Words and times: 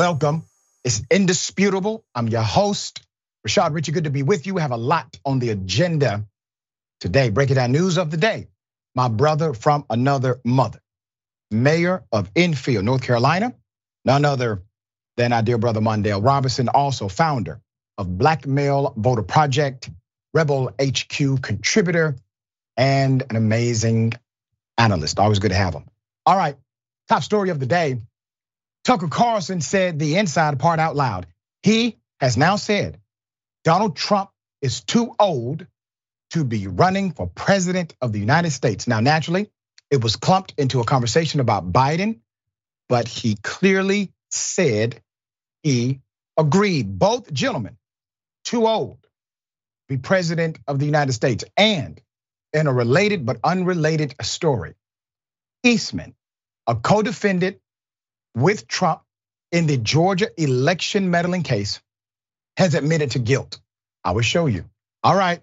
Welcome. 0.00 0.46
It's 0.82 1.02
indisputable. 1.10 2.06
I'm 2.14 2.26
your 2.26 2.40
host, 2.40 3.02
Rashad 3.46 3.74
Richey. 3.74 3.92
Good 3.92 4.04
to 4.04 4.10
be 4.10 4.22
with 4.22 4.46
you. 4.46 4.54
We 4.54 4.62
have 4.62 4.70
a 4.70 4.78
lot 4.78 5.14
on 5.26 5.40
the 5.40 5.50
agenda 5.50 6.24
today. 7.00 7.28
Breaking 7.28 7.56
down 7.56 7.72
news 7.72 7.98
of 7.98 8.10
the 8.10 8.16
day. 8.16 8.48
My 8.94 9.08
brother 9.08 9.52
from 9.52 9.84
another 9.90 10.40
mother, 10.42 10.80
mayor 11.50 12.02
of 12.12 12.30
Enfield, 12.34 12.86
North 12.86 13.02
Carolina, 13.02 13.54
none 14.06 14.24
other 14.24 14.62
than 15.18 15.34
our 15.34 15.42
dear 15.42 15.58
brother 15.58 15.82
Mondale 15.82 16.24
Robinson, 16.24 16.70
also 16.70 17.08
founder 17.08 17.60
of 17.98 18.16
Black 18.16 18.46
Male 18.46 18.94
Voter 18.96 19.22
Project, 19.22 19.90
Rebel 20.32 20.70
HQ 20.80 21.42
contributor, 21.42 22.16
and 22.78 23.22
an 23.28 23.36
amazing 23.36 24.14
analyst. 24.78 25.18
Always 25.18 25.40
good 25.40 25.50
to 25.50 25.58
have 25.58 25.74
him. 25.74 25.84
All 26.24 26.38
right, 26.38 26.56
top 27.10 27.22
story 27.22 27.50
of 27.50 27.60
the 27.60 27.66
day. 27.66 27.98
Tucker 28.84 29.08
Carlson 29.08 29.60
said 29.60 29.98
the 29.98 30.16
inside 30.16 30.58
part 30.58 30.80
out 30.80 30.96
loud. 30.96 31.26
He 31.62 31.98
has 32.20 32.36
now 32.36 32.56
said 32.56 33.00
Donald 33.64 33.96
Trump 33.96 34.30
is 34.62 34.82
too 34.82 35.14
old 35.18 35.66
to 36.30 36.44
be 36.44 36.66
running 36.66 37.12
for 37.12 37.26
president 37.26 37.94
of 38.00 38.12
the 38.12 38.20
United 38.20 38.50
States. 38.50 38.86
Now, 38.86 39.00
naturally, 39.00 39.50
it 39.90 40.02
was 40.02 40.16
clumped 40.16 40.54
into 40.56 40.80
a 40.80 40.84
conversation 40.84 41.40
about 41.40 41.72
Biden, 41.72 42.20
but 42.88 43.08
he 43.08 43.36
clearly 43.42 44.12
said 44.30 45.02
he 45.62 46.00
agreed. 46.38 46.98
Both 46.98 47.32
gentlemen, 47.32 47.76
too 48.44 48.66
old 48.66 49.02
to 49.02 49.08
be 49.88 49.98
president 49.98 50.58
of 50.66 50.78
the 50.78 50.86
United 50.86 51.12
States. 51.12 51.44
And 51.56 52.00
in 52.52 52.66
a 52.66 52.72
related 52.72 53.26
but 53.26 53.38
unrelated 53.44 54.14
story, 54.22 54.74
Eastman, 55.64 56.14
a 56.66 56.76
co 56.76 57.02
defendant 57.02 57.58
with 58.34 58.66
Trump 58.68 59.02
in 59.52 59.66
the 59.66 59.76
Georgia 59.76 60.28
election 60.36 61.10
meddling 61.10 61.42
case, 61.42 61.80
has 62.56 62.74
admitted 62.74 63.12
to 63.12 63.18
guilt. 63.18 63.58
I 64.04 64.12
will 64.12 64.22
show 64.22 64.46
you. 64.46 64.64
All 65.02 65.16
right, 65.16 65.40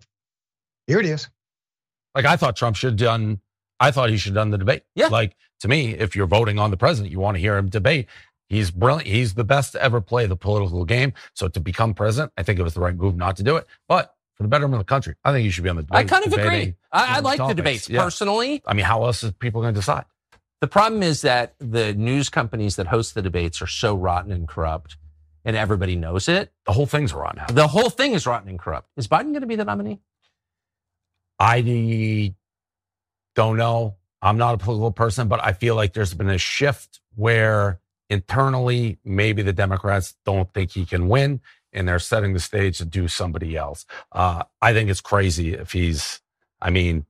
here 0.87 0.99
it 0.99 1.05
is. 1.05 1.27
Like 2.15 2.25
I 2.25 2.35
thought 2.37 2.55
Trump 2.55 2.75
should 2.75 2.91
have 2.91 2.97
done, 2.97 3.41
I 3.79 3.91
thought 3.91 4.09
he 4.09 4.17
should 4.17 4.29
have 4.31 4.35
done 4.35 4.51
the 4.51 4.57
debate. 4.57 4.83
Yeah. 4.95 5.07
Like 5.07 5.35
to 5.61 5.67
me, 5.67 5.91
if 5.93 6.15
you're 6.15 6.27
voting 6.27 6.59
on 6.59 6.71
the 6.71 6.77
president, 6.77 7.11
you 7.11 7.19
want 7.19 7.35
to 7.35 7.41
hear 7.41 7.57
him 7.57 7.69
debate. 7.69 8.07
He's 8.49 8.71
brilliant. 8.71 9.07
He's 9.07 9.33
the 9.33 9.43
best 9.43 9.73
to 9.73 9.81
ever 9.83 9.99
play 9.99 10.25
the 10.25 10.37
political 10.37 10.85
game. 10.85 11.13
So 11.33 11.47
to 11.49 11.59
become 11.59 11.93
president, 11.93 12.31
I 12.37 12.43
think 12.43 12.59
it 12.59 12.63
was 12.63 12.73
the 12.73 12.79
right 12.79 12.95
move 12.95 13.15
not 13.15 13.35
to 13.37 13.43
do 13.43 13.57
it. 13.57 13.67
But 13.87 14.15
for 14.35 14.43
the 14.43 14.49
betterment 14.49 14.75
of 14.75 14.79
the 14.79 14.89
country, 14.89 15.15
I 15.23 15.31
think 15.31 15.43
you 15.43 15.51
should 15.51 15.63
be 15.63 15.69
on 15.69 15.75
the 15.75 15.83
debate. 15.83 15.97
I 15.99 16.03
kind 16.05 16.25
of 16.25 16.33
agree. 16.33 16.75
I, 16.91 17.05
I 17.05 17.15
these 17.15 17.23
like 17.23 17.37
the 17.37 17.43
topics. 17.43 17.55
debates 17.55 17.89
Yeah. 17.89 18.03
personally. 18.03 18.61
I 18.65 18.73
mean, 18.73 18.85
how 18.85 19.03
else 19.03 19.23
is 19.23 19.31
people 19.33 19.61
going 19.61 19.73
to 19.73 19.79
decide? 19.79 20.05
The 20.61 20.67
problem 20.67 21.03
is 21.03 21.21
that 21.21 21.53
the 21.59 21.93
news 21.93 22.29
companies 22.29 22.75
that 22.77 22.87
host 22.87 23.13
the 23.13 23.21
debates 23.21 23.61
are 23.61 23.67
so 23.67 23.95
rotten 23.95 24.31
and 24.31 24.47
corrupt, 24.47 24.97
and 25.45 25.55
everybody 25.55 25.95
knows 25.95 26.27
it. 26.27 26.51
The 26.65 26.73
whole 26.73 26.87
thing's 26.87 27.13
rotten. 27.13 27.41
The 27.55 27.67
whole 27.67 27.89
thing 27.89 28.13
is 28.13 28.25
rotten 28.25 28.49
and 28.49 28.59
corrupt. 28.59 28.89
Is 28.97 29.07
Biden 29.07 29.29
going 29.31 29.41
to 29.41 29.47
be 29.47 29.55
the 29.55 29.65
nominee? 29.65 29.99
I 31.39 32.33
don't 33.35 33.57
know. 33.57 33.95
I'm 34.21 34.37
not 34.37 34.55
a 34.55 34.57
political 34.57 34.91
person, 34.91 35.27
but 35.27 35.43
I 35.43 35.53
feel 35.53 35.75
like 35.75 35.93
there's 35.93 36.15
been 36.15 36.29
a 36.29 36.39
shift 36.39 37.01
where 37.15 37.79
internally, 38.09 38.97
maybe 39.03 39.43
the 39.43 39.53
Democrats 39.53 40.15
don't 40.25 40.51
think 40.53 40.71
he 40.71 40.85
can 40.85 41.07
win 41.07 41.41
and 41.71 41.87
they're 41.87 41.99
setting 41.99 42.33
the 42.33 42.39
stage 42.39 42.79
to 42.79 42.85
do 42.85 43.07
somebody 43.07 43.55
else. 43.55 43.85
Uh, 44.11 44.43
I 44.61 44.73
think 44.73 44.89
it's 44.89 45.01
crazy 45.01 45.53
if 45.53 45.71
he's, 45.71 46.21
I 46.61 46.71
mean, 46.71 47.05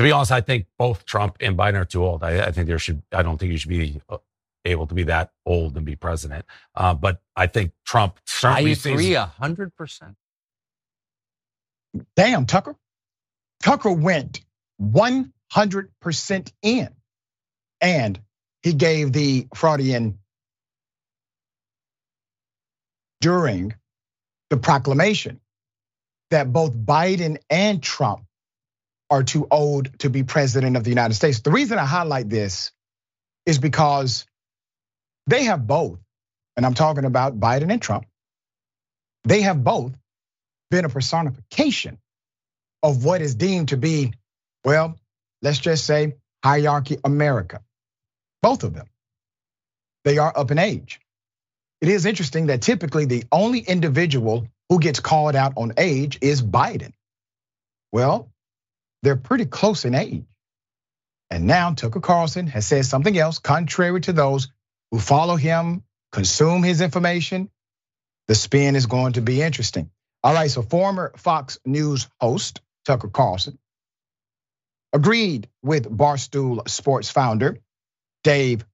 to 0.00 0.04
be 0.04 0.12
honest, 0.12 0.32
I 0.32 0.40
think 0.40 0.64
both 0.78 1.04
Trump 1.04 1.36
and 1.40 1.58
Biden 1.58 1.74
are 1.74 1.84
too 1.84 2.02
old. 2.02 2.24
I, 2.24 2.46
I 2.46 2.52
think 2.52 2.68
there 2.68 2.78
should, 2.78 3.02
I 3.12 3.22
don't 3.22 3.36
think 3.36 3.52
you 3.52 3.58
should 3.58 3.68
be 3.68 4.00
uh, 4.08 4.16
able 4.64 4.86
to 4.86 4.94
be 4.94 5.02
that 5.02 5.30
old 5.44 5.76
and 5.76 5.84
be 5.84 5.94
president. 5.94 6.46
Uh, 6.74 6.94
but 6.94 7.20
I 7.36 7.46
think 7.46 7.72
Trump 7.84 8.18
certainly 8.24 8.74
sees- 8.74 8.94
agree 8.94 9.12
a 9.12 9.26
hundred 9.26 9.76
percent. 9.76 10.16
Damn, 12.16 12.46
Tucker. 12.46 12.76
Tucker 13.62 13.92
went 13.92 14.40
100% 14.82 16.52
in 16.62 16.88
and 17.82 18.20
he 18.62 18.72
gave 18.72 19.12
the 19.12 19.48
Freudian 19.54 20.18
during 23.20 23.74
the 24.48 24.56
proclamation 24.56 25.40
that 26.30 26.50
both 26.54 26.74
Biden 26.74 27.36
and 27.50 27.82
Trump 27.82 28.24
are 29.10 29.24
too 29.24 29.46
old 29.50 29.98
to 30.00 30.10
be 30.10 30.22
president 30.22 30.76
of 30.76 30.84
the 30.84 30.90
United 30.90 31.14
States. 31.14 31.40
The 31.40 31.50
reason 31.50 31.78
I 31.78 31.84
highlight 31.84 32.30
this 32.30 32.72
is 33.44 33.58
because 33.58 34.24
they 35.26 35.44
have 35.44 35.66
both, 35.66 35.98
and 36.56 36.64
I'm 36.64 36.74
talking 36.74 37.04
about 37.04 37.38
Biden 37.38 37.72
and 37.72 37.82
Trump, 37.82 38.06
they 39.24 39.42
have 39.42 39.62
both 39.62 39.92
been 40.70 40.84
a 40.84 40.88
personification 40.88 41.98
of 42.82 43.04
what 43.04 43.20
is 43.20 43.34
deemed 43.34 43.68
to 43.68 43.76
be, 43.76 44.12
well, 44.64 44.96
let's 45.42 45.58
just 45.58 45.84
say 45.84 46.14
hierarchy 46.44 46.98
America. 47.04 47.60
Both 48.42 48.62
of 48.62 48.72
them. 48.72 48.86
They 50.04 50.18
are 50.18 50.32
up 50.34 50.50
in 50.50 50.58
age. 50.58 51.00
It 51.80 51.88
is 51.88 52.06
interesting 52.06 52.46
that 52.46 52.62
typically 52.62 53.04
the 53.04 53.24
only 53.32 53.60
individual 53.60 54.46
who 54.68 54.78
gets 54.78 55.00
called 55.00 55.36
out 55.36 55.54
on 55.56 55.72
age 55.76 56.18
is 56.20 56.42
Biden. 56.42 56.92
Well, 57.92 58.30
they're 59.02 59.16
pretty 59.16 59.46
close 59.46 59.84
in 59.84 59.94
age. 59.94 60.24
And 61.30 61.46
now 61.46 61.72
Tucker 61.72 62.00
Carlson 62.00 62.46
has 62.48 62.66
said 62.66 62.84
something 62.84 63.16
else 63.16 63.38
contrary 63.38 64.00
to 64.02 64.12
those 64.12 64.48
who 64.90 64.98
follow 64.98 65.36
him, 65.36 65.84
consume 66.12 66.62
his 66.62 66.80
information. 66.80 67.50
The 68.28 68.34
spin 68.34 68.76
is 68.76 68.86
going 68.86 69.14
to 69.14 69.22
be 69.22 69.40
interesting. 69.40 69.90
All 70.22 70.34
right, 70.34 70.50
so 70.50 70.62
former 70.62 71.12
Fox 71.16 71.58
News 71.64 72.08
host 72.20 72.60
Tucker 72.84 73.08
Carlson 73.08 73.58
agreed 74.92 75.48
with 75.62 75.88
Barstool 75.88 76.68
Sports 76.68 77.10
founder 77.10 77.58
Dave 78.24 78.64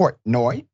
Portnoy 0.00 0.64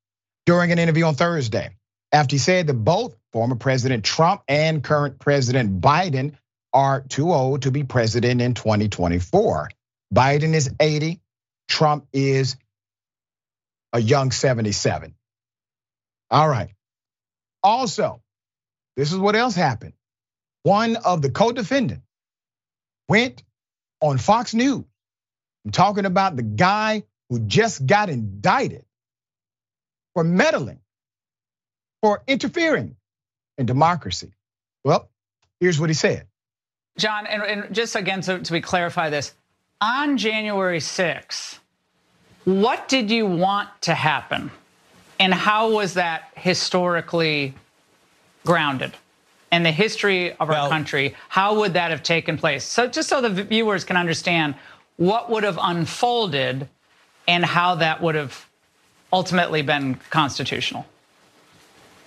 during 0.47 0.73
an 0.73 0.79
interview 0.79 1.05
on 1.05 1.15
Thursday 1.15 1.71
after 2.13 2.35
he 2.35 2.39
said 2.39 2.69
that 2.69 2.75
both 2.75 3.17
former 3.33 3.57
President 3.57 4.05
Trump 4.05 4.43
and 4.49 4.83
current 4.83 5.19
President 5.19 5.81
Biden 5.81 6.37
are 6.77 7.03
too 7.03 7.33
old 7.33 7.63
to 7.65 7.73
be 7.73 7.85
president 7.85 8.43
in 8.43 8.55
2024. 8.55 9.71
Biden 10.15 10.55
is 10.55 10.71
80, 10.81 11.21
Trump 11.69 12.07
is 12.13 12.57
a 13.93 14.01
young 14.01 14.33
77. 14.33 15.15
All 16.31 16.49
right. 16.49 16.71
Also, 17.63 18.23
this 18.97 19.13
is 19.13 19.19
what 19.19 19.37
else 19.37 19.57
happened. 19.57 19.95
One 20.65 20.97
of 20.97 21.23
the 21.23 21.31
co-defendants 21.31 22.05
went 23.09 23.43
on 24.03 24.19
Fox 24.19 24.55
News 24.55 24.85
I'm 25.67 25.73
talking 25.73 26.07
about 26.07 26.37
the 26.37 26.43
guy 26.45 27.05
who 27.31 27.41
just 27.41 27.87
got 27.87 28.11
indicted 28.11 28.85
for 30.15 30.25
meddling, 30.25 30.81
for 32.03 32.23
interfering 32.27 32.97
in 33.59 33.67
democracy. 33.67 34.33
Well, 34.85 35.11
here's 35.61 35.81
what 35.81 35.91
he 35.91 35.95
said. 35.95 36.27
John, 36.97 37.27
and, 37.27 37.43
and 37.43 37.75
just 37.75 37.95
again 37.95 38.21
to, 38.23 38.39
to 38.39 38.53
be 38.53 38.61
clarify 38.61 39.11
this, 39.11 39.35
on 39.81 40.17
January 40.17 40.79
6th, 40.79 41.59
what 42.45 42.89
did 42.89 43.11
you 43.11 43.27
want 43.27 43.69
to 43.83 43.95
happen? 43.95 44.51
And 45.19 45.33
how 45.35 45.71
was 45.71 45.95
that 45.95 46.31
historically 46.37 47.55
grounded? 48.45 48.93
In 49.53 49.63
the 49.63 49.73
history 49.73 50.33
of 50.33 50.49
our 50.49 50.49
Well- 50.49 50.69
country, 50.69 51.15
how 51.29 51.55
would 51.61 51.75
that 51.75 51.91
have 51.91 52.03
taken 52.03 52.37
place? 52.37 52.65
So, 52.65 52.87
just 52.87 53.09
so 53.09 53.21
the 53.21 53.31
viewers 53.31 53.85
can 53.85 53.97
understand 53.97 54.55
what 54.97 55.31
would 55.31 55.45
have 55.45 55.59
unfolded 55.61 56.69
and 57.29 57.45
how 57.45 57.77
that 57.77 58.01
would 58.03 58.15
have 58.15 58.47
ultimately 59.13 59.63
been 59.63 59.95
constitutional. 60.11 60.87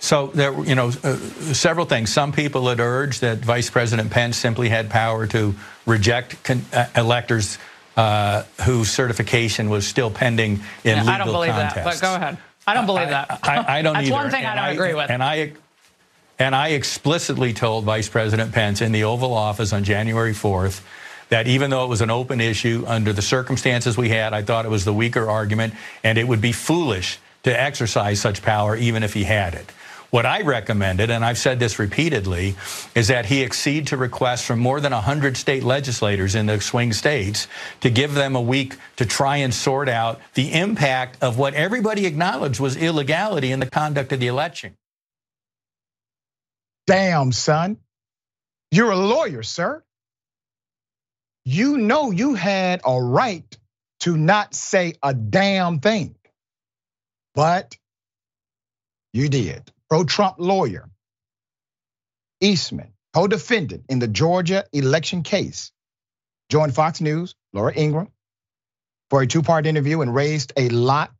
So 0.00 0.28
there, 0.28 0.52
you 0.64 0.74
know, 0.74 0.88
uh, 1.04 1.16
several 1.52 1.84
things. 1.84 2.10
Some 2.12 2.32
people 2.32 2.66
had 2.68 2.80
urged 2.80 3.20
that 3.20 3.38
Vice 3.38 3.68
President 3.68 4.10
Pence 4.10 4.36
simply 4.38 4.70
had 4.70 4.88
power 4.88 5.26
to 5.28 5.54
reject 5.86 6.42
con- 6.42 6.64
uh, 6.72 6.86
electors 6.96 7.58
uh, 7.96 8.44
whose 8.64 8.90
certification 8.90 9.68
was 9.68 9.86
still 9.86 10.10
pending 10.10 10.52
in 10.84 10.96
Yeah, 10.96 11.00
legal 11.00 11.10
I 11.10 11.18
don't 11.18 11.26
believe 11.32 11.50
contests. 11.52 11.74
that, 11.74 11.84
but 11.84 12.00
go 12.00 12.14
ahead. 12.14 12.38
I 12.66 12.74
don't 12.74 12.86
believe 12.86 13.08
that. 13.10 13.40
I, 13.42 13.78
I 13.78 13.82
don't 13.82 13.92
That's 13.94 14.06
either. 14.06 14.14
one 14.14 14.30
thing 14.30 14.46
I 14.46 14.54
don't 14.54 14.74
agree 14.74 14.94
with. 14.94 15.10
And 15.10 15.22
I, 15.22 15.52
and 16.38 16.54
I 16.54 16.68
explicitly 16.68 17.52
told 17.52 17.84
Vice 17.84 18.08
President 18.08 18.52
Pence 18.52 18.80
in 18.80 18.92
the 18.92 19.04
Oval 19.04 19.34
Office 19.34 19.72
on 19.74 19.84
January 19.84 20.32
4th 20.32 20.80
that 21.28 21.46
even 21.46 21.68
though 21.70 21.84
it 21.84 21.88
was 21.88 22.00
an 22.00 22.10
open 22.10 22.40
issue 22.40 22.84
under 22.86 23.12
the 23.12 23.22
circumstances 23.22 23.98
we 23.98 24.08
had, 24.08 24.32
I 24.32 24.42
thought 24.42 24.64
it 24.64 24.70
was 24.70 24.84
the 24.86 24.94
weaker 24.94 25.28
argument, 25.28 25.74
and 26.02 26.16
it 26.16 26.26
would 26.26 26.40
be 26.40 26.52
foolish 26.52 27.18
to 27.42 27.60
exercise 27.60 28.20
such 28.20 28.40
power 28.42 28.76
even 28.76 29.02
if 29.02 29.12
he 29.14 29.24
had 29.24 29.54
it. 29.54 29.70
What 30.10 30.26
I 30.26 30.42
recommended, 30.42 31.08
and 31.08 31.24
I've 31.24 31.38
said 31.38 31.60
this 31.60 31.78
repeatedly, 31.78 32.56
is 32.96 33.08
that 33.08 33.26
he 33.26 33.44
accede 33.44 33.86
to 33.88 33.96
requests 33.96 34.44
from 34.44 34.58
more 34.58 34.80
than 34.80 34.92
100 34.92 35.36
state 35.36 35.62
legislators 35.62 36.34
in 36.34 36.46
the 36.46 36.60
swing 36.60 36.92
states 36.92 37.46
to 37.80 37.90
give 37.90 38.14
them 38.14 38.34
a 38.34 38.40
week 38.40 38.76
to 38.96 39.06
try 39.06 39.36
and 39.36 39.54
sort 39.54 39.88
out 39.88 40.20
the 40.34 40.52
impact 40.52 41.22
of 41.22 41.38
what 41.38 41.54
everybody 41.54 42.06
acknowledged 42.06 42.58
was 42.58 42.76
illegality 42.76 43.52
in 43.52 43.60
the 43.60 43.70
conduct 43.70 44.12
of 44.12 44.18
the 44.18 44.26
election. 44.26 44.76
Damn, 46.88 47.30
son. 47.30 47.76
You're 48.72 48.90
a 48.90 48.96
lawyer, 48.96 49.44
sir. 49.44 49.84
You 51.44 51.78
know 51.78 52.10
you 52.10 52.34
had 52.34 52.80
a 52.84 53.00
right 53.00 53.56
to 54.00 54.16
not 54.16 54.54
say 54.54 54.94
a 55.02 55.14
damn 55.14 55.78
thing. 55.78 56.16
But 57.34 57.76
you 59.12 59.28
did. 59.28 59.70
Pro 59.90 60.04
Trump 60.04 60.36
lawyer 60.38 60.88
Eastman, 62.40 62.92
co 63.12 63.26
defendant 63.26 63.84
in 63.88 63.98
the 63.98 64.08
Georgia 64.08 64.64
election 64.72 65.22
case, 65.22 65.72
joined 66.48 66.74
Fox 66.74 67.00
News, 67.00 67.34
Laura 67.52 67.72
Ingraham, 67.76 68.12
for 69.10 69.20
a 69.20 69.26
two 69.26 69.42
part 69.42 69.66
interview 69.66 70.00
and 70.00 70.14
raised 70.14 70.52
a 70.56 70.68
lot 70.68 71.12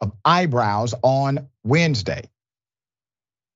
of 0.00 0.12
eyebrows 0.24 0.94
on 1.02 1.48
Wednesday 1.64 2.30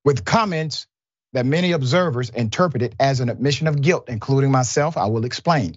with 0.05 0.25
comments 0.25 0.87
that 1.33 1.47
many 1.47 1.73
observers 1.73 2.31
interpreted 2.31 2.95
as 3.01 3.21
an 3.21 3.31
admission 3.31 3.67
of 3.67 3.81
guilt, 3.81 4.09
including 4.09 4.51
myself. 4.51 4.97
I 4.97 5.07
will 5.07 5.25
explain. 5.25 5.77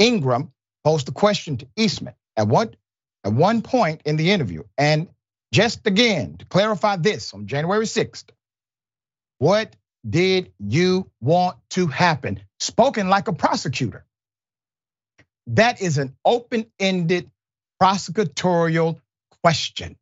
Ingraham 0.00 0.52
posed 0.84 1.08
a 1.08 1.12
question 1.12 1.56
to 1.58 1.68
Eastman 1.76 2.14
at 2.36 2.48
one, 2.48 2.74
at 3.24 3.32
one 3.32 3.62
point 3.62 4.02
in 4.04 4.16
the 4.16 4.30
interview. 4.30 4.62
And 4.76 5.08
just 5.52 5.86
again, 5.86 6.36
to 6.38 6.44
clarify 6.46 6.96
this 6.96 7.34
on 7.34 7.46
January 7.46 7.86
6th, 7.86 8.30
what 9.38 9.74
did 10.08 10.52
you 10.58 11.10
want 11.20 11.58
to 11.70 11.86
happen? 11.86 12.40
Spoken 12.60 13.08
like 13.08 13.28
a 13.28 13.32
prosecutor. 13.32 14.04
That 15.48 15.80
is 15.80 15.98
an 15.98 16.16
open 16.24 16.66
ended 16.78 17.30
prosecutorial 17.82 19.00
question. 19.42 19.96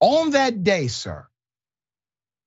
On 0.00 0.30
that 0.30 0.64
day, 0.64 0.88
sir, 0.88 1.26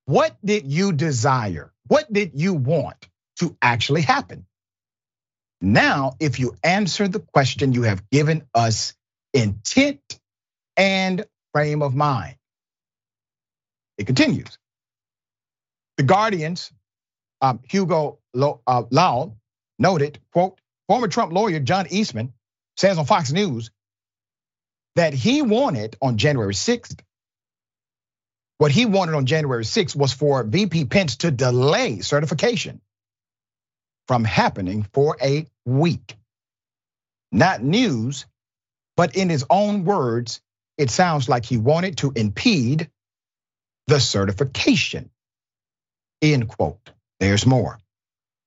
what 0.05 0.37
did 0.43 0.71
you 0.71 0.93
desire? 0.93 1.73
What 1.87 2.11
did 2.11 2.31
you 2.35 2.53
want 2.53 3.07
to 3.39 3.57
actually 3.61 4.01
happen? 4.01 4.45
Now, 5.61 6.15
if 6.19 6.39
you 6.39 6.55
answer 6.63 7.07
the 7.07 7.19
question, 7.19 7.73
you 7.73 7.83
have 7.83 8.09
given 8.09 8.43
us 8.53 8.93
intent 9.33 10.01
and 10.77 11.25
frame 11.57 11.81
of 11.81 11.95
mind. 11.95 12.35
It 13.97 14.05
continues. 14.05 14.59
The 15.97 16.03
Guardian's 16.03 16.71
um, 17.41 17.61
Hugo 17.67 18.19
uh, 18.39 18.83
Lau 18.91 19.33
noted, 19.79 20.19
quote, 20.31 20.59
former 20.87 21.07
Trump 21.07 21.33
lawyer 21.33 21.59
John 21.59 21.87
Eastman 21.89 22.33
says 22.77 22.99
on 22.99 23.07
Fox 23.07 23.31
News 23.31 23.71
that 24.97 25.15
he 25.15 25.41
wanted 25.41 25.97
on 25.99 26.17
January 26.17 26.53
6th, 26.53 26.99
what 28.59 28.69
he 28.69 28.85
wanted 28.85 29.15
on 29.15 29.25
January 29.25 29.63
6th 29.63 29.95
was 29.95 30.13
for 30.13 30.43
VP 30.43 30.85
Pence 30.85 31.15
to 31.17 31.31
delay 31.31 32.01
certification 32.01 32.81
from 34.07 34.23
happening 34.23 34.85
for 34.93 35.17
a 35.19 35.47
week. 35.65 36.17
Not 37.31 37.63
news, 37.63 38.27
but 38.95 39.15
in 39.15 39.27
his 39.27 39.43
own 39.49 39.85
words, 39.85 40.39
it 40.77 40.89
sounds 40.89 41.27
like 41.27 41.45
he 41.45 41.57
wanted 41.57 41.97
to 41.97 42.11
impede 42.15 42.89
the 43.87 43.99
certification. 43.99 45.09
End 46.21 46.47
quote. 46.47 46.91
There's 47.19 47.45
more. 47.45 47.79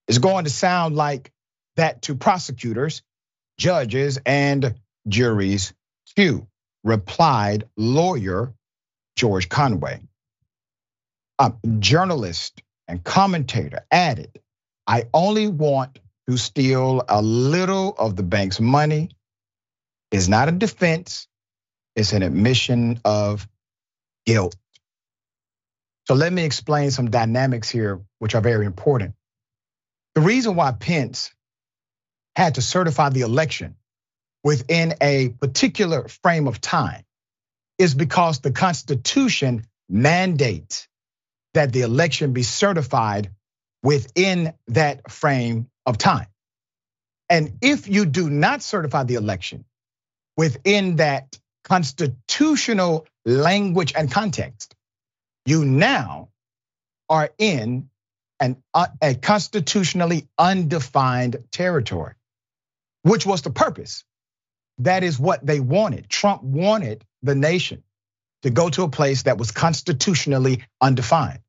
It's 0.08 0.18
going 0.18 0.44
to 0.44 0.50
sound 0.50 0.96
like 0.96 1.32
that 1.76 2.02
to 2.02 2.14
prosecutors, 2.14 3.02
judges, 3.58 4.18
and 4.26 4.74
juries 5.08 5.72
too, 6.16 6.46
replied 6.84 7.68
lawyer 7.76 8.52
George 9.16 9.48
Conway. 9.48 10.00
A 11.38 11.52
journalist 11.78 12.62
and 12.88 13.02
commentator 13.02 13.86
added 13.90 14.40
I 14.86 15.04
only 15.14 15.46
want 15.46 16.00
to 16.28 16.36
steal 16.36 17.04
a 17.08 17.22
little 17.22 17.94
of 17.96 18.16
the 18.16 18.22
bank's 18.24 18.60
money. 18.60 19.10
It's 20.10 20.28
not 20.28 20.48
a 20.48 20.52
defense, 20.52 21.28
it's 21.96 22.12
an 22.12 22.22
admission 22.22 23.00
of 23.04 23.48
guilt. 24.26 24.56
So 26.06 26.14
let 26.14 26.32
me 26.32 26.44
explain 26.44 26.90
some 26.90 27.10
dynamics 27.10 27.68
here, 27.70 28.00
which 28.18 28.34
are 28.34 28.40
very 28.40 28.66
important. 28.66 29.14
The 30.14 30.20
reason 30.22 30.56
why 30.56 30.72
Pence 30.72 31.32
had 32.36 32.56
to 32.56 32.62
certify 32.62 33.10
the 33.10 33.22
election 33.22 33.76
within 34.42 34.94
a 35.00 35.30
particular 35.30 36.08
frame 36.08 36.48
of 36.48 36.60
time 36.60 37.04
is 37.78 37.94
because 37.94 38.40
the 38.40 38.52
Constitution 38.52 39.66
mandates 39.88 40.88
that 41.54 41.72
the 41.72 41.82
election 41.82 42.32
be 42.32 42.42
certified 42.42 43.30
within 43.82 44.54
that 44.68 45.10
frame 45.10 45.68
of 45.86 45.98
time. 45.98 46.26
And 47.28 47.58
if 47.62 47.88
you 47.88 48.06
do 48.06 48.30
not 48.30 48.62
certify 48.62 49.04
the 49.04 49.14
election 49.14 49.64
within 50.36 50.96
that 50.96 51.39
constitutional 51.64 53.06
language 53.24 53.92
and 53.96 54.10
context, 54.10 54.74
you 55.46 55.64
now 55.64 56.28
are 57.08 57.30
in 57.38 57.88
an, 58.40 58.62
uh, 58.72 58.86
a 59.02 59.14
constitutionally 59.14 60.28
undefined 60.38 61.44
territory, 61.52 62.14
which 63.02 63.26
was 63.26 63.42
the 63.42 63.50
purpose. 63.50 64.04
That 64.78 65.02
is 65.02 65.18
what 65.18 65.44
they 65.44 65.60
wanted. 65.60 66.08
Trump 66.08 66.42
wanted 66.42 67.04
the 67.22 67.34
nation 67.34 67.82
to 68.42 68.50
go 68.50 68.70
to 68.70 68.84
a 68.84 68.88
place 68.88 69.24
that 69.24 69.36
was 69.36 69.50
constitutionally 69.50 70.64
undefined. 70.80 71.40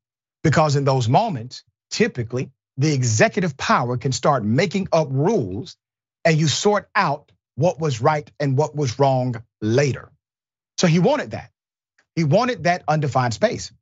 Because 0.42 0.76
in 0.76 0.84
those 0.84 1.08
moments, 1.08 1.64
typically 1.90 2.50
the 2.76 2.92
executive 2.92 3.56
power 3.56 3.96
can 3.96 4.12
start 4.12 4.44
making 4.44 4.88
up 4.92 5.08
rules 5.10 5.76
and 6.24 6.38
you 6.38 6.48
sort 6.48 6.88
out 6.94 7.30
what 7.56 7.80
was 7.80 8.00
right 8.00 8.30
and 8.40 8.56
what 8.56 8.74
was 8.76 8.98
wrong 8.98 9.42
later. 9.60 10.10
So 10.78 10.86
he 10.86 10.98
wanted 10.98 11.32
that. 11.32 11.50
He 12.16 12.24
wanted 12.24 12.64
that 12.64 12.84
undefined 12.88 13.34
space. 13.34 13.72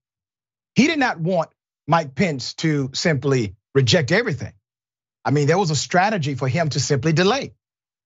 He 0.75 0.87
did 0.87 0.99
not 0.99 1.21
want 1.21 1.51
Mike 1.89 2.15
Pence 2.15 2.55
to 2.57 2.91
simply 2.95 3.57
reject 3.75 4.13
everything. 4.13 4.53
I 5.25 5.31
mean, 5.31 5.47
there 5.47 5.59
was 5.59 5.71
a 5.71 5.77
strategy 5.77 6.35
for 6.35 6.49
him 6.49 6.71
to 6.71 6.81
simply 6.81 7.13
delay. 7.13 7.53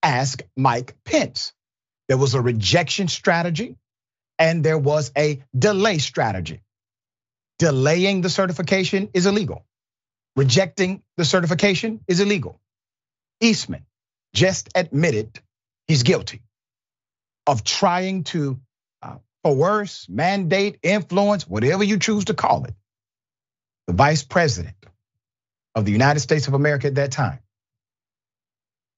Ask 0.03 0.43
Mike 0.57 0.95
Pence. 1.05 1.53
There 2.07 2.17
was 2.17 2.35
a 2.35 2.41
rejection 2.41 3.07
strategy 3.07 3.77
and 4.39 4.63
there 4.63 4.77
was 4.77 5.11
a 5.17 5.43
delay 5.57 5.99
strategy. 5.99 6.61
Delaying 7.59 8.21
the 8.21 8.29
certification 8.29 9.09
is 9.13 9.25
illegal. 9.25 9.65
Rejecting 10.35 11.03
the 11.17 11.25
certification 11.25 12.01
is 12.07 12.19
illegal. 12.19 12.59
Eastman 13.41 13.85
just 14.33 14.69
admitted 14.75 15.39
he's 15.87 16.03
guilty 16.03 16.41
of 17.47 17.63
trying 17.63 18.23
to 18.25 18.59
uh, 19.01 19.17
coerce, 19.43 20.07
mandate, 20.09 20.79
influence, 20.83 21.47
whatever 21.47 21.83
you 21.83 21.99
choose 21.99 22.25
to 22.25 22.33
call 22.33 22.65
it, 22.65 22.73
the 23.87 23.93
vice 23.93 24.23
president 24.23 24.75
of 25.75 25.85
the 25.85 25.91
United 25.91 26.19
States 26.21 26.47
of 26.47 26.53
America 26.53 26.87
at 26.87 26.95
that 26.95 27.11
time 27.11 27.39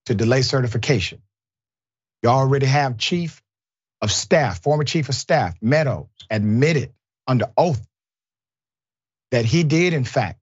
to 0.06 0.14
delay 0.14 0.42
certification. 0.42 1.20
You 2.22 2.30
already 2.30 2.66
have 2.66 2.96
chief 2.96 3.42
of 4.00 4.10
staff, 4.10 4.62
former 4.62 4.84
chief 4.84 5.08
of 5.08 5.14
staff, 5.14 5.56
Meadows, 5.60 6.08
admitted 6.30 6.92
under 7.26 7.50
oath 7.56 7.86
that 9.30 9.44
he 9.44 9.64
did, 9.64 9.92
in 9.92 10.04
fact, 10.04 10.40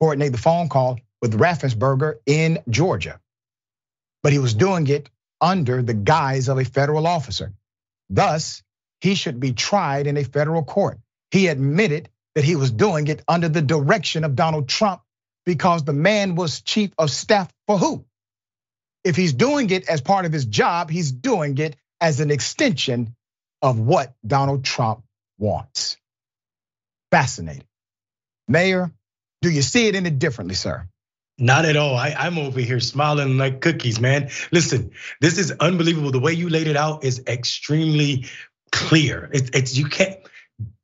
coordinate 0.00 0.32
the 0.32 0.38
phone 0.38 0.68
call 0.68 0.98
with 1.20 1.38
Raffensperger 1.38 2.14
in 2.26 2.58
Georgia. 2.68 3.20
But 4.22 4.32
he 4.32 4.38
was 4.38 4.54
doing 4.54 4.86
it 4.86 5.10
under 5.40 5.82
the 5.82 5.94
guise 5.94 6.48
of 6.48 6.58
a 6.58 6.64
federal 6.64 7.06
officer. 7.06 7.52
Thus, 8.10 8.62
he 9.00 9.14
should 9.14 9.40
be 9.40 9.52
tried 9.52 10.06
in 10.06 10.16
a 10.16 10.24
federal 10.24 10.62
court. 10.62 10.98
He 11.30 11.48
admitted 11.48 12.08
that 12.34 12.44
he 12.44 12.56
was 12.56 12.70
doing 12.70 13.06
it 13.08 13.22
under 13.28 13.48
the 13.48 13.62
direction 13.62 14.24
of 14.24 14.34
Donald 14.34 14.68
Trump 14.68 15.02
because 15.44 15.84
the 15.84 15.92
man 15.92 16.34
was 16.34 16.62
chief 16.62 16.90
of 16.98 17.10
staff 17.10 17.52
for 17.66 17.78
who? 17.78 18.04
If 19.04 19.16
he's 19.16 19.34
doing 19.34 19.70
it 19.70 19.88
as 19.88 20.00
part 20.00 20.24
of 20.24 20.32
his 20.32 20.46
job, 20.46 20.90
he's 20.90 21.12
doing 21.12 21.58
it 21.58 21.76
as 22.00 22.20
an 22.20 22.30
extension 22.30 23.14
of 23.60 23.78
what 23.78 24.14
Donald 24.26 24.64
Trump 24.64 25.04
wants. 25.38 25.96
Fascinating. 27.10 27.64
Mayor, 28.48 28.90
do 29.42 29.50
you 29.50 29.62
see 29.62 29.88
it 29.88 29.94
any 29.94 30.10
differently, 30.10 30.54
sir? 30.54 30.88
Not 31.38 31.64
at 31.64 31.76
all. 31.76 31.96
I, 31.96 32.14
am 32.16 32.38
over 32.38 32.60
here 32.60 32.78
smiling 32.78 33.38
like 33.38 33.60
cookies, 33.60 34.00
man. 34.00 34.30
Listen, 34.52 34.92
this 35.20 35.36
is 35.36 35.50
unbelievable. 35.58 36.12
The 36.12 36.20
way 36.20 36.32
you 36.32 36.48
laid 36.48 36.68
it 36.68 36.76
out 36.76 37.04
is 37.04 37.22
extremely 37.26 38.26
clear. 38.70 39.30
It's, 39.32 39.50
it's 39.52 39.76
you 39.76 39.86
can't 39.86 40.16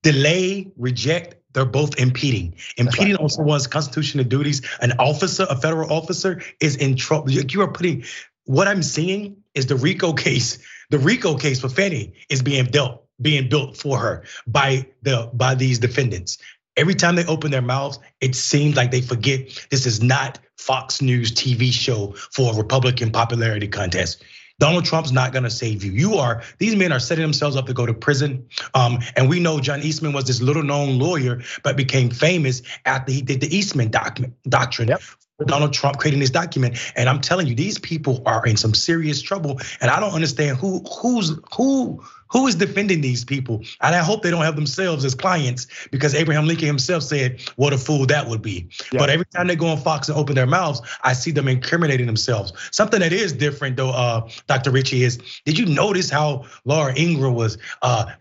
delay, 0.02 0.72
reject, 0.76 1.36
they're 1.52 1.64
both 1.64 1.98
impeding. 1.98 2.54
Impeding 2.76 3.14
right. 3.14 3.22
on 3.22 3.28
someone's 3.28 3.66
constitutional 3.66 4.24
duties. 4.24 4.62
An 4.80 4.92
officer, 4.98 5.46
a 5.48 5.56
federal 5.56 5.92
officer, 5.92 6.40
is 6.60 6.76
in 6.76 6.96
trouble. 6.96 7.30
You 7.30 7.62
are 7.62 7.72
putting. 7.72 8.04
What 8.44 8.68
I'm 8.68 8.82
seeing 8.82 9.36
is 9.54 9.66
the 9.66 9.76
RICO 9.76 10.12
case. 10.12 10.58
The 10.90 10.98
RICO 10.98 11.36
case 11.36 11.60
for 11.60 11.68
Fani 11.68 12.12
is 12.28 12.42
being 12.42 12.66
dealt, 12.66 13.04
being 13.20 13.48
built 13.48 13.76
for 13.76 13.98
her 13.98 14.24
by 14.46 14.86
the 15.02 15.30
by 15.32 15.54
these 15.54 15.78
defendants. 15.78 16.38
Every 16.80 16.94
time 16.94 17.14
they 17.14 17.26
open 17.26 17.50
their 17.50 17.60
mouths, 17.60 17.98
it 18.22 18.34
seems 18.34 18.74
like 18.74 18.90
they 18.90 19.02
forget 19.02 19.66
this 19.68 19.84
is 19.84 20.02
not 20.02 20.38
Fox 20.56 21.02
News 21.02 21.30
TV 21.30 21.70
show 21.70 22.12
for 22.12 22.54
a 22.54 22.56
Republican 22.56 23.12
popularity 23.12 23.68
contest. 23.68 24.24
Donald 24.58 24.86
Trump's 24.86 25.12
not 25.12 25.30
going 25.30 25.42
to 25.42 25.50
save 25.50 25.84
you. 25.84 25.92
You 25.92 26.14
are, 26.14 26.42
these 26.56 26.74
men 26.74 26.90
are 26.90 26.98
setting 26.98 27.20
themselves 27.20 27.54
up 27.54 27.66
to 27.66 27.74
go 27.74 27.84
to 27.84 27.92
prison. 27.92 28.46
Um, 28.72 29.00
and 29.14 29.28
we 29.28 29.40
know 29.40 29.60
John 29.60 29.82
Eastman 29.82 30.14
was 30.14 30.24
this 30.24 30.40
little 30.40 30.62
known 30.62 30.98
lawyer, 30.98 31.42
but 31.62 31.76
became 31.76 32.08
famous 32.08 32.62
after 32.86 33.12
he 33.12 33.20
did 33.20 33.42
the 33.42 33.54
Eastman 33.54 33.90
document, 33.90 34.32
doctrine. 34.48 34.88
Yep. 34.88 35.02
Donald 35.46 35.74
Trump 35.74 35.98
creating 35.98 36.20
this 36.20 36.30
document, 36.30 36.78
and 36.96 37.10
I'm 37.10 37.20
telling 37.20 37.46
you, 37.46 37.54
these 37.54 37.78
people 37.78 38.22
are 38.26 38.46
in 38.46 38.56
some 38.56 38.74
serious 38.74 39.22
trouble, 39.22 39.60
and 39.80 39.90
I 39.90 39.98
don't 39.98 40.12
understand 40.12 40.58
who 40.58 40.80
who's 40.80 41.38
who 41.54 42.04
who 42.30 42.46
is 42.46 42.54
defending 42.54 43.00
these 43.00 43.24
people? 43.24 43.62
And 43.80 43.94
I 43.94 43.98
hope 43.98 44.22
they 44.22 44.30
don't 44.30 44.44
have 44.44 44.56
themselves 44.56 45.04
as 45.04 45.14
clients 45.14 45.66
because 45.90 46.14
Abraham 46.14 46.46
Lincoln 46.46 46.66
himself 46.66 47.02
said, 47.02 47.40
what 47.56 47.72
a 47.72 47.78
fool 47.78 48.06
that 48.06 48.28
would 48.28 48.42
be. 48.42 48.68
Yeah. 48.92 49.00
But 49.00 49.10
every 49.10 49.26
time 49.26 49.46
they 49.46 49.56
go 49.56 49.66
on 49.68 49.78
Fox 49.78 50.08
and 50.08 50.16
open 50.16 50.34
their 50.34 50.46
mouths, 50.46 50.80
I 51.02 51.12
see 51.12 51.30
them 51.30 51.48
incriminating 51.48 52.06
themselves. 52.06 52.52
Something 52.70 53.00
that 53.00 53.12
is 53.12 53.32
different 53.32 53.76
though, 53.76 53.90
uh, 53.90 54.28
Dr. 54.46 54.70
Richey, 54.70 55.02
is 55.02 55.18
did 55.44 55.58
you 55.58 55.66
notice 55.66 56.10
how 56.10 56.46
Laura 56.64 56.94
Ingraham 56.96 57.34
was 57.34 57.58
uh, 57.82 58.12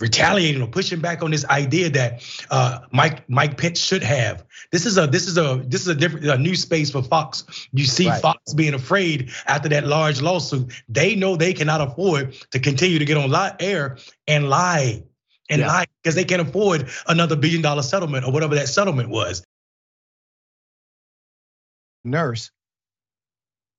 retaliating 0.00 0.62
or 0.62 0.68
pushing 0.68 1.00
back 1.00 1.22
on 1.22 1.30
this 1.30 1.44
idea 1.46 1.90
that 1.90 2.22
uh, 2.50 2.80
Mike 2.92 3.28
Mike 3.28 3.56
Pence 3.56 3.78
should 3.78 4.02
have. 4.02 4.44
This 4.72 4.86
is 4.86 4.98
a 4.98 5.06
this 5.06 5.26
is 5.26 5.38
a 5.38 5.62
this 5.66 5.82
is 5.82 5.88
a 5.88 5.94
different 5.94 6.26
a 6.26 6.38
new 6.38 6.54
space 6.54 6.90
for 6.90 7.02
Fox. 7.02 7.44
You 7.72 7.84
see 7.84 8.08
right. 8.08 8.20
Fox 8.20 8.54
being 8.54 8.74
afraid 8.74 9.30
after 9.46 9.68
that 9.70 9.86
large 9.86 10.20
lawsuit. 10.20 10.72
They 10.88 11.14
know 11.14 11.36
they 11.36 11.54
cannot 11.54 11.80
afford 11.80 12.34
to 12.50 12.58
continue 12.58 12.98
to 12.98 13.04
get 13.04 13.16
on 13.16 13.56
air 13.60 13.98
and 14.26 14.48
lie 14.48 15.04
and 15.48 15.60
yeah. 15.60 15.68
lie 15.68 15.86
because 16.02 16.14
they 16.14 16.24
can't 16.24 16.42
afford 16.42 16.88
another 17.06 17.36
billion 17.36 17.62
dollar 17.62 17.82
settlement 17.82 18.24
or 18.24 18.32
whatever 18.32 18.56
that 18.56 18.68
settlement 18.68 19.08
was. 19.08 19.44
Nurse 22.04 22.50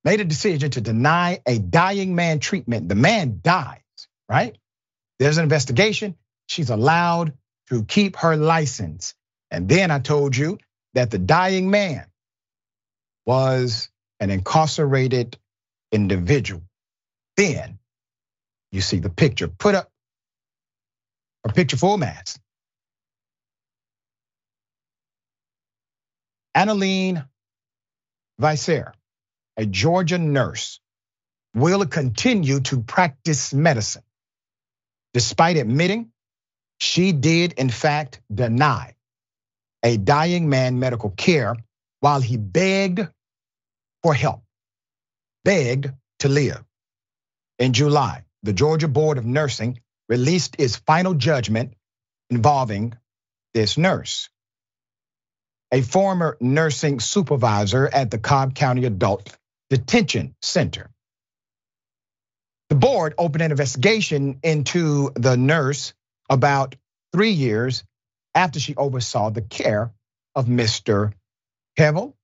made 0.03 0.21
a 0.21 0.25
decision 0.25 0.71
to 0.71 0.81
deny 0.81 1.41
a 1.45 1.59
dying 1.59 2.15
man 2.15 2.39
treatment. 2.39 2.88
The 2.88 2.95
man 2.95 3.39
dies, 3.43 3.81
right? 4.29 4.57
There's 5.19 5.38
an 5.38 5.43
investigation. 5.43 6.15
She's 6.47 6.69
allowed 6.69 7.33
to 7.69 7.83
keep 7.86 8.17
her 8.17 8.36
license. 8.36 9.15
And 9.51 9.69
then 9.69 9.91
I 9.91 10.00
told 10.00 10.36
you 10.38 10.59
that 10.93 11.12
the 11.12 11.19
dying 11.19 11.69
man 11.71 12.05
was 13.25 13.89
an 14.19 14.31
incarcerated 14.31 15.38
individual. 15.91 16.63
Then 17.38 17.79
you 18.71 18.81
see 18.81 19.00
the 19.00 19.09
picture. 19.12 19.47
Put 19.47 19.75
up 19.75 19.89
a 21.45 21.53
picture 21.53 21.77
format. 21.77 22.36
Analene 26.55 27.27
Visser, 28.39 28.93
a 29.57 29.65
Georgia 29.65 30.17
nurse, 30.17 30.79
will 31.55 31.86
continue 31.86 32.62
to 32.62 32.81
practice 32.81 33.53
medicine 33.53 34.03
despite 35.13 35.57
admitting 35.57 36.11
she 36.79 37.11
did, 37.11 37.53
in 37.53 37.69
fact, 37.69 38.21
deny 38.33 38.95
a 39.83 39.97
dying 39.97 40.49
man 40.49 40.79
medical 40.79 41.09
care 41.09 41.55
while 41.99 42.21
he 42.21 42.37
begged 42.37 43.07
for 44.03 44.13
help, 44.13 44.43
begged 45.43 45.91
to 46.19 46.29
live. 46.29 46.63
In 47.59 47.73
July, 47.73 48.23
the 48.43 48.53
Georgia 48.53 48.87
Board 48.87 49.17
of 49.17 49.25
Nursing 49.25 49.79
released 50.09 50.55
its 50.59 50.75
final 50.75 51.13
judgment 51.13 51.73
involving 52.29 52.93
this 53.53 53.77
nurse. 53.77 54.29
A 55.71 55.81
former 55.81 56.37
nursing 56.39 56.99
supervisor 56.99 57.89
at 57.91 58.11
the 58.11 58.19
Cobb 58.19 58.55
County 58.55 58.85
Adult 58.85 59.35
Detention 59.69 60.35
Center 60.41 60.91
the 62.69 62.75
board 62.75 63.13
opened 63.17 63.43
an 63.43 63.51
investigation 63.51 64.39
into 64.43 65.12
the 65.15 65.38
nurse 65.38 65.93
about 66.29 66.75
three 67.13 67.31
years 67.31 67.83
after 68.36 68.59
she 68.59 68.75
oversaw 68.75 69.29
the 69.29 69.41
care 69.41 69.91
of 70.36 70.45
Mr. 70.45 71.13
Kevil 71.77 72.15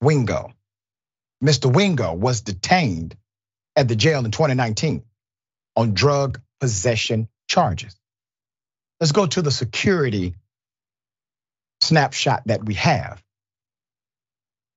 Wingo. 0.00 0.52
Mr. 1.42 1.72
Wingo 1.72 2.12
was 2.14 2.40
detained 2.40 3.16
at 3.76 3.88
the 3.88 3.96
jail 3.96 4.24
in 4.24 4.30
2019 4.30 5.02
on 5.76 5.94
drug 5.94 6.40
possession 6.60 7.28
charges. 7.48 7.96
Let's 9.00 9.12
go 9.12 9.26
to 9.26 9.42
the 9.42 9.50
security 9.50 10.34
snapshot 11.80 12.42
that 12.46 12.64
we 12.64 12.74
have. 12.74 13.22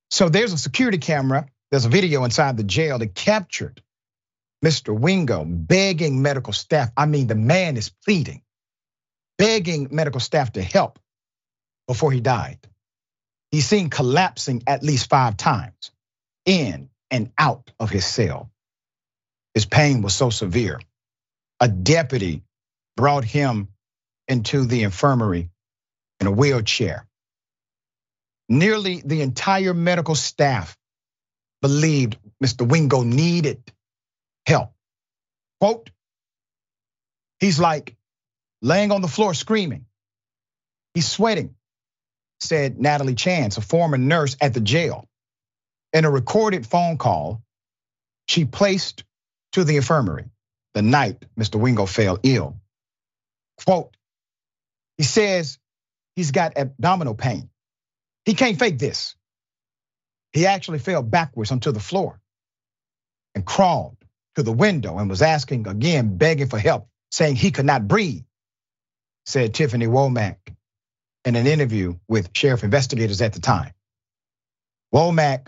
So 0.09 0.29
there's 0.29 0.53
a 0.53 0.57
security 0.57 0.97
camera, 0.97 1.47
there's 1.71 1.85
a 1.85 1.89
video 1.89 2.23
inside 2.23 2.57
the 2.57 2.63
jail 2.63 2.97
that 2.99 3.13
captured 3.13 3.81
Mr. 4.63 4.97
Wingo 4.97 5.43
begging 5.45 6.21
medical 6.21 6.53
staff. 6.53 6.91
I 6.95 7.05
mean, 7.05 7.27
the 7.27 7.35
man 7.35 7.77
is 7.77 7.89
pleading, 7.89 8.41
begging 9.37 9.89
medical 9.91 10.19
staff 10.19 10.53
to 10.53 10.61
help 10.61 10.99
before 11.87 12.11
he 12.11 12.19
died. 12.21 12.59
He's 13.51 13.67
seen 13.67 13.89
collapsing 13.89 14.63
at 14.67 14.83
least 14.83 15.09
five 15.09 15.37
times 15.37 15.91
in 16.45 16.89
and 17.11 17.31
out 17.37 17.71
of 17.79 17.89
his 17.89 18.05
cell. 18.05 18.49
His 19.53 19.65
pain 19.65 20.01
was 20.01 20.13
so 20.13 20.29
severe. 20.29 20.79
A 21.59 21.67
deputy 21.67 22.43
brought 22.97 23.23
him 23.23 23.69
into 24.27 24.65
the 24.65 24.83
infirmary 24.83 25.49
in 26.19 26.27
a 26.27 26.31
wheelchair. 26.31 27.07
Nearly 28.49 29.01
the 29.03 29.21
entire 29.21 29.73
medical 29.73 30.15
staff 30.15 30.77
believed 31.61 32.17
Mr. 32.43 32.67
Wingo 32.67 33.03
needed 33.03 33.71
help. 34.45 34.71
Quote, 35.59 35.89
he's 37.39 37.59
like 37.59 37.95
laying 38.61 38.91
on 38.91 39.01
the 39.01 39.07
floor 39.07 39.33
screaming. 39.33 39.85
He's 40.93 41.07
sweating, 41.07 41.55
said 42.39 42.79
Natalie 42.79 43.15
Chance, 43.15 43.57
a 43.57 43.61
former 43.61 43.97
nurse 43.97 44.37
at 44.41 44.53
the 44.53 44.61
jail. 44.61 45.07
In 45.93 46.05
a 46.05 46.11
recorded 46.11 46.65
phone 46.65 46.97
call, 46.97 47.41
she 48.27 48.45
placed 48.45 49.03
to 49.53 49.63
the 49.63 49.77
infirmary 49.77 50.25
the 50.73 50.81
night 50.81 51.25
Mr. 51.39 51.59
Wingo 51.59 51.85
fell 51.85 52.19
ill. 52.23 52.59
Quote, 53.63 53.95
he 54.97 55.03
says 55.03 55.57
he's 56.15 56.31
got 56.31 56.57
abdominal 56.57 57.15
pain. 57.15 57.49
He 58.25 58.33
can't 58.33 58.59
fake 58.59 58.77
this. 58.77 59.15
He 60.33 60.45
actually 60.45 60.79
fell 60.79 61.01
backwards 61.01 61.51
onto 61.51 61.71
the 61.71 61.79
floor 61.79 62.19
and 63.33 63.45
crawled 63.45 63.97
to 64.35 64.43
the 64.43 64.53
window 64.53 64.99
and 64.99 65.09
was 65.09 65.21
asking 65.21 65.67
again, 65.67 66.17
begging 66.17 66.47
for 66.49 66.59
help, 66.59 66.89
saying 67.11 67.35
he 67.35 67.51
could 67.51 67.65
not 67.65 67.87
breathe, 67.87 68.23
said 69.25 69.53
Tiffany 69.53 69.87
Womack 69.87 70.37
in 71.25 71.35
an 71.35 71.47
interview 71.47 71.95
with 72.07 72.31
sheriff 72.33 72.63
investigators 72.63 73.21
at 73.21 73.33
the 73.33 73.41
time. 73.41 73.73
Womack 74.93 75.47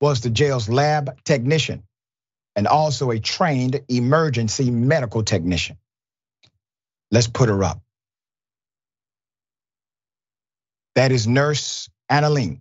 was 0.00 0.22
the 0.22 0.30
jail's 0.30 0.68
lab 0.68 1.22
technician 1.24 1.84
and 2.56 2.66
also 2.66 3.10
a 3.10 3.20
trained 3.20 3.82
emergency 3.88 4.70
medical 4.70 5.24
technician. 5.24 5.78
Let's 7.10 7.28
put 7.28 7.48
her 7.48 7.64
up. 7.64 7.82
That 10.96 11.12
is 11.12 11.28
Nurse 11.28 11.90
Analene. 12.10 12.60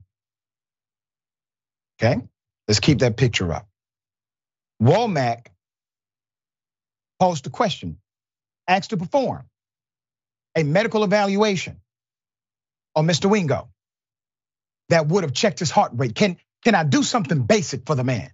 Okay, 2.02 2.22
let's 2.68 2.82
keep 2.82 3.00
that 3.02 3.18
picture 3.18 3.54
up. 3.54 3.69
Womack 4.82 5.48
posed 7.20 7.48
a 7.48 7.50
question, 7.52 8.00
asked 8.68 8.92
to 8.92 8.98
perform 8.98 9.46
a 10.56 10.64
medical 10.64 11.04
evaluation 11.04 11.80
on 12.96 13.08
Mr. 13.08 13.30
Wingo 13.30 13.70
that 14.90 15.08
would 15.08 15.24
have 15.24 15.34
checked 15.34 15.60
his 15.60 15.72
heart 15.72 15.92
rate. 15.96 16.16
Can, 16.16 16.38
can 16.64 16.76
I 16.76 16.84
do 16.84 17.04
something 17.04 17.44
basic 17.44 17.86
for 17.86 17.96
the 17.96 18.04
man? 18.04 18.32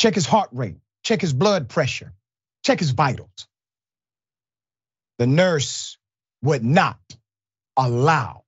Check 0.00 0.14
his 0.14 0.26
heart 0.26 0.50
rate, 0.52 0.76
check 1.04 1.20
his 1.20 1.32
blood 1.32 1.68
pressure, 1.68 2.12
check 2.64 2.80
his 2.80 2.90
vitals. 2.92 3.48
The 5.18 5.26
nurse 5.26 5.98
would 6.42 6.64
not 6.64 6.98
allow 7.76 8.44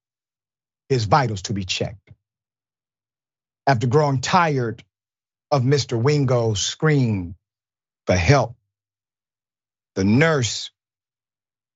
his 0.88 1.04
vitals 1.04 1.42
to 1.42 1.52
be 1.54 1.64
checked. 1.64 2.11
After 3.66 3.87
growing 3.87 4.21
tired 4.21 4.83
of 5.50 5.62
Mr. 5.62 6.00
Wingo's 6.00 6.61
scream 6.62 7.37
for 8.07 8.16
help. 8.16 8.57
The 9.97 10.04
nurse 10.04 10.71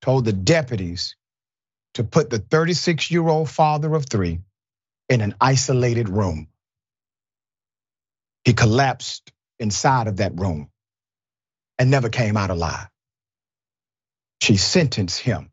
told 0.02 0.24
the 0.24 0.32
deputies 0.34 1.16
to 1.94 2.04
put 2.04 2.30
the 2.30 2.38
36 2.40 3.10
year 3.10 3.26
old 3.28 3.50
father 3.50 3.94
of 3.94 4.06
three 4.06 4.40
in 5.08 5.20
an 5.22 5.34
isolated 5.40 6.08
room. 6.08 6.48
He 8.44 8.54
collapsed 8.54 9.32
inside 9.58 10.08
of 10.08 10.18
that 10.18 10.38
room 10.38 10.70
and 11.78 11.90
never 11.90 12.10
came 12.10 12.36
out 12.36 12.50
alive. 12.50 12.88
She 14.42 14.56
sentenced 14.56 15.20
him 15.20 15.50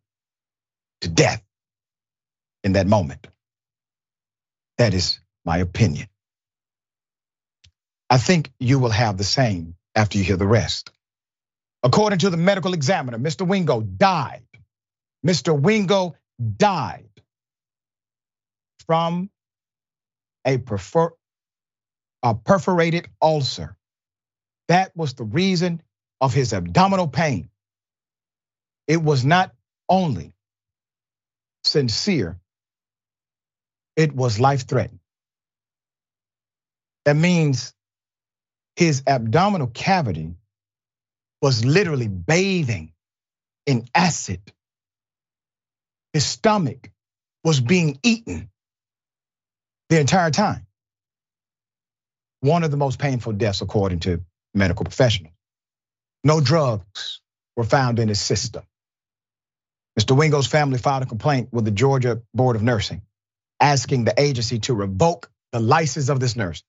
to 1.02 1.10
death 1.10 1.44
in 2.64 2.74
that 2.74 2.88
moment. 2.88 3.28
That 4.80 4.94
is 4.96 5.20
my 5.46 5.60
opinion. 5.60 6.08
I 8.12 8.20
think 8.20 8.52
you 8.60 8.80
will 8.80 8.92
have 8.92 9.18
the 9.18 9.26
same 9.26 9.78
after 9.96 10.20
you 10.20 10.26
hear 10.26 10.38
the 10.38 10.48
rest. 10.48 10.92
According 11.84 12.20
to 12.22 12.32
the 12.32 12.38
medical 12.38 12.74
examiner, 12.74 13.20
Mr. 13.20 13.48
Wingo 13.48 13.82
died. 13.82 14.44
Mr. 15.26 15.60
Wingo 15.60 16.16
died 16.58 17.10
from 18.88 19.30
a, 20.46 20.58
prefer, 20.58 21.12
a 22.24 22.36
perforated 22.36 23.08
ulcer. 23.22 23.78
That 24.70 24.96
was 24.96 25.16
the 25.16 25.26
reason 25.26 25.82
of 26.22 26.34
his 26.34 26.54
abdominal 26.54 27.08
pain. 27.08 27.50
It 28.88 29.02
was 29.02 29.26
not 29.26 29.54
only 29.90 30.34
sincere, 31.64 32.40
it 33.96 34.14
was 34.16 34.40
life 34.40 34.68
threatening. 34.68 35.00
That 37.06 37.16
means 37.16 37.74
his 38.76 39.04
abdominal 39.08 39.68
cavity 39.68 40.36
was 41.42 41.66
literally 41.66 42.08
bathing 42.08 42.94
in 43.66 43.86
acid. 43.96 44.42
His 46.14 46.26
stomach 46.26 46.92
was 47.44 47.60
being 47.60 48.00
eaten 48.04 48.50
the 49.90 50.00
entire 50.00 50.32
time. 50.32 50.66
One 52.42 52.64
of 52.64 52.72
the 52.72 52.78
most 52.78 53.00
painful 53.00 53.34
deaths, 53.34 53.62
according 53.62 54.00
to 54.02 54.24
medical 54.54 54.84
professionals. 54.84 55.34
No 56.24 56.42
drugs 56.42 57.22
were 57.56 57.64
found 57.64 58.00
in 58.00 58.08
his 58.08 58.22
system. 58.22 58.64
Mr. 60.00 60.16
Wingo's 60.18 60.48
family 60.48 60.78
filed 60.78 61.04
a 61.04 61.08
complaint 61.08 61.50
with 61.52 61.66
the 61.66 61.72
Georgia 61.72 62.22
Board 62.34 62.56
of 62.56 62.64
Nursing, 62.64 63.02
asking 63.60 64.06
the 64.06 64.20
agency 64.20 64.60
to 64.60 64.74
revoke 64.74 65.30
the 65.52 65.60
license 65.60 66.10
of 66.10 66.20
this 66.20 66.36
nurse. 66.36 66.64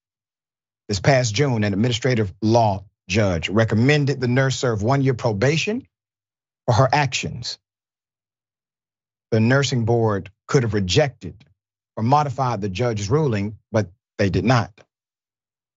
This 0.88 1.00
past 1.00 1.34
June, 1.34 1.64
an 1.64 1.72
administrative 1.72 2.32
law 2.42 2.84
judge 3.08 3.48
recommended 3.48 4.20
the 4.20 4.28
nurse 4.28 4.56
serve 4.56 4.82
one 4.82 5.02
year 5.02 5.14
probation 5.14 5.86
for 6.66 6.74
her 6.74 6.88
actions. 6.92 7.58
The 9.30 9.40
nursing 9.40 9.84
board 9.84 10.30
could 10.46 10.62
have 10.62 10.74
rejected 10.74 11.44
or 11.96 12.02
modified 12.02 12.60
the 12.60 12.68
judge's 12.68 13.10
ruling, 13.10 13.58
but 13.70 13.90
they 14.18 14.30
did 14.30 14.44
not. 14.44 14.72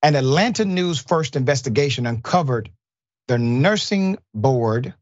An 0.04 0.16
Atlanta 0.16 0.66
News 0.66 1.00
First 1.00 1.36
investigation 1.36 2.06
uncovered 2.06 2.70
the 3.28 3.38
nursing 3.38 4.18
board 4.34 4.94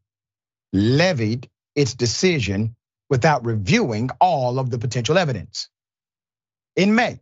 levied 0.71 1.49
its 1.75 1.93
decision 1.93 2.75
without 3.09 3.45
reviewing 3.45 4.09
all 4.21 4.59
of 4.59 4.69
the 4.69 4.77
potential 4.77 5.17
evidence. 5.17 5.69
In 6.75 6.95
May, 6.95 7.19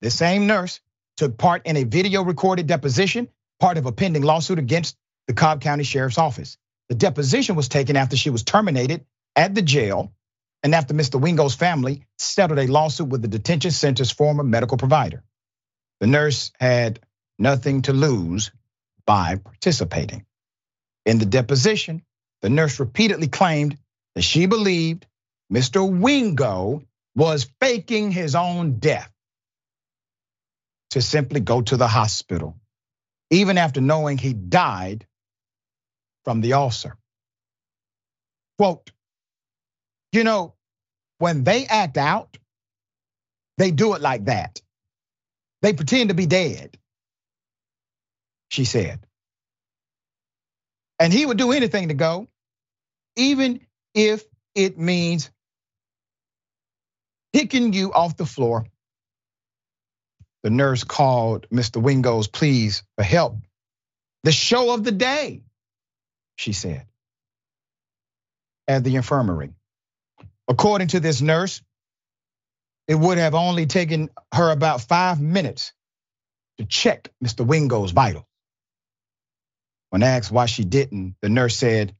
the 0.00 0.10
same 0.10 0.46
nurse 0.46 0.80
took 1.20 1.36
part 1.36 1.66
in 1.66 1.76
a 1.76 1.84
video 1.84 2.22
recorded 2.22 2.66
deposition, 2.66 3.28
part 3.58 3.76
of 3.76 3.84
a 3.84 3.92
pending 3.92 4.22
lawsuit 4.22 4.58
against 4.58 4.96
the 5.26 5.34
Cobb 5.34 5.60
County 5.60 5.84
Sheriff's 5.84 6.16
Office. 6.16 6.56
The 6.88 6.94
deposition 6.94 7.56
was 7.56 7.68
taken 7.68 7.94
after 7.94 8.16
she 8.16 8.30
was 8.30 8.42
terminated 8.42 9.04
at 9.36 9.54
the 9.54 9.60
jail 9.60 10.14
and 10.62 10.74
after 10.74 10.94
Mr. 10.94 11.20
Wingo's 11.20 11.54
family 11.54 12.06
settled 12.16 12.58
a 12.58 12.66
lawsuit 12.66 13.08
with 13.08 13.20
the 13.20 13.28
detention 13.28 13.70
center's 13.70 14.10
former 14.10 14.42
medical 14.42 14.78
provider. 14.78 15.22
The 16.00 16.06
nurse 16.06 16.52
had 16.58 17.00
nothing 17.38 17.82
to 17.82 17.92
lose 17.92 18.50
by 19.04 19.36
participating. 19.36 20.24
In 21.04 21.18
the 21.18 21.26
deposition, 21.26 22.00
the 22.40 22.48
nurse 22.48 22.80
repeatedly 22.80 23.28
claimed 23.28 23.76
that 24.14 24.22
she 24.22 24.46
believed 24.46 25.06
Mr. 25.52 25.86
Wingo 25.86 26.82
was 27.14 27.50
faking 27.60 28.10
his 28.10 28.34
own 28.34 28.78
death 28.78 29.12
to 30.90 31.02
simply 31.02 31.40
go 31.40 31.62
to 31.62 31.76
the 31.76 31.88
hospital, 31.88 32.58
even 33.30 33.58
after 33.58 33.80
knowing 33.80 34.18
he 34.18 34.32
died 34.34 35.06
from 36.24 36.40
the 36.40 36.54
ulcer. 36.54 36.96
Quote, 38.58 38.90
you 40.12 40.24
know, 40.24 40.54
when 41.18 41.44
they 41.44 41.66
act 41.66 41.98
out, 41.98 42.36
they 43.58 43.70
do 43.70 43.94
it 43.94 44.02
like 44.02 44.26
that. 44.26 44.60
They 45.62 45.72
pretend 45.74 46.10
to 46.10 46.16
be 46.16 46.26
dead, 46.26 46.78
she 48.50 48.64
said. 48.64 49.00
And 51.00 51.12
he 51.12 51.26
would 51.26 51.38
do 51.38 51.52
anything 51.52 51.88
to 51.88 51.94
go, 51.94 52.28
even 53.16 53.60
if 53.94 54.24
it 54.54 54.78
means 54.78 55.30
picking 57.32 57.72
you 57.72 57.92
off 57.92 58.16
the 58.16 58.26
floor. 58.26 58.66
The 60.42 60.50
nurse 60.50 60.84
called 60.84 61.48
Mr. 61.50 61.82
Wingo's 61.82 62.28
pleas 62.28 62.82
for 62.96 63.04
help. 63.04 63.36
The 64.24 64.32
show 64.32 64.74
of 64.74 64.84
the 64.84 64.92
day, 64.92 65.42
she 66.36 66.52
said, 66.52 66.86
at 68.68 68.84
the 68.84 68.96
infirmary. 68.96 69.50
According 70.48 70.88
to 70.88 71.00
this 71.00 71.20
nurse, 71.20 71.62
it 72.88 72.96
would 72.96 73.18
have 73.18 73.34
only 73.34 73.66
taken 73.66 74.10
her 74.34 74.50
about 74.50 74.82
five 74.82 75.20
minutes 75.20 75.72
to 76.58 76.64
check 76.64 77.10
Mr. 77.24 77.46
Wingo's 77.46 77.92
vitals. 77.92 78.24
When 79.90 80.02
asked 80.02 80.30
why 80.32 80.46
she 80.46 80.64
didn't, 80.64 81.16
the 81.22 81.28
nurse 81.28 81.56
said 81.56 81.94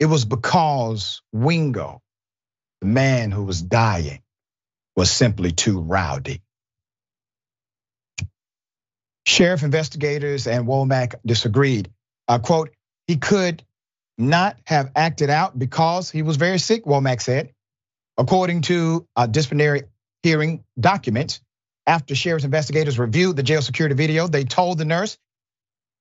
it 0.00 0.06
was 0.06 0.24
because 0.24 1.22
Wingo, 1.32 2.02
the 2.82 2.88
man 2.88 3.30
who 3.32 3.44
was 3.44 3.62
dying, 3.62 4.22
was 4.96 5.10
simply 5.10 5.52
too 5.52 5.80
rowdy. 5.80 6.43
Sheriff 9.26 9.62
investigators 9.62 10.46
and 10.46 10.66
Womack 10.66 11.14
disagreed. 11.24 11.90
Uh, 12.28 12.38
quote, 12.38 12.70
he 13.06 13.16
could 13.16 13.62
not 14.16 14.56
have 14.66 14.90
acted 14.94 15.30
out 15.30 15.58
because 15.58 16.10
he 16.10 16.22
was 16.22 16.36
very 16.36 16.58
sick, 16.58 16.84
Womack 16.84 17.20
said. 17.20 17.52
According 18.16 18.62
to 18.62 19.06
a 19.16 19.26
disciplinary 19.26 19.84
hearing 20.22 20.62
documents, 20.78 21.40
after 21.86 22.14
sheriff's 22.14 22.44
investigators 22.44 22.98
reviewed 22.98 23.36
the 23.36 23.42
jail 23.42 23.60
security 23.60 23.94
video, 23.94 24.28
they 24.28 24.44
told 24.44 24.78
the 24.78 24.84
nurse 24.84 25.18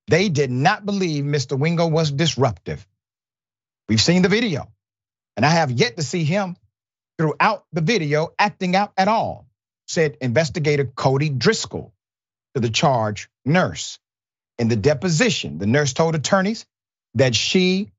they 0.07 0.29
did 0.29 0.51
not 0.51 0.85
believe 0.85 1.23
Mr. 1.23 1.57
Wingo 1.57 1.87
was 1.87 2.11
disruptive. 2.11 2.85
We've 3.89 4.01
seen 4.01 4.21
the 4.21 4.29
video, 4.29 4.67
and 5.35 5.45
I 5.45 5.49
have 5.49 5.71
yet 5.71 5.97
to 5.97 6.03
see 6.03 6.23
him 6.23 6.55
throughout 7.17 7.65
the 7.73 7.81
video 7.81 8.29
acting 8.37 8.75
out 8.75 8.93
at 8.97 9.07
all, 9.07 9.47
said 9.87 10.17
investigator 10.21 10.85
Cody 10.85 11.29
Driscoll 11.29 11.93
to 12.55 12.61
the 12.61 12.69
charge 12.69 13.29
nurse. 13.45 13.99
In 14.59 14.67
the 14.67 14.75
deposition, 14.75 15.57
the 15.57 15.67
nurse 15.67 15.93
told 15.93 16.15
attorneys 16.15 16.65
that 17.15 17.35
she 17.35 17.91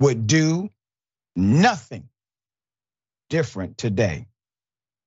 would 0.00 0.26
do 0.26 0.70
nothing 1.36 2.08
different 3.30 3.78
today, 3.78 4.26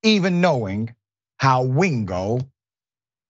even 0.04 0.42
knowing 0.42 0.96
how 1.38 1.64
Wingo 1.64 2.40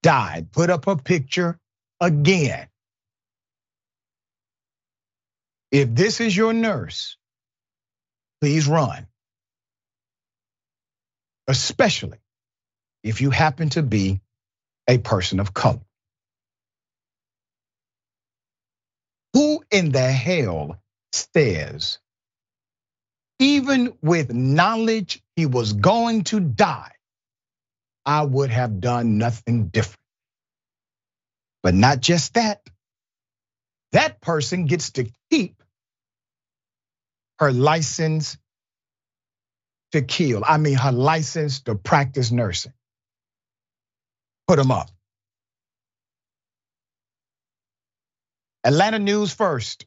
died. 0.04 0.52
Put 0.52 0.70
up 0.70 0.88
a 0.88 0.96
picture 0.96 1.60
again. 2.00 2.68
If 5.72 5.94
this 5.94 6.22
is 6.22 6.36
your 6.36 6.54
nurse, 6.54 7.18
please 8.42 8.68
run. 8.68 9.08
Especially 11.48 12.18
if 13.04 13.22
you 13.22 13.30
happen 13.32 13.70
to 13.72 13.84
be 13.84 14.22
a 14.90 15.00
person 15.00 15.42
of 15.42 15.54
color. 15.54 15.82
Who 19.34 19.64
in 19.72 19.92
the 19.92 20.12
hell 20.12 20.78
says, 21.14 22.00
even 23.40 23.94
with 24.02 24.34
knowledge 24.34 25.24
he 25.36 25.46
was 25.48 25.74
going 25.74 26.26
to 26.26 26.40
die, 26.42 26.92
I 28.06 28.24
would 28.24 28.52
have 28.52 28.82
done 28.82 29.18
nothing 29.20 29.68
different. 29.70 30.00
But 31.64 31.76
not 31.76 32.02
just 32.02 32.36
that, 32.36 32.62
that 33.94 34.22
person 34.22 34.66
gets 34.66 34.92
to 34.94 35.08
keep 35.32 35.64
her 37.40 37.52
license 37.52 38.38
to 39.94 40.02
kill. 40.04 40.44
I 40.48 40.58
mean, 40.58 40.76
her 40.78 40.94
license 40.94 41.62
to 41.64 41.76
practice 41.76 42.32
nursing. 42.32 42.74
Put 44.48 44.58
them 44.58 44.72
up. 44.72 44.90
Atlanta 48.64 49.00
News 49.00 49.34
First 49.34 49.86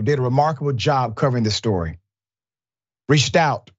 who 0.00 0.04
did 0.04 0.18
a 0.18 0.22
remarkable 0.22 0.72
job 0.72 1.14
covering 1.14 1.44
the 1.44 1.50
story, 1.50 1.98
reached 3.06 3.36
out 3.36 3.70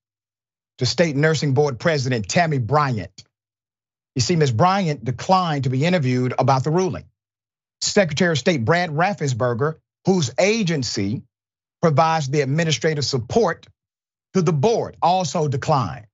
to 0.77 0.85
State 0.85 1.15
Nursing 1.15 1.55
Board 1.55 1.79
President 1.79 2.29
Tammy 2.29 2.59
Bryant. 2.59 3.23
You 4.13 4.21
see, 4.21 4.35
Ms. 4.35 4.51
Bryant 4.51 5.03
declined 5.03 5.63
to 5.63 5.71
be 5.71 5.83
interviewed 5.83 6.35
about 6.37 6.63
the 6.63 6.69
ruling. 6.69 7.05
Secretary 7.81 8.33
of 8.33 8.37
State 8.37 8.63
Brad 8.63 8.91
Raffensperger, 8.91 9.77
whose 10.05 10.29
agency 10.39 11.23
provides 11.81 12.29
the 12.29 12.41
administrative 12.41 13.03
support 13.03 13.65
to 14.35 14.43
the 14.43 14.53
board, 14.53 14.97
also 15.01 15.47
declined. 15.47 16.05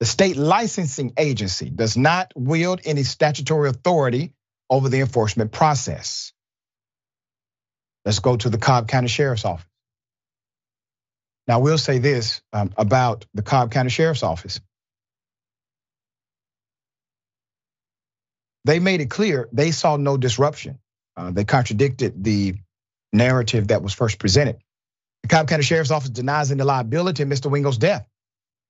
The 0.00 0.06
state 0.06 0.36
licensing 0.36 1.12
agency 1.18 1.70
does 1.70 1.96
not 1.96 2.32
wield 2.36 2.80
any 2.84 3.02
statutory 3.02 3.68
authority 3.68 4.32
over 4.70 4.88
the 4.88 5.00
enforcement 5.00 5.50
process. 5.50 6.32
Let's 8.04 8.20
go 8.20 8.36
to 8.36 8.48
the 8.48 8.58
Cobb 8.58 8.88
County 8.88 9.08
Sheriff's 9.08 9.44
Office. 9.44 9.66
Now, 11.48 11.60
we'll 11.60 11.78
say 11.78 11.98
this 11.98 12.42
um, 12.52 12.72
about 12.76 13.26
the 13.34 13.42
Cobb 13.42 13.72
County 13.72 13.90
Sheriff's 13.90 14.22
Office. 14.22 14.60
They 18.64 18.80
made 18.80 19.00
it 19.00 19.10
clear 19.10 19.48
they 19.52 19.70
saw 19.70 19.96
no 19.96 20.16
disruption. 20.16 20.78
Uh, 21.16 21.30
they 21.30 21.44
contradicted 21.44 22.22
the 22.22 22.54
narrative 23.12 23.68
that 23.68 23.82
was 23.82 23.94
first 23.94 24.18
presented. 24.18 24.58
The 25.22 25.28
Cobb 25.28 25.48
County 25.48 25.62
Sheriff's 25.64 25.90
Office 25.90 26.10
denies 26.10 26.52
any 26.52 26.62
liability 26.62 27.22
in 27.22 27.30
Mr. 27.30 27.50
Wingo's 27.50 27.78
death 27.78 28.06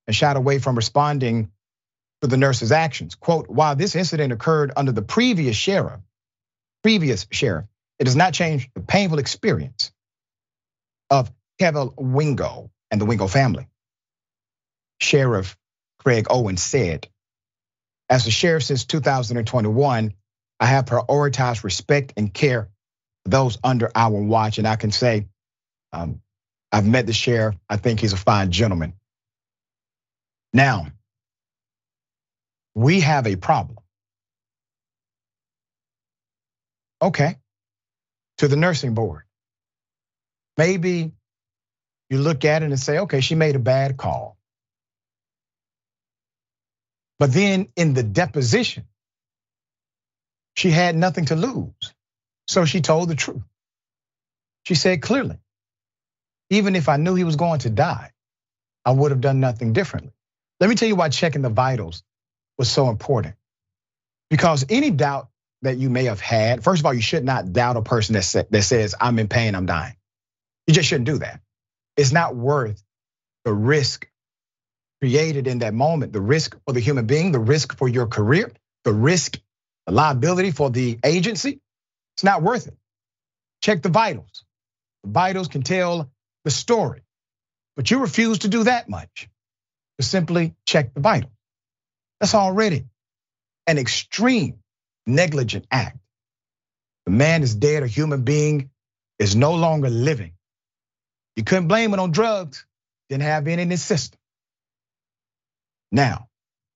and 0.08 0.16
shied 0.16 0.36
away 0.36 0.58
from 0.58 0.74
responding 0.74 1.52
to 2.22 2.26
the 2.26 2.38
nurse's 2.38 2.72
actions. 2.72 3.14
Quote, 3.14 3.48
while 3.48 3.76
this 3.76 3.94
incident 3.94 4.32
occurred 4.32 4.72
under 4.74 4.90
the 4.90 5.02
previous 5.02 5.54
sheriff, 5.54 6.00
previous 6.82 7.26
sheriff, 7.30 7.66
it 8.00 8.04
does 8.04 8.16
not 8.16 8.32
change 8.32 8.70
the 8.74 8.80
painful 8.80 9.18
experience 9.18 9.92
of 11.10 11.30
Kevin 11.60 11.90
Wingo 11.96 12.70
and 12.90 13.00
the 13.00 13.04
Wingo 13.04 13.26
family. 13.26 13.68
Sheriff 15.00 15.56
Craig 15.98 16.26
Owen 16.30 16.56
said, 16.56 17.06
as 18.08 18.24
the 18.24 18.30
sheriff 18.30 18.64
since 18.64 18.86
2021, 18.86 20.14
I 20.60 20.66
have 20.66 20.86
prioritized 20.86 21.62
respect 21.62 22.14
and 22.16 22.32
care 22.32 22.70
for 23.24 23.30
those 23.30 23.58
under 23.62 23.90
our 23.94 24.18
watch. 24.22 24.58
And 24.58 24.66
I 24.66 24.76
can 24.76 24.90
say, 24.90 25.26
um, 25.92 26.22
I've 26.72 26.86
met 26.86 27.06
the 27.06 27.12
sheriff. 27.12 27.56
I 27.68 27.76
think 27.76 28.00
he's 28.00 28.14
a 28.14 28.16
fine 28.16 28.50
gentleman. 28.50 28.94
Now, 30.52 30.88
we 32.74 33.00
have 33.00 33.26
a 33.26 33.36
problem. 33.36 33.78
Okay, 37.02 37.36
to 38.38 38.48
the 38.48 38.56
nursing 38.56 38.94
board. 38.94 39.22
Maybe 40.58 41.12
you 42.10 42.18
look 42.18 42.44
at 42.44 42.62
it 42.62 42.66
and 42.66 42.80
say, 42.80 43.00
okay, 43.00 43.20
she 43.20 43.34
made 43.36 43.56
a 43.56 43.60
bad 43.60 43.96
call. 43.96 44.38
But 47.18 47.32
then 47.32 47.68
in 47.76 47.94
the 47.94 48.02
deposition, 48.04 48.86
she 50.56 50.70
had 50.70 50.96
nothing 50.96 51.26
to 51.26 51.36
lose. 51.36 51.94
So 52.48 52.64
she 52.66 52.80
told 52.82 53.08
the 53.10 53.16
truth. 53.16 53.42
She 54.64 54.74
said 54.76 55.02
clearly, 55.02 55.38
even 56.50 56.76
if 56.76 56.88
I 56.88 56.96
knew 56.98 57.14
he 57.16 57.24
was 57.24 57.36
going 57.36 57.60
to 57.60 57.70
die, 57.70 58.12
I 58.84 58.92
would 58.92 59.12
have 59.12 59.22
done 59.22 59.40
nothing 59.40 59.72
differently. 59.74 60.12
Let 60.60 60.68
me 60.68 60.76
tell 60.76 60.88
you 60.88 60.96
why 60.96 61.08
checking 61.08 61.42
the 61.42 61.50
vitals 61.50 62.02
was 62.58 62.70
so 62.70 62.88
important. 62.88 63.34
Because 64.30 64.66
any 64.68 64.90
doubt 64.90 65.28
that 65.62 65.78
you 65.78 65.90
may 65.90 66.04
have 66.04 66.20
had, 66.20 66.62
first 66.64 66.80
of 66.80 66.86
all, 66.86 66.94
you 66.94 67.00
should 67.00 67.24
not 67.24 67.52
doubt 67.52 67.76
a 67.76 67.82
person 67.82 68.14
that, 68.14 68.46
that 68.50 68.62
says, 68.62 68.94
I'm 69.00 69.18
in 69.18 69.28
pain, 69.28 69.54
I'm 69.54 69.66
dying. 69.66 69.96
You 70.66 70.74
just 70.74 70.88
shouldn't 70.88 71.06
do 71.06 71.18
that. 71.18 71.40
It's 71.96 72.12
not 72.12 72.36
worth 72.36 72.82
the 73.44 73.52
risk 73.52 74.08
created 75.00 75.46
in 75.46 75.60
that 75.60 75.74
moment, 75.74 76.12
the 76.12 76.20
risk 76.20 76.56
for 76.66 76.72
the 76.72 76.80
human 76.80 77.06
being, 77.06 77.32
the 77.32 77.38
risk 77.38 77.76
for 77.76 77.88
your 77.88 78.06
career, 78.06 78.52
the 78.84 78.92
risk, 78.92 79.38
the 79.86 79.92
liability 79.92 80.50
for 80.50 80.70
the 80.70 80.98
agency. 81.04 81.60
It's 82.16 82.24
not 82.24 82.42
worth 82.42 82.66
it. 82.66 82.76
Check 83.62 83.82
the 83.82 83.88
vitals. 83.88 84.44
The 85.04 85.10
vitals 85.10 85.48
can 85.48 85.62
tell 85.62 86.10
the 86.44 86.50
story, 86.50 87.02
but 87.76 87.90
you 87.90 88.00
refuse 88.00 88.40
to 88.40 88.48
do 88.48 88.64
that 88.64 88.88
much 88.88 89.28
to 89.98 90.06
simply 90.06 90.54
check 90.66 90.94
the 90.94 91.00
vital. 91.00 91.30
That's 92.20 92.34
already 92.34 92.86
an 93.66 93.78
extreme 93.78 94.60
negligent 95.06 95.66
act. 95.70 95.98
The 97.06 97.12
man 97.12 97.42
is 97.42 97.54
dead, 97.54 97.82
a 97.82 97.86
human 97.86 98.22
being 98.22 98.70
is 99.18 99.36
no 99.36 99.54
longer 99.54 99.90
living. 99.90 100.32
You 101.36 101.44
couldn't 101.44 101.68
blame 101.68 101.94
it 101.94 102.00
on 102.00 102.12
drugs, 102.12 102.66
didn't 103.08 103.24
have 103.24 103.48
any 103.48 103.62
in 103.62 103.70
his 103.70 103.82
system. 103.82 104.18
Now, 105.92 106.28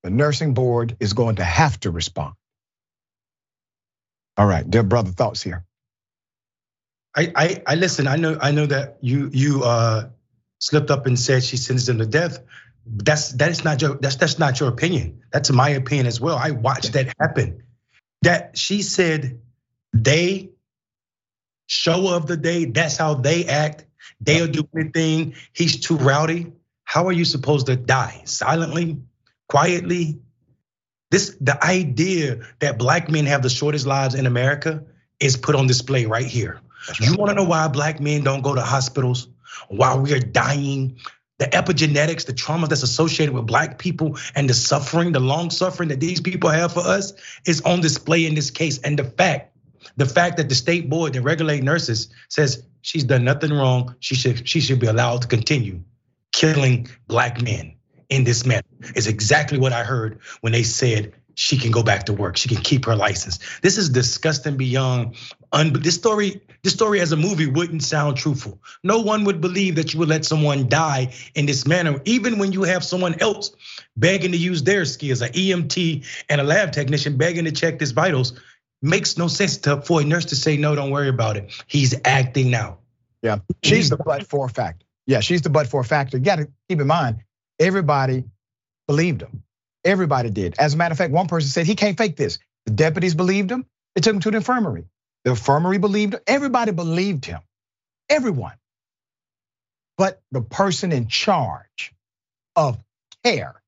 the 0.03 0.11
nursing 0.11 0.55
board 0.55 0.97
is 1.01 1.13
going 1.13 1.37
to 1.37 1.45
have 1.45 1.79
to 1.81 1.91
respond. 1.91 2.35
All 4.37 4.47
right, 4.47 4.69
dear 4.69 4.83
brother, 4.83 5.11
thoughts 5.11 5.43
here. 5.43 5.65
I, 7.17 7.33
I, 7.37 7.63
I 7.67 7.75
listen. 7.77 8.07
I 8.07 8.17
know, 8.17 8.39
I 8.41 8.53
know 8.53 8.67
that 8.67 8.99
you, 9.03 9.31
you 9.33 9.65
uh, 9.65 10.09
slipped 10.61 10.91
up 10.91 11.07
and 11.07 11.19
said 11.19 11.45
she 11.45 11.59
sentenced 11.59 11.89
him 11.89 11.99
to 11.99 12.07
death. 12.07 12.39
That's 12.85 13.31
that 13.33 13.51
is 13.51 13.65
not 13.65 13.81
your 13.81 13.97
that's 13.97 14.17
that's 14.17 14.39
not 14.39 14.59
your 14.59 14.69
opinion. 14.69 15.23
That's 15.33 15.51
my 15.51 15.71
opinion 15.71 16.07
as 16.07 16.21
well. 16.21 16.37
I 16.37 16.51
watched 16.51 16.95
that 16.95 17.15
happen. 17.21 17.63
That 18.23 18.59
she 18.59 18.83
said 18.83 19.41
they 19.93 20.51
show 21.67 22.15
of 22.15 22.27
the 22.27 22.37
day. 22.37 22.65
That's 22.65 22.97
how 22.97 23.15
they 23.15 23.45
act. 23.47 23.87
They'll 24.21 24.49
do 24.49 24.69
anything. 24.77 25.35
He's 25.53 25.81
too 25.81 25.97
rowdy. 25.97 26.53
How 26.85 27.07
are 27.07 27.13
you 27.13 27.25
supposed 27.25 27.67
to 27.67 27.77
die? 27.77 28.23
Silently, 28.25 28.99
quietly? 29.49 30.21
This 31.11 31.37
the 31.41 31.63
idea 31.65 32.41
that 32.61 32.79
black 32.79 33.11
men 33.11 33.27
have 33.27 33.43
the 33.43 33.51
shortest 33.51 33.87
lives 33.87 34.15
in 34.15 34.27
America 34.27 34.85
is 35.21 35.37
put 35.37 35.55
on 35.55 35.67
display 35.67 36.07
right 36.07 36.27
here. 36.27 36.61
You 37.01 37.17
want 37.17 37.31
to 37.31 37.35
know 37.35 37.45
why 37.45 37.69
black 37.69 38.01
men 38.01 38.25
don't 38.25 38.43
go 38.43 38.55
to 38.55 38.63
hospitals? 38.63 39.29
Why 39.69 39.95
we 39.97 40.13
are 40.15 40.21
dying? 40.21 40.99
The 41.43 41.49
epigenetics, 41.49 42.27
the 42.27 42.33
trauma 42.33 42.69
that's 42.69 42.85
associated 42.85 43.35
with 43.35 43.47
black 43.47 43.77
people, 43.77 44.17
and 44.37 44.49
the 44.49 44.55
suffering, 44.55 45.11
the 45.11 45.19
long 45.19 45.51
suffering 45.51 45.89
that 45.89 45.99
these 45.99 46.21
people 46.21 46.51
have 46.51 46.73
for 46.73 46.87
us 46.87 47.15
is 47.45 47.63
on 47.63 47.81
display 47.81 48.27
in 48.27 48.37
this 48.37 48.53
case. 48.53 48.79
And 48.79 48.97
the 48.97 49.03
fact, 49.03 49.57
the 49.97 50.07
fact 50.07 50.37
that 50.37 50.49
the 50.49 50.55
state 50.55 50.89
board 50.89 51.15
that 51.15 51.23
regulate 51.23 51.65
nurses 51.65 52.11
says 52.29 52.63
she's 52.83 53.03
done 53.03 53.25
nothing 53.25 53.53
wrong, 53.53 53.97
she 53.99 54.15
should 54.15 54.49
she 54.49 54.61
should 54.61 54.79
be 54.79 54.87
allowed 54.87 55.23
to 55.23 55.27
continue 55.27 55.81
killing 56.31 56.87
black 57.09 57.43
men 57.43 57.75
in 58.09 58.23
this 58.23 58.47
manner 58.47 58.63
is 58.95 59.09
exactly 59.09 59.59
what 59.59 59.73
I 59.73 59.83
heard 59.83 60.21
when 60.43 60.53
they 60.53 60.63
said 60.63 61.13
she 61.35 61.59
can 61.59 61.73
go 61.73 61.83
back 61.83 62.05
to 62.05 62.13
work. 62.13 62.37
She 62.37 62.49
can 62.49 62.63
keep 62.63 62.85
her 62.85 62.95
license. 62.95 63.41
This 63.63 63.79
is 63.79 63.89
disgusting 63.89 64.57
beyond. 64.57 65.17
Un- 65.53 65.73
this 65.73 65.95
story, 65.95 66.41
this 66.63 66.73
story 66.73 67.01
as 67.01 67.13
a 67.13 67.17
movie 67.17 67.47
wouldn't 67.47 67.83
sound 67.83 68.17
truthful. 68.17 68.59
No 68.83 69.01
one 69.01 69.25
would 69.25 69.41
believe 69.41 69.75
that 69.77 69.93
you 69.93 69.99
would 70.01 70.09
let 70.09 70.25
someone 70.25 70.69
die 70.69 71.13
in 71.35 71.45
this 71.47 71.67
manner, 71.67 72.01
even 72.05 72.39
when 72.39 72.53
you 72.53 72.63
have 72.63 72.83
someone 72.83 73.21
else 73.21 73.53
begging 73.97 74.33
to 74.33 74.39
use 74.39 74.63
their 74.63 74.85
skills, 74.87 75.21
an 75.21 75.33
EMT 75.33 76.07
and 76.31 76.41
a 76.41 76.45
lab 76.45 76.73
technician 76.73 77.17
begging 77.19 77.45
to 77.45 77.53
check 77.53 77.79
his 77.79 77.93
vitals. 77.93 78.33
Makes 78.81 79.17
no 79.17 79.29
sense 79.29 79.59
to, 79.59 79.81
for 79.83 80.01
a 80.01 80.05
nurse 80.05 80.25
to 80.27 80.37
say 80.37 80.57
no. 80.57 80.75
Don't 80.75 80.91
worry 80.91 81.09
about 81.09 81.37
it. 81.37 81.53
He's 81.69 81.95
acting 82.05 82.51
now. 82.51 82.79
Yeah, 83.23 83.39
she's 83.63 83.91
the 83.91 83.97
but 83.97 84.27
for 84.27 84.49
factor. 84.49 84.85
Yeah, 85.07 85.21
she's 85.21 85.43
the 85.43 85.51
but 85.51 85.69
for 85.69 85.85
factor. 85.85 86.17
You 86.17 86.25
got 86.25 86.37
to 86.37 86.49
keep 86.69 86.81
in 86.81 86.87
mind, 86.87 87.23
everybody 87.61 88.25
believed 88.89 89.23
him. 89.23 89.45
Everybody 89.85 90.31
did. 90.31 90.55
As 90.59 90.75
a 90.75 90.77
matter 90.77 90.93
of 90.93 90.99
fact, 90.99 91.13
one 91.13 91.29
person 91.29 91.51
said 91.51 91.67
he 91.67 91.75
can't 91.75 91.97
fake 91.97 92.17
this. 92.17 92.39
The 92.67 92.73
deputies 92.73 93.15
believed 93.15 93.51
him. 93.51 93.67
They 93.95 94.01
took 94.01 94.15
him 94.15 94.21
to 94.21 94.31
the 94.31 94.39
infirmary. 94.39 94.85
The 95.25 95.31
infirmary 95.31 95.79
believed. 95.79 96.17
Everybody 96.27 96.73
believed 96.73 97.25
him. 97.25 97.41
Everyone. 98.09 98.55
But 99.97 100.21
the 100.33 100.43
person 100.43 100.93
in 100.93 101.09
charge 101.09 101.95
of 102.57 102.79
care, 103.25 103.63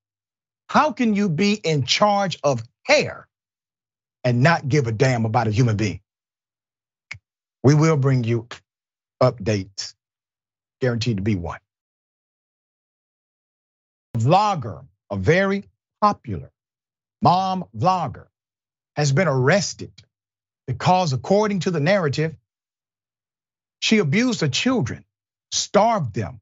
how 0.69 0.93
can 0.93 1.15
you 1.15 1.29
be 1.29 1.55
in 1.55 1.85
charge 1.85 2.39
of 2.43 2.63
care 2.87 3.29
and 4.25 4.43
not 4.43 4.69
give 4.69 4.87
a 4.87 4.93
damn 4.93 5.25
about 5.25 5.47
a 5.47 5.51
human 5.51 5.77
being? 5.77 6.01
We 7.63 7.75
will 7.75 7.97
bring 7.97 8.25
you 8.25 8.49
updates, 9.23 9.95
guaranteed 10.81 11.19
to 11.19 11.23
be 11.23 11.37
one. 11.37 11.61
Vlogger, 14.17 14.85
a 15.11 15.17
very 15.17 15.65
popular 16.01 16.51
mom 17.23 17.65
vlogger, 17.77 18.27
has 18.97 19.13
been 19.13 19.29
arrested 19.29 19.93
because, 20.67 21.13
according 21.13 21.61
to 21.61 21.71
the 21.71 21.81
narrative, 21.81 22.37
she 23.81 23.99
abused 23.99 24.41
her 24.43 24.49
children, 24.49 25.05
starved 25.53 26.15
them, 26.15 26.41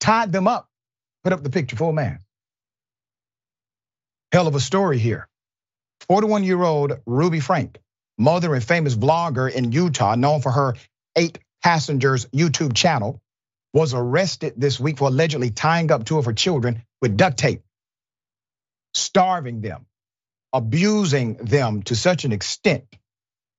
tied 0.00 0.32
them 0.32 0.48
up. 0.48 0.68
Put 1.24 1.32
up 1.32 1.42
the 1.42 1.50
picture, 1.50 1.76
full 1.76 1.92
man. 1.92 2.20
Hell 4.32 4.48
of 4.48 4.54
a 4.54 4.60
story 4.60 4.98
here. 4.98 5.28
41 6.08 6.44
year 6.44 6.62
old 6.62 6.94
Ruby 7.06 7.40
Franke, 7.40 7.80
mother 8.18 8.54
and 8.54 8.64
famous 8.64 8.94
vlogger 8.96 9.52
in 9.52 9.72
Utah, 9.72 10.14
known 10.16 10.40
for 10.42 10.52
her 10.52 10.74
eight 11.16 11.38
passengers 11.62 12.26
YouTube 12.26 12.74
channel, 12.74 13.20
was 13.74 13.94
arrested 13.94 14.54
this 14.56 14.80
week 14.80 14.98
for 14.98 15.08
allegedly 15.08 15.50
tying 15.50 15.92
up 15.92 16.04
two 16.04 16.18
of 16.18 16.26
her 16.26 16.32
children 16.34 16.82
with 17.02 17.16
duct 17.16 17.38
tape, 17.38 17.62
starving 18.94 19.60
them, 19.62 19.86
abusing 20.52 21.36
them 21.36 21.82
to 21.84 21.96
such 21.96 22.24
an 22.24 22.32
extent 22.32 22.84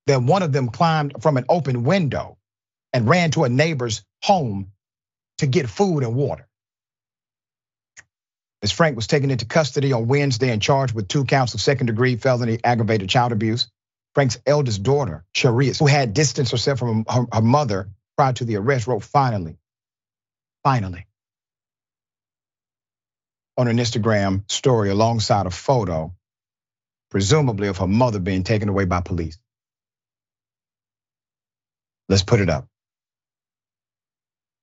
that 0.06 0.22
one 0.22 0.42
of 0.42 0.52
them 0.52 0.68
climbed 0.68 1.22
from 1.22 1.36
an 1.36 1.44
open 1.48 1.84
window 1.84 2.38
and 2.92 3.08
ran 3.08 3.30
to 3.32 3.44
a 3.44 3.48
neighbor's 3.48 4.04
home 4.22 4.72
to 5.38 5.46
get 5.46 5.68
food 5.68 6.02
and 6.04 6.14
water. 6.14 6.48
As 8.62 8.72
Franke 8.72 8.96
was 8.96 9.06
taken 9.06 9.30
into 9.30 9.44
custody 9.46 9.92
on 9.92 10.08
Wednesday 10.08 10.50
and 10.50 10.62
charged 10.62 10.94
with 10.94 11.08
two 11.08 11.24
counts 11.24 11.54
of 11.54 11.60
second 11.60 11.86
degree 11.86 12.16
felony 12.16 12.58
aggravated 12.64 13.08
child 13.08 13.32
abuse, 13.32 13.68
Franke's 14.14 14.38
eldest 14.46 14.82
daughter, 14.82 15.24
Sharice, 15.34 15.78
who 15.78 15.86
had 15.86 16.14
distanced 16.14 16.52
herself 16.52 16.78
from 16.78 17.04
her, 17.08 17.42
mother 17.42 17.90
prior 18.16 18.32
to 18.34 18.44
the 18.44 18.56
arrest, 18.56 18.86
wrote 18.86 19.04
finally, 19.04 19.58
finally, 20.64 21.06
on 23.56 23.68
an 23.68 23.78
Instagram 23.78 24.50
story 24.50 24.90
alongside 24.90 25.46
a 25.46 25.50
photo, 25.50 26.14
presumably 27.10 27.68
of 27.68 27.78
her 27.78 27.88
mother 27.88 28.20
being 28.20 28.44
taken 28.44 28.68
away 28.68 28.84
by 28.86 29.00
police. 29.00 29.38
Let's 32.08 32.24
put 32.24 32.40
it 32.40 32.50
up. 32.50 32.68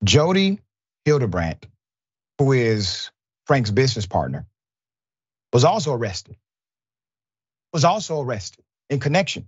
Jodi 0.04 0.60
Hildebrandt, 1.06 1.68
who 2.40 2.54
is 2.54 3.12
Franke's 3.46 3.72
business 3.72 4.08
partner, 4.08 4.48
was 5.54 5.64
also 5.66 5.94
arrested. 5.94 6.38
Was 7.74 7.86
also 7.86 8.22
arrested 8.22 8.64
in 8.90 9.00
connection 9.00 9.48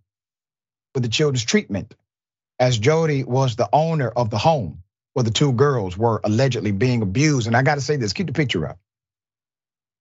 with 0.93 1.03
the 1.03 1.09
children's 1.09 1.43
treatment, 1.45 1.95
as 2.59 2.77
Jodi 2.77 3.23
was 3.23 3.55
the 3.55 3.69
owner 3.73 4.09
of 4.09 4.29
the 4.29 4.37
home 4.37 4.83
where 5.13 5.23
the 5.23 5.31
two 5.31 5.53
girls 5.53 5.97
were 5.97 6.21
allegedly 6.23 6.71
being 6.71 7.01
abused. 7.01 7.47
And 7.47 7.55
I 7.57 7.63
got 7.63 7.75
to 7.75 7.81
say 7.81 7.97
this, 7.97 8.13
keep 8.13 8.27
the 8.27 8.33
picture 8.33 8.67
up. 8.67 8.79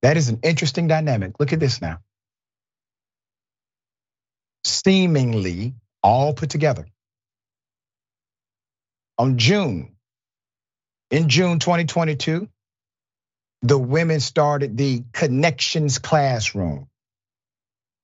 That 0.02 0.16
is 0.16 0.28
an 0.28 0.40
interesting 0.42 0.88
dynamic. 0.88 1.40
Look 1.40 1.52
at 1.52 1.60
this 1.60 1.80
now. 1.82 2.00
Seemingly 4.64 5.74
all 6.02 6.34
put 6.34 6.50
together. 6.50 6.86
On 9.22 9.38
June, 9.38 9.94
in 11.12 11.28
June 11.28 11.60
2022, 11.60 12.48
the 13.60 13.78
women 13.78 14.18
started 14.18 14.76
the 14.76 15.04
Connections 15.12 16.00
Classroom, 16.00 16.88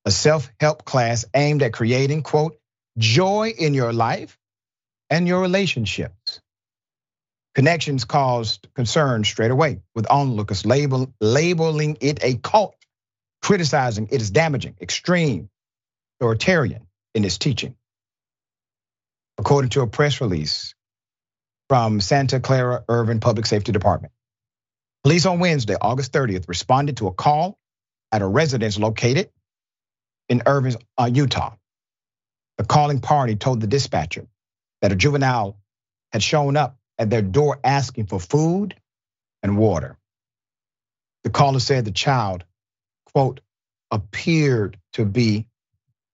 a 0.04 0.12
self 0.12 0.48
help 0.60 0.84
class 0.84 1.24
aimed 1.34 1.64
at 1.64 1.72
creating, 1.72 2.22
quote, 2.22 2.56
joy 2.98 3.52
in 3.58 3.74
your 3.74 3.92
life 3.92 4.38
and 5.10 5.26
your 5.26 5.40
relationships. 5.40 6.40
Connections 7.56 8.04
caused 8.04 8.68
concern 8.76 9.24
straight 9.24 9.50
away, 9.50 9.80
with 9.96 10.06
onlookers 10.08 10.64
label, 10.64 11.12
labeling 11.20 11.98
it 12.00 12.22
a 12.22 12.36
cult, 12.36 12.76
criticizing 13.42 14.06
it 14.12 14.20
as 14.20 14.30
damaging, 14.30 14.76
extreme, 14.80 15.50
authoritarian 16.20 16.86
in 17.12 17.24
its 17.24 17.38
teaching. 17.38 17.74
According 19.36 19.70
to 19.70 19.80
a 19.80 19.88
press 19.88 20.20
release 20.20 20.76
from 21.68 22.00
Santa 22.00 22.40
Clara 22.40 22.84
Ivins 22.88 23.20
Public 23.20 23.46
Safety 23.46 23.72
Department, 23.72 24.12
police 25.04 25.26
on 25.26 25.38
Wednesday, 25.38 25.76
August 25.80 26.12
30th, 26.12 26.48
responded 26.48 26.98
to 26.98 27.08
a 27.08 27.12
call 27.12 27.58
at 28.12 28.22
a 28.22 28.26
residence 28.26 28.78
located 28.78 29.30
in 30.28 30.42
Ivins, 30.46 30.76
uh, 30.96 31.10
Utah. 31.12 31.54
The 32.58 32.64
calling 32.64 33.00
party 33.00 33.36
told 33.36 33.60
the 33.60 33.66
dispatcher 33.66 34.26
that 34.82 34.92
a 34.92 34.96
juvenile 34.96 35.58
had 36.12 36.22
shown 36.22 36.56
up 36.56 36.76
at 36.98 37.10
their 37.10 37.22
door 37.22 37.60
asking 37.62 38.06
for 38.06 38.18
food 38.18 38.74
and 39.42 39.58
water. 39.58 39.96
The 41.24 41.30
caller 41.30 41.60
said 41.60 41.84
the 41.84 41.92
child, 41.92 42.44
quote, 43.14 43.40
appeared 43.90 44.78
to 44.94 45.04
be 45.04 45.46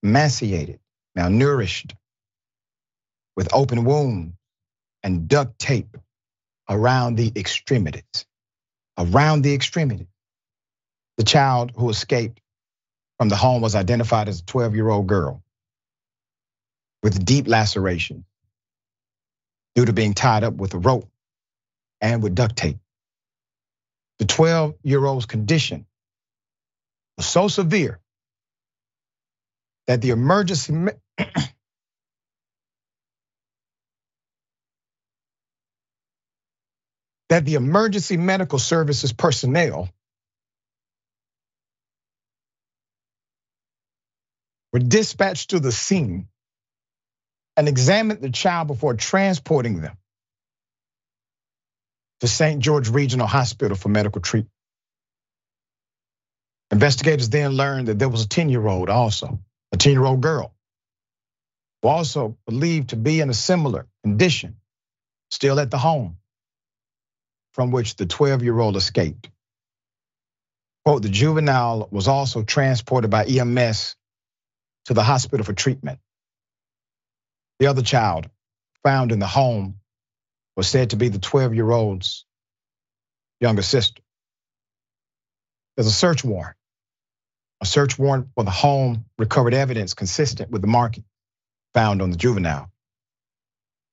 emaciated, 0.02 0.80
malnourished, 1.16 1.94
with 3.36 3.52
open 3.54 3.84
wounds 3.84 4.34
and 5.04 5.28
duct 5.28 5.58
tape 5.60 5.96
around 6.70 7.16
the 7.16 7.32
extremities. 7.36 8.26
Around 8.98 9.42
the 9.42 9.54
extremities. 9.54 10.08
The 11.18 11.24
child 11.24 11.72
who 11.76 11.90
escaped 11.90 12.40
from 13.18 13.28
the 13.28 13.36
home 13.36 13.62
was 13.62 13.76
identified 13.76 14.28
as 14.28 14.40
a 14.40 14.44
12 14.44 14.74
year 14.74 14.88
old 14.90 15.06
girl 15.06 15.42
with 17.02 17.24
deep 17.24 17.48
laceration 17.48 18.24
due 19.74 19.84
to 19.84 19.92
being 19.92 20.14
tied 20.14 20.44
up 20.44 20.54
with 20.54 20.74
a 20.74 20.78
rope 20.78 21.08
and 22.00 22.22
with 22.22 22.34
duct 22.34 22.56
tape. 22.56 22.78
The 24.18 24.26
12 24.26 24.76
year 24.84 25.04
old's 25.04 25.26
condition 25.26 25.86
was 27.16 27.26
so 27.26 27.48
severe 27.48 28.00
that 29.86 30.02
the 30.02 30.10
emergency 30.10 30.74
that 37.28 37.44
the 37.44 37.54
emergency 37.54 38.16
medical 38.16 38.58
services 38.58 39.12
personnel 39.12 39.88
were 44.72 44.80
dispatched 44.80 45.50
to 45.50 45.60
the 45.60 45.72
scene 45.72 46.28
and 47.56 47.68
examined 47.68 48.20
the 48.20 48.30
child 48.30 48.68
before 48.68 48.94
transporting 48.94 49.80
them 49.80 49.96
to 52.20 52.28
St. 52.28 52.60
George 52.60 52.88
Regional 52.88 53.26
Hospital 53.26 53.76
for 53.76 53.88
medical 53.88 54.20
treatment. 54.20 54.50
Investigators 56.70 57.28
then 57.28 57.52
learned 57.52 57.88
that 57.88 57.98
there 57.98 58.08
was 58.08 58.24
a 58.24 58.28
10 58.28 58.48
year 58.48 58.66
old 58.66 58.90
also, 58.90 59.40
a 59.72 59.76
10 59.76 59.92
year 59.92 60.04
old 60.04 60.20
girl, 60.20 60.54
who 61.82 61.88
also 61.88 62.36
believed 62.46 62.90
to 62.90 62.96
be 62.96 63.20
in 63.20 63.30
a 63.30 63.34
similar 63.34 63.86
condition, 64.02 64.56
still 65.30 65.60
at 65.60 65.70
the 65.70 65.78
home 65.78 66.16
from 67.54 67.70
which 67.70 67.96
the 67.96 68.06
12 68.06 68.42
year 68.42 68.58
old 68.58 68.76
escaped. 68.76 69.30
Quote, 70.84 71.02
the 71.02 71.08
juvenile 71.08 71.88
was 71.90 72.08
also 72.08 72.42
transported 72.42 73.10
by 73.10 73.24
EMS 73.24 73.96
to 74.86 74.94
the 74.94 75.02
hospital 75.02 75.46
for 75.46 75.54
treatment. 75.54 75.98
The 77.58 77.68
other 77.68 77.82
child 77.82 78.28
found 78.82 79.12
in 79.12 79.18
the 79.18 79.26
home 79.26 79.76
was 80.56 80.68
said 80.68 80.90
to 80.90 80.96
be 80.96 81.08
the 81.08 81.18
12 81.18 81.54
year 81.54 81.70
old's 81.70 82.26
younger 83.40 83.62
sister. 83.62 84.02
There's 85.76 85.86
a 85.86 85.92
search 85.92 86.24
warrant. 86.24 86.56
A 87.60 87.66
search 87.66 87.98
warrant 87.98 88.28
for 88.34 88.44
the 88.44 88.50
home 88.50 89.06
recovered 89.16 89.54
evidence 89.54 89.94
consistent 89.94 90.50
with 90.50 90.60
the 90.60 90.68
marking 90.68 91.04
found 91.72 92.02
on 92.02 92.10
the 92.10 92.16
juvenile. 92.16 92.70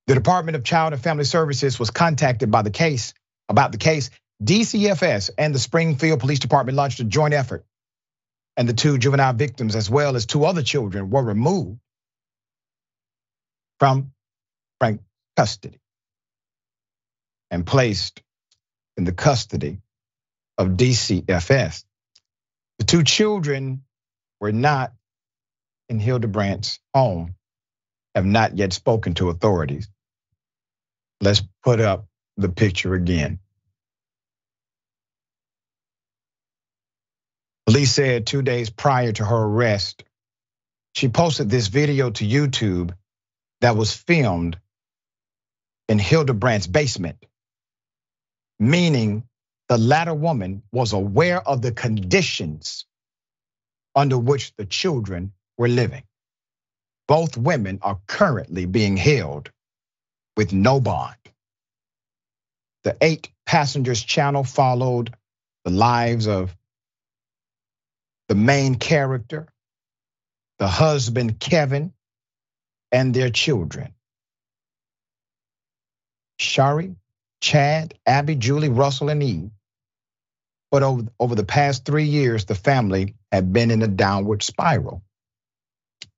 The 0.08 0.16
Department 0.16 0.58
of 0.58 0.64
Child 0.64 0.94
and 0.94 1.02
Family 1.02 1.24
Services 1.24 1.80
was 1.80 1.90
contacted 1.90 2.52
by 2.52 2.64
the 2.64 2.72
case 2.72 3.14
about 3.52 3.74
the 3.74 3.80
case. 3.80 4.12
DCFS 4.44 5.32
and 5.38 5.56
the 5.56 5.60
Springville 5.60 6.18
Police 6.18 6.40
Department 6.40 6.78
launched 6.78 7.02
a 7.02 7.06
joint 7.06 7.36
effort, 7.36 7.66
and 8.58 8.70
the 8.70 8.74
two 8.74 8.98
juvenile 8.98 9.34
victims, 9.34 9.76
as 9.76 9.90
well 9.90 10.16
as 10.16 10.26
two 10.26 10.46
other 10.46 10.64
children, 10.64 11.10
were 11.12 11.24
removed 11.24 11.80
from 13.80 14.14
Franke 14.80 15.02
custody 15.38 15.80
and 17.52 17.66
placed 17.66 18.22
in 18.98 19.06
the 19.06 19.14
custody 19.14 19.80
of 20.58 20.70
DCFS. 20.70 21.84
The 22.80 22.86
two 22.86 23.04
children 23.04 23.84
were 24.42 24.52
not 24.52 24.94
in 25.90 26.00
Hildebrandt's 26.00 26.80
home, 26.94 27.36
have 28.16 28.26
not 28.26 28.58
yet 28.58 28.74
spoken 28.74 29.16
to 29.16 29.30
authorities. 29.30 29.90
Let's 31.22 31.44
put 31.64 31.80
up 31.82 32.08
the 32.38 32.50
picture 32.50 32.94
again. 32.94 33.40
Police 37.66 37.94
said 37.94 38.28
two 38.28 38.42
days 38.42 38.70
prior 38.70 39.12
to 39.14 39.26
her 39.26 39.38
arrest, 39.38 40.04
she 40.94 41.08
posted 41.10 41.50
this 41.50 41.68
video 41.68 42.10
to 42.12 42.28
YouTube 42.28 42.94
that 43.62 43.78
was 43.78 43.94
filmed 43.96 44.58
in 45.88 46.00
Hildebrandt's 46.00 46.68
basement, 46.68 47.26
meaning 48.60 49.24
the 49.70 49.78
latter 49.78 50.14
woman 50.14 50.64
was 50.72 50.94
aware 50.94 51.42
of 51.48 51.62
the 51.62 51.72
conditions 51.72 52.86
under 53.96 54.18
which 54.18 54.54
the 54.58 54.66
children 54.66 55.34
were 55.58 55.70
living. 55.70 56.04
Both 57.08 57.38
women 57.38 57.80
are 57.82 58.00
currently 58.08 58.66
being 58.66 58.98
held 58.98 59.52
with 60.38 60.54
no 60.54 60.80
bond. 60.82 61.21
The 62.84 62.98
eight 63.02 63.30
passengers 63.46 64.04
channel 64.04 64.44
followed 64.44 65.16
the 65.66 65.72
lives 65.72 66.28
of 66.28 66.56
the 68.30 68.36
main 68.36 68.76
character, 68.76 69.48
the 70.60 70.68
husband, 70.68 71.40
Kevin, 71.40 71.94
and 72.92 73.14
their 73.14 73.30
children. 73.30 73.94
Shari 76.40 76.96
Chad, 77.42 77.96
Abby, 78.06 78.36
Julie, 78.36 78.70
Russell, 78.70 79.10
and 79.10 79.22
Eve. 79.24 79.52
But 80.72 80.84
over, 80.84 81.04
over 81.20 81.36
the 81.36 81.46
past 81.46 81.86
three 81.86 82.06
years, 82.06 82.46
the 82.46 82.56
family 82.56 83.16
had 83.32 83.52
been 83.52 83.72
in 83.72 83.82
a 83.82 83.88
downward 83.88 84.44
spiral. 84.44 85.04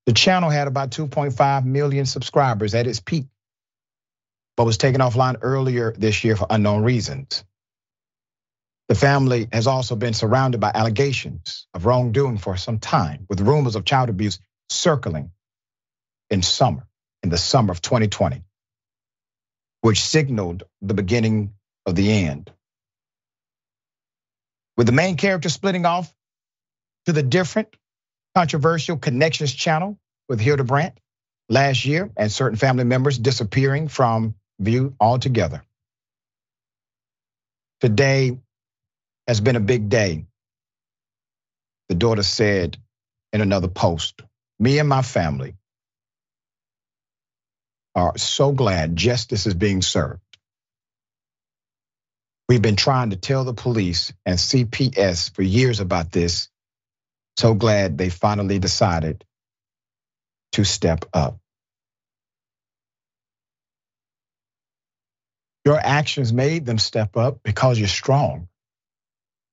The 0.06 0.14
channel 0.14 0.50
had 0.50 0.68
about 0.68 0.92
2.5 0.92 1.66
million 1.66 2.06
subscribers 2.06 2.76
at 2.76 2.88
its 2.88 3.00
peak, 3.00 3.28
but 4.56 4.66
was 4.66 4.78
taken 4.78 5.02
offline 5.02 5.38
earlier 5.42 5.94
this 5.98 6.24
year 6.24 6.36
for 6.36 6.48
unknown 6.50 6.84
reasons. 6.84 7.44
The 8.90 8.96
family 8.96 9.48
has 9.52 9.66
also 9.66 9.96
been 9.96 10.14
surrounded 10.14 10.60
by 10.60 10.72
allegations 10.74 11.68
of 11.74 11.86
wrongdoing 11.86 12.38
for 12.38 12.58
some 12.58 12.80
time, 12.80 13.26
with 13.30 13.42
rumors 13.42 13.76
of 13.76 13.86
child 13.86 14.10
abuse 14.10 14.40
circling 14.70 15.32
in 16.30 16.42
summer, 16.42 16.86
in 17.24 17.30
the 17.30 17.38
summer 17.38 17.72
of 17.72 17.82
2020, 17.82 18.44
which 19.82 20.02
signaled 20.02 20.64
the 20.82 20.94
beginning 20.94 21.54
of 21.86 21.96
the 21.96 22.12
end. 22.12 22.52
With 24.78 24.88
the 24.88 24.94
main 24.94 25.18
character 25.18 25.50
splitting 25.50 25.86
off 25.86 26.14
to 27.06 27.14
the 27.14 27.24
different 27.24 27.70
controversial 28.36 28.98
Connections 28.98 29.54
channel 29.54 29.98
with 30.28 30.40
Hildebrandt 30.40 30.98
last 31.50 31.86
year, 31.86 32.10
and 32.18 32.32
certain 32.32 32.58
family 32.58 32.84
members 32.84 33.18
disappearing 33.18 33.88
from 33.88 34.36
view 34.64 34.96
altogether. 35.00 35.64
Today 37.82 38.38
has 39.28 39.42
been 39.42 39.56
a 39.56 39.62
big 39.62 39.90
day. 39.90 40.26
The 41.90 41.96
daughter 41.96 42.24
said 42.24 42.78
in 43.34 43.42
another 43.42 43.68
post, 43.70 44.22
me 44.60 44.80
and 44.80 44.90
my 44.90 45.02
family 45.02 45.56
are 47.96 48.18
so 48.18 48.52
glad 48.52 48.96
justice 48.96 49.48
is 49.48 49.54
being 49.54 49.82
served. 49.82 50.22
We've 52.50 52.62
been 52.62 52.76
trying 52.76 53.12
to 53.12 53.16
tell 53.18 53.46
the 53.46 53.54
police 53.54 54.14
and 54.26 54.38
CPS 54.38 55.34
for 55.36 55.44
years 55.44 55.80
about 55.80 56.12
this. 56.12 56.50
So 57.38 57.54
glad 57.56 57.98
they 57.98 58.10
finally 58.10 58.60
decided 58.60 59.24
to 60.54 60.66
step 60.66 61.06
up. 61.14 61.40
Your 65.66 65.80
actions 65.80 66.34
made 66.34 66.66
them 66.66 66.78
step 66.78 67.16
up 67.18 67.42
because 67.44 67.80
you're 67.80 67.88
strong 67.88 68.48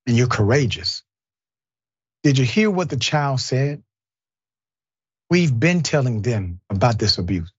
and 0.06 0.16
you're 0.16 0.26
courageous. 0.26 1.02
Did 2.22 2.38
you 2.38 2.44
hear 2.44 2.70
what 2.70 2.90
the 2.90 2.96
child 2.96 3.40
said? 3.40 3.82
We've 5.30 5.58
been 5.58 5.82
telling 5.82 6.22
them 6.22 6.60
about 6.70 6.98
this 6.98 7.18
abuse. 7.18 7.52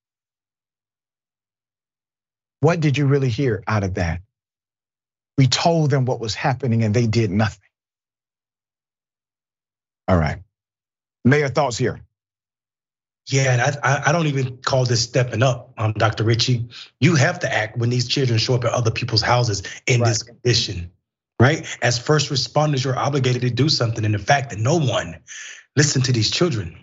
What 2.59 2.79
did 2.79 2.97
you 2.97 3.07
really 3.07 3.29
hear 3.29 3.63
out 3.67 3.83
of 3.83 3.95
that? 3.95 4.21
We 5.37 5.47
told 5.47 5.89
them 5.89 6.05
what 6.05 6.19
was 6.19 6.35
happening 6.35 6.83
and 6.83 6.93
they 6.93 7.07
did 7.07 7.31
nothing. 7.31 7.69
All 10.07 10.17
right. 10.17 10.39
Mayor, 11.25 11.49
thoughts 11.49 11.77
here. 11.77 12.01
Yeah, 13.27 13.53
and 13.53 13.77
I, 13.83 14.03
I 14.07 14.11
don't 14.11 14.27
even 14.27 14.57
call 14.57 14.85
this 14.85 15.01
stepping 15.01 15.43
up, 15.43 15.73
um, 15.77 15.93
Dr. 15.93 16.23
Richey. 16.23 16.67
You 16.99 17.15
have 17.15 17.39
to 17.39 17.53
act 17.53 17.77
when 17.77 17.89
these 17.89 18.07
children 18.07 18.39
show 18.39 18.55
up 18.55 18.65
at 18.65 18.71
other 18.71 18.91
people's 18.91 19.21
houses 19.21 19.63
in 19.85 20.01
right. 20.01 20.07
this 20.07 20.23
condition 20.23 20.91
right? 21.41 21.65
As 21.81 21.97
first 21.97 22.29
responders, 22.29 22.83
you're 22.83 22.97
obligated 22.97 23.41
to 23.41 23.49
do 23.49 23.67
something. 23.67 24.05
And 24.05 24.13
the 24.13 24.19
fact 24.19 24.51
that 24.51 24.59
no 24.59 24.77
one 24.77 25.19
listened 25.75 26.05
to 26.05 26.11
these 26.11 26.29
children 26.29 26.77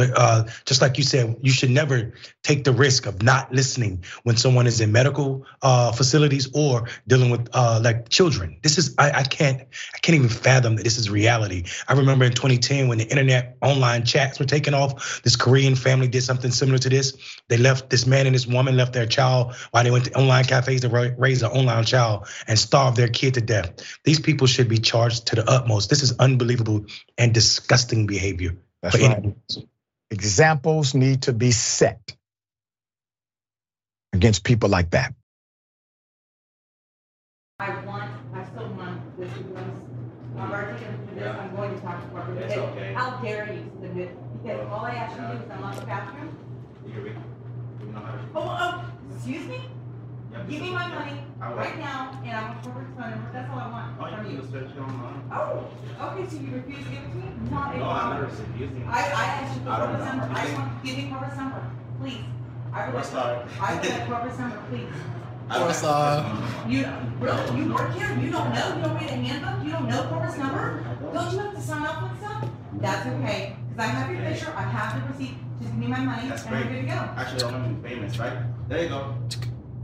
uh, 0.00 0.44
just 0.64 0.80
like 0.80 0.98
you 0.98 1.04
said, 1.04 1.36
you 1.42 1.52
should 1.52 1.70
never 1.70 2.12
take 2.42 2.64
the 2.64 2.72
risk 2.72 3.06
of 3.06 3.22
not 3.22 3.52
listening 3.52 4.04
when 4.22 4.36
someone 4.36 4.66
is 4.66 4.80
in 4.80 4.92
medical 4.92 5.46
uh, 5.62 5.92
facilities 5.92 6.48
or 6.54 6.88
dealing 7.06 7.30
with 7.30 7.48
uh, 7.52 7.80
like 7.82 8.08
children. 8.08 8.58
This 8.62 8.78
is 8.78 8.94
I, 8.98 9.10
I, 9.10 9.22
can't 9.22 9.60
I 9.60 9.98
can't 9.98 10.16
even 10.16 10.28
fathom 10.28 10.76
that 10.76 10.84
this 10.84 10.98
is 10.98 11.10
reality. 11.10 11.64
I 11.88 11.94
remember 11.94 12.24
in 12.24 12.32
2010 12.32 12.88
when 12.88 12.98
the 12.98 13.04
internet 13.04 13.56
online 13.62 14.04
chats 14.04 14.38
were 14.38 14.46
taken 14.46 14.74
off, 14.74 15.22
this 15.22 15.36
Korean 15.36 15.74
family 15.74 16.08
did 16.08 16.22
something 16.22 16.50
similar 16.50 16.78
to 16.78 16.88
this. 16.88 17.16
They 17.48 17.56
left 17.56 17.90
this 17.90 18.06
man 18.06 18.26
and 18.26 18.34
this 18.34 18.46
woman 18.46 18.76
left 18.76 18.92
their 18.92 19.06
child 19.06 19.54
while 19.70 19.84
they 19.84 19.90
went 19.90 20.06
to 20.06 20.14
online 20.14 20.44
cafes 20.44 20.82
to 20.82 21.14
raise 21.18 21.42
an 21.42 21.50
online 21.50 21.84
child 21.84 22.26
and 22.46 22.58
starve 22.58 22.96
their 22.96 23.08
kid 23.08 23.34
to 23.34 23.40
death. 23.40 23.72
These 24.04 24.20
people 24.20 24.46
should 24.46 24.68
be 24.68 24.78
charged 24.78 25.26
to 25.28 25.36
the 25.36 25.48
utmost. 25.48 25.90
This 25.90 26.02
is 26.02 26.16
unbelievable 26.18 26.86
and 27.16 27.34
disgusting 27.34 28.06
behavior. 28.06 28.56
That's 28.82 28.98
right. 29.00 29.34
Examples 30.10 30.94
need 30.94 31.22
to 31.22 31.32
be 31.32 31.50
set 31.50 32.00
against 34.12 34.42
people 34.42 34.68
like 34.68 34.90
that. 34.90 35.14
I 37.60 37.84
want, 37.84 38.10
I 38.32 38.44
still 38.46 38.68
want 38.68 39.18
this 39.18 39.32
because 39.32 39.64
I'm 40.36 40.52
already 40.52 40.84
going 40.84 40.98
to 40.98 41.06
do 41.06 41.20
this, 41.20 41.36
I'm 41.36 41.56
going 41.56 41.74
to 41.74 41.80
talk 41.80 42.02
to 42.02 42.08
corporate. 42.10 42.50
It's 42.50 42.56
okay. 42.56 42.92
How 42.94 43.20
dare 43.20 43.52
you 43.52 43.70
submit? 43.82 44.42
Because 44.42 44.66
all 44.68 44.84
I 44.84 44.94
asked 44.94 45.20
you 45.20 45.26
to 45.26 45.34
do 45.34 45.44
is 45.44 45.50
unlock 45.50 45.80
the 45.80 45.86
bathroom. 45.86 46.36
Oh, 48.34 48.56
oh, 48.60 49.14
excuse 49.14 49.46
me? 49.46 49.60
Give 50.48 50.62
me 50.62 50.70
my 50.70 50.88
money 50.88 51.27
right 51.40 51.78
now, 51.78 52.20
and 52.24 52.34
I'm 52.36 52.56
a 52.56 52.60
corporate 52.62 52.88
phone 52.98 53.10
number, 53.10 53.30
that's 53.32 53.50
all 53.50 53.58
I 53.58 53.68
want 53.70 53.94
Oh, 54.00 54.22
you 54.26 54.30
you. 54.34 54.38
can 54.42 54.50
switch 54.50 54.62
it 54.74 54.78
online. 54.80 55.22
Oh, 55.32 55.70
okay, 56.10 56.28
so 56.28 56.36
you 56.36 56.50
refuse 56.56 56.84
to 56.84 56.90
give 56.90 57.02
it 57.02 57.10
to 57.10 57.16
me? 57.16 57.30
Not 57.50 57.74
a 57.74 57.78
No, 57.78 57.84
I'm 57.84 57.98
problem. 58.18 58.28
not 58.28 58.38
refusing. 58.48 58.84
I, 58.88 58.98
I 58.98 59.24
asked 59.38 59.56
you 59.58 59.62
for 59.64 59.70
I 59.70 59.78
don't 59.78 59.88
corporate 59.88 60.04
know. 60.14 60.18
number, 60.20 60.34
I 60.38 60.44
just 60.44 60.54
want, 60.58 60.84
give 60.84 60.96
me 60.98 61.08
corporate 61.08 61.36
number, 61.36 61.62
please. 62.00 62.24
I 62.72 62.86
would 62.86 62.94
What's 62.94 63.12
like, 63.14 63.48
that? 63.48 63.60
I 63.62 63.74
would 63.74 63.88
like 63.88 64.06
corporate 64.08 64.38
number, 64.38 64.62
please. 64.68 64.88
I 65.50 65.54
don't 65.58 65.66
What's 65.66 65.80
have 65.80 65.90
up? 65.90 66.64
to- 66.66 66.70
You, 66.70 66.86
really, 67.20 67.56
you 67.58 67.72
work 67.72 67.92
here, 67.94 68.12
you 68.18 68.30
don't 68.30 68.52
know, 68.52 68.76
you 68.76 68.82
don't 68.82 68.94
read 68.98 69.08
a 69.10 69.16
handbook, 69.16 69.64
you 69.64 69.72
don't 69.72 69.88
know 69.88 70.02
corporate 70.10 70.38
number? 70.38 70.84
Don't 71.14 71.32
you 71.32 71.38
have 71.38 71.54
to 71.54 71.60
sign 71.62 71.86
off 71.86 72.02
on 72.02 72.18
stuff? 72.18 72.50
That's 72.80 73.06
okay, 73.06 73.56
cause 73.70 73.78
I 73.78 73.86
have 73.86 74.10
your 74.10 74.20
picture, 74.26 74.52
I 74.54 74.62
have 74.62 75.00
the 75.00 75.08
receipt, 75.12 75.34
just 75.58 75.70
give 75.70 75.78
me 75.78 75.86
my 75.86 76.00
money, 76.00 76.28
That's 76.28 76.42
and 76.44 76.50
we're 76.52 76.62
great. 76.64 76.72
good 76.74 76.80
to 76.82 76.86
go. 76.88 76.92
Actually, 77.16 77.42
I 77.44 77.50
want 77.52 77.64
to 77.64 77.88
be 77.88 77.88
famous, 77.94 78.18
right? 78.18 78.68
There 78.68 78.82
you 78.82 78.88
go. 78.90 79.14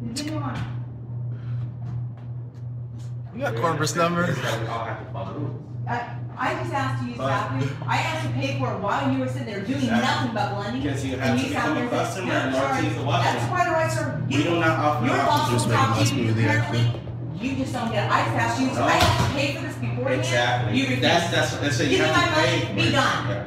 Continue 0.00 0.38
on. 0.38 0.83
You 3.34 3.40
got 3.40 3.56
Corporate 3.56 3.96
number. 3.96 4.24
It's 4.24 4.40
that 4.40 4.60
we 4.60 4.66
all 4.68 4.84
have 4.84 5.04
to 5.06 5.12
follow 5.12 5.32
the 5.34 5.38
rules. 5.40 5.60
I, 5.88 6.16
I 6.36 6.54
just 6.62 6.72
asked 6.72 7.02
you 7.02 7.06
to 7.06 7.10
use 7.12 7.18
the 7.18 7.26
bathroom, 7.26 7.76
I 7.86 7.98
asked 7.98 8.26
to 8.26 8.32
pay 8.34 8.58
for 8.58 8.72
it 8.72 8.78
while 8.80 9.10
you 9.12 9.18
were 9.20 9.28
sitting 9.28 9.46
there 9.46 9.60
doing 9.60 9.82
Exactly. 9.84 10.00
nothing 10.02 10.34
but 10.34 10.54
blending. 10.54 10.82
Because 10.82 11.04
you 11.04 11.12
and 11.14 11.22
have 11.22 11.36
to 11.38 11.42
sat 11.44 11.48
become 11.50 11.76
a 11.76 11.80
and 11.80 11.90
customer 11.90 12.26
"You're 12.32 12.40
in 12.40 12.54
order 12.54 12.54
to 12.54 12.74
sorry." 12.74 12.84
use 12.86 12.96
the 12.96 13.02
washroom. 13.04 13.34
That's 13.34 13.48
quite 13.50 13.66
all 13.68 13.74
right, 13.74 13.92
sir. 13.92 14.22
You- 14.28 14.38
We 14.38 14.44
do 14.44 14.60
not 14.60 14.78
offer 14.78 15.06
Your 15.06 15.16
the 15.16 15.22
boss 15.22 15.40
option. 15.40 15.52
will 15.52 15.58
Just 15.58 15.68
making 15.68 15.84
talk 15.84 15.98
my 15.98 16.04
to 16.04 16.14
you 16.14 16.34
correctly. 16.34 16.84
You 17.44 17.50
just 17.60 17.72
don't 17.74 17.90
get 17.92 18.02
it. 18.06 18.10
I 18.10 18.18
just 18.24 18.36
asked 18.38 18.60
you, 18.60 18.66
No. 18.72 18.84
I 18.86 18.90
have 18.96 19.28
to 19.28 19.34
pay 19.36 19.48
for 19.54 19.60
this 19.66 19.76
beforehand. 19.76 20.20
Exactly. 20.24 20.70
You 20.78 20.82
refuse. 20.84 21.02
That's 21.02 21.26
that's 21.34 21.50
that's 21.58 21.80
it. 21.80 21.90
You 21.90 21.98
Give 21.98 22.06
me 22.06 22.12
have 22.14 22.16
my 22.16 22.24
to 22.24 22.34
pay 22.34 22.50
money, 22.54 22.66
for 22.66 22.74
be 22.74 22.82
it. 22.88 22.92
done. 22.92 23.20
Yeah. 23.28 23.44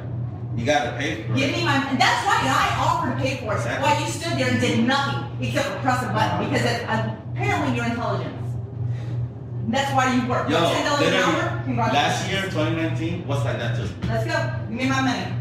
You 0.57 0.65
gotta 0.65 0.91
pay 0.97 1.09
for 1.23 1.33
Give 1.33 1.49
it. 1.49 1.55
me 1.57 1.63
my, 1.65 1.75
and 1.89 1.97
that's 1.99 2.21
why 2.27 2.37
I 2.43 2.65
offered 2.85 3.17
to 3.17 3.19
pay 3.23 3.37
for 3.41 3.53
it, 3.53 3.57
Exactly. 3.57 3.81
while 3.83 3.97
you 4.01 4.07
stood 4.11 4.33
there 4.37 4.49
and 4.51 4.59
did 4.61 4.85
nothing 4.85 5.19
except 5.41 5.67
for 5.69 5.79
press 5.81 6.01
a 6.03 6.09
button, 6.13 6.49
because 6.49 6.65
it, 6.65 6.83
apparently 6.85 7.75
you're 7.75 7.85
intelligent. 7.85 8.33
That's 9.67 9.93
why 9.93 10.13
you 10.15 10.27
work. 10.29 10.49
Yo, 10.49 10.57
Ten 10.59 10.85
dollars 10.85 11.07
an 11.07 11.13
hour, 11.13 11.33
literally, 11.33 11.63
congratulations. 11.65 11.93
last 11.93 12.29
year, 12.31 12.41
2019, 12.43 13.27
was 13.27 13.43
like 13.45 13.57
that 13.57 13.75
too. 13.75 13.89
Let's 14.07 14.25
go. 14.25 14.67
Give 14.69 14.77
me 14.77 14.89
my 14.89 15.01
money. 15.01 15.33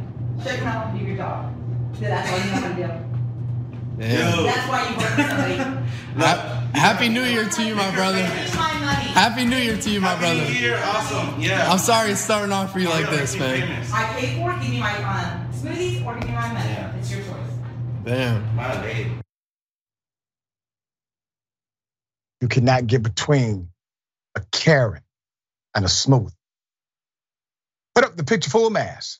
Shake 0.42 0.60
it 0.60 0.66
off 0.66 0.86
and 0.90 0.98
do 0.98 1.04
your 1.06 1.16
job. 1.16 1.54
So 1.94 2.00
that's 2.02 2.30
all 2.30 2.38
you 2.38 2.44
know 2.44 2.60
how 2.60 2.68
to 2.68 2.74
do. 2.74 4.02
Yeah. 4.04 4.36
Dude. 4.36 4.46
That's 4.46 4.68
why 4.68 4.88
you 4.90 4.96
work 4.96 5.08
for 5.08 5.22
somebody. 5.22 5.82
Ha- 6.16 6.68
Happy 6.74 7.08
New 7.10 7.22
Year 7.22 7.46
to 7.48 7.62
you, 7.62 7.74
my 7.74 7.94
brother. 7.94 8.18
Give 8.18 8.30
me 8.34 8.56
my 8.56 8.72
money. 8.80 9.04
Happy 9.10 9.44
New 9.44 9.56
Year 9.56 9.76
to 9.76 9.90
you, 9.90 10.00
my 10.00 10.08
Happy 10.08 10.20
brother. 10.20 10.50
New 10.50 10.58
Year, 10.58 10.80
awesome. 10.84 11.40
Yeah. 11.40 11.70
I'm 11.70 11.78
sorry 11.78 12.10
it's 12.10 12.20
starting 12.20 12.52
off 12.52 12.72
for 12.72 12.78
you 12.78 12.88
like 12.88 13.08
this, 13.10 13.38
man. 13.38 13.84
I 13.92 14.04
paid 14.14 14.36
for 14.38 14.50
it. 14.52 14.60
Give 14.62 14.70
me 14.70 14.80
my 14.80 14.96
um, 15.04 15.52
smoothies 15.52 16.04
or 16.06 16.14
give 16.18 16.28
me 16.28 16.34
my 16.34 16.52
money. 16.52 16.68
Yeah. 16.70 16.96
It's 16.96 17.10
your 17.10 17.20
choice. 17.20 17.52
Damn. 18.04 18.56
My 18.56 18.82
lady. 18.82 19.10
You 22.40 22.48
cannot 22.48 22.86
get 22.86 23.02
between 23.02 23.68
a 24.36 24.40
Karen 24.52 25.02
and 25.74 25.84
a 25.84 25.88
smooth. 25.88 26.32
Put 27.94 28.04
up 28.04 28.16
the 28.16 28.24
picture 28.24 28.50
full 28.50 28.66
of 28.66 28.72
mass. 28.72 29.18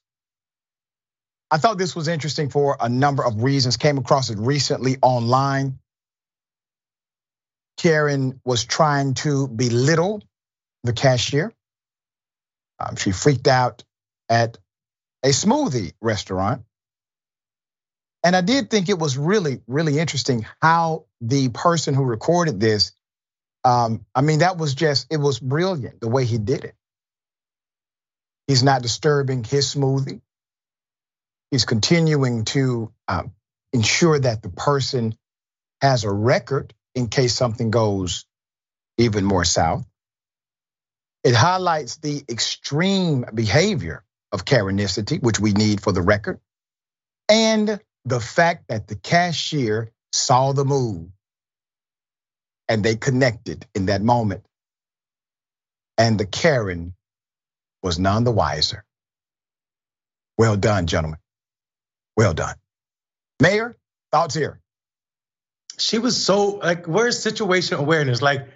I 1.50 1.58
thought 1.58 1.78
this 1.78 1.96
was 1.96 2.08
interesting 2.08 2.50
for 2.50 2.76
a 2.78 2.88
number 2.88 3.24
of 3.24 3.42
reasons. 3.42 3.76
Came 3.76 3.98
across 3.98 4.30
it 4.30 4.38
recently 4.38 4.98
online. 5.00 5.78
Karen 7.78 8.40
was 8.44 8.64
trying 8.64 9.14
to 9.14 9.48
belittle 9.48 10.22
the 10.82 10.92
cashier. 10.92 11.52
Um, 12.78 12.96
she 12.96 13.12
freaked 13.12 13.48
out 13.48 13.84
at 14.28 14.58
a 15.22 15.28
smoothie 15.28 15.92
restaurant. 16.00 16.62
And 18.24 18.34
I 18.34 18.40
did 18.40 18.70
think 18.70 18.88
it 18.88 18.98
was 18.98 19.16
really, 19.16 19.60
really 19.66 19.98
interesting 19.98 20.46
how 20.60 21.04
the 21.20 21.48
person 21.50 21.94
who 21.94 22.04
recorded 22.04 22.58
this, 22.58 22.92
um, 23.66 24.06
I 24.14 24.20
mean, 24.20 24.38
that 24.38 24.58
was 24.58 24.76
just, 24.76 25.08
it 25.10 25.16
was 25.16 25.40
brilliant 25.40 26.00
the 26.00 26.06
way 26.06 26.24
he 26.24 26.38
did 26.38 26.62
it. 26.62 26.76
He's 28.46 28.62
not 28.62 28.80
disturbing 28.80 29.42
his 29.42 29.74
smoothie. 29.74 30.20
He's 31.50 31.64
continuing 31.64 32.44
to 32.46 32.92
um, 33.08 33.32
ensure 33.72 34.20
that 34.20 34.40
the 34.40 34.50
person 34.50 35.18
has 35.80 36.04
a 36.04 36.12
record 36.12 36.74
in 36.94 37.08
case 37.08 37.34
something 37.34 37.72
goes 37.72 38.24
even 38.98 39.24
more 39.24 39.44
south. 39.44 39.84
It 41.24 41.34
highlights 41.34 41.96
the 41.96 42.22
extreme 42.28 43.24
behavior 43.34 44.04
of 44.30 44.44
Karenicity, 44.44 45.20
which 45.20 45.40
we 45.40 45.52
need 45.52 45.82
for 45.82 45.90
the 45.90 46.02
record, 46.02 46.38
and 47.28 47.80
the 48.04 48.20
fact 48.20 48.68
that 48.68 48.86
the 48.86 48.94
cashier 48.94 49.90
saw 50.12 50.52
the 50.52 50.64
move 50.64 51.08
and 52.68 52.84
they 52.84 52.96
connected 52.96 53.66
in 53.74 53.86
that 53.86 54.02
moment. 54.02 54.44
And 55.98 56.18
the 56.18 56.26
Karen 56.26 56.94
was 57.82 57.98
none 57.98 58.24
the 58.24 58.32
wiser. 58.32 58.84
Well 60.38 60.56
done, 60.56 60.86
gentlemen. 60.86 61.18
Well 62.16 62.34
done. 62.34 62.56
Mayor, 63.40 63.76
thoughts 64.12 64.34
here? 64.34 64.60
She 65.78 65.98
was 65.98 66.22
so 66.22 66.56
like, 66.56 66.86
where's 66.86 67.18
situation 67.18 67.78
awareness? 67.78 68.22
Like, 68.22 68.48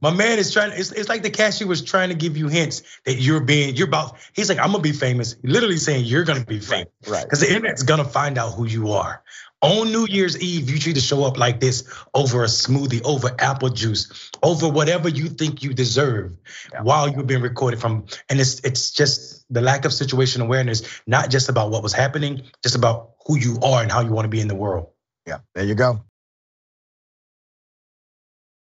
my 0.00 0.10
man 0.10 0.38
is 0.38 0.52
trying. 0.52 0.72
It's, 0.72 0.92
it's 0.92 1.08
like 1.08 1.22
the 1.22 1.30
cashier 1.30 1.66
was 1.66 1.82
trying 1.82 2.08
to 2.08 2.14
give 2.14 2.36
you 2.36 2.48
hints 2.48 2.82
that 3.04 3.14
you're 3.16 3.40
being, 3.40 3.76
you're 3.76 3.88
about. 3.88 4.16
He's 4.32 4.48
like, 4.48 4.58
I'm 4.58 4.70
gonna 4.70 4.82
be 4.82 4.92
famous. 4.92 5.36
Literally 5.42 5.76
saying 5.76 6.06
you're 6.06 6.24
gonna 6.24 6.44
be 6.44 6.58
famous, 6.58 6.88
right? 7.06 7.24
Because 7.24 7.40
the 7.40 7.48
internet's 7.48 7.82
gonna 7.82 8.04
find 8.04 8.38
out 8.38 8.54
who 8.54 8.64
you 8.64 8.92
are. 8.92 9.22
On 9.62 9.92
New 9.92 10.06
Year's 10.08 10.40
Eve, 10.40 10.70
you 10.70 10.78
treat 10.78 10.94
to 10.94 11.00
show 11.00 11.24
up 11.24 11.36
like 11.36 11.60
this 11.60 11.86
over 12.14 12.42
a 12.44 12.46
smoothie, 12.46 13.02
over 13.04 13.34
apple 13.38 13.68
juice, 13.68 14.30
over 14.42 14.68
whatever 14.68 15.08
you 15.08 15.28
think 15.28 15.62
you 15.62 15.74
deserve, 15.74 16.32
yeah. 16.72 16.82
while 16.82 17.08
you've 17.08 17.26
been 17.26 17.42
recorded 17.42 17.78
from. 17.80 18.06
And 18.30 18.40
it's 18.40 18.60
it's 18.60 18.90
just 18.90 19.44
the 19.52 19.60
lack 19.60 19.84
of 19.84 19.92
situation 19.92 20.40
awareness, 20.40 21.02
not 21.06 21.30
just 21.30 21.50
about 21.50 21.70
what 21.70 21.82
was 21.82 21.92
happening, 21.92 22.42
just 22.62 22.74
about 22.74 23.10
who 23.26 23.36
you 23.38 23.58
are 23.62 23.82
and 23.82 23.92
how 23.92 24.00
you 24.00 24.12
want 24.12 24.24
to 24.24 24.30
be 24.30 24.40
in 24.40 24.48
the 24.48 24.54
world. 24.54 24.88
Yeah, 25.26 25.40
there 25.54 25.64
you 25.64 25.74
go. 25.74 26.04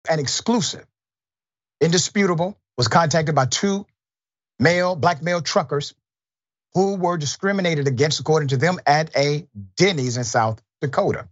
An 0.09 0.19
exclusive 0.19 0.85
Indisputable 1.81 2.57
was 2.77 2.87
contacted 2.87 3.35
by 3.35 3.45
two 3.45 3.85
male, 4.59 4.95
black 4.95 5.21
male 5.21 5.41
truckers 5.41 5.93
who 6.73 6.95
were 6.95 7.17
discriminated 7.17 7.87
against, 7.87 8.19
according 8.19 8.49
to 8.49 8.57
them, 8.57 8.79
at 8.85 9.15
a 9.15 9.47
Denny's 9.77 10.17
in 10.17 10.23
South 10.23 10.61
Dakota. 10.81 11.27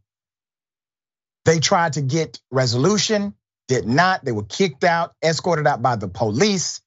They 1.45 1.59
tried 1.59 1.93
to 1.93 2.01
get 2.01 2.39
resolution, 2.51 3.33
did 3.67 3.87
not. 3.87 4.25
They 4.25 4.31
were 4.31 4.43
kicked 4.43 4.83
out, 4.83 5.13
escorted 5.23 5.67
out 5.67 5.81
by 5.81 5.95
the 5.95 6.07
police. 6.07 6.81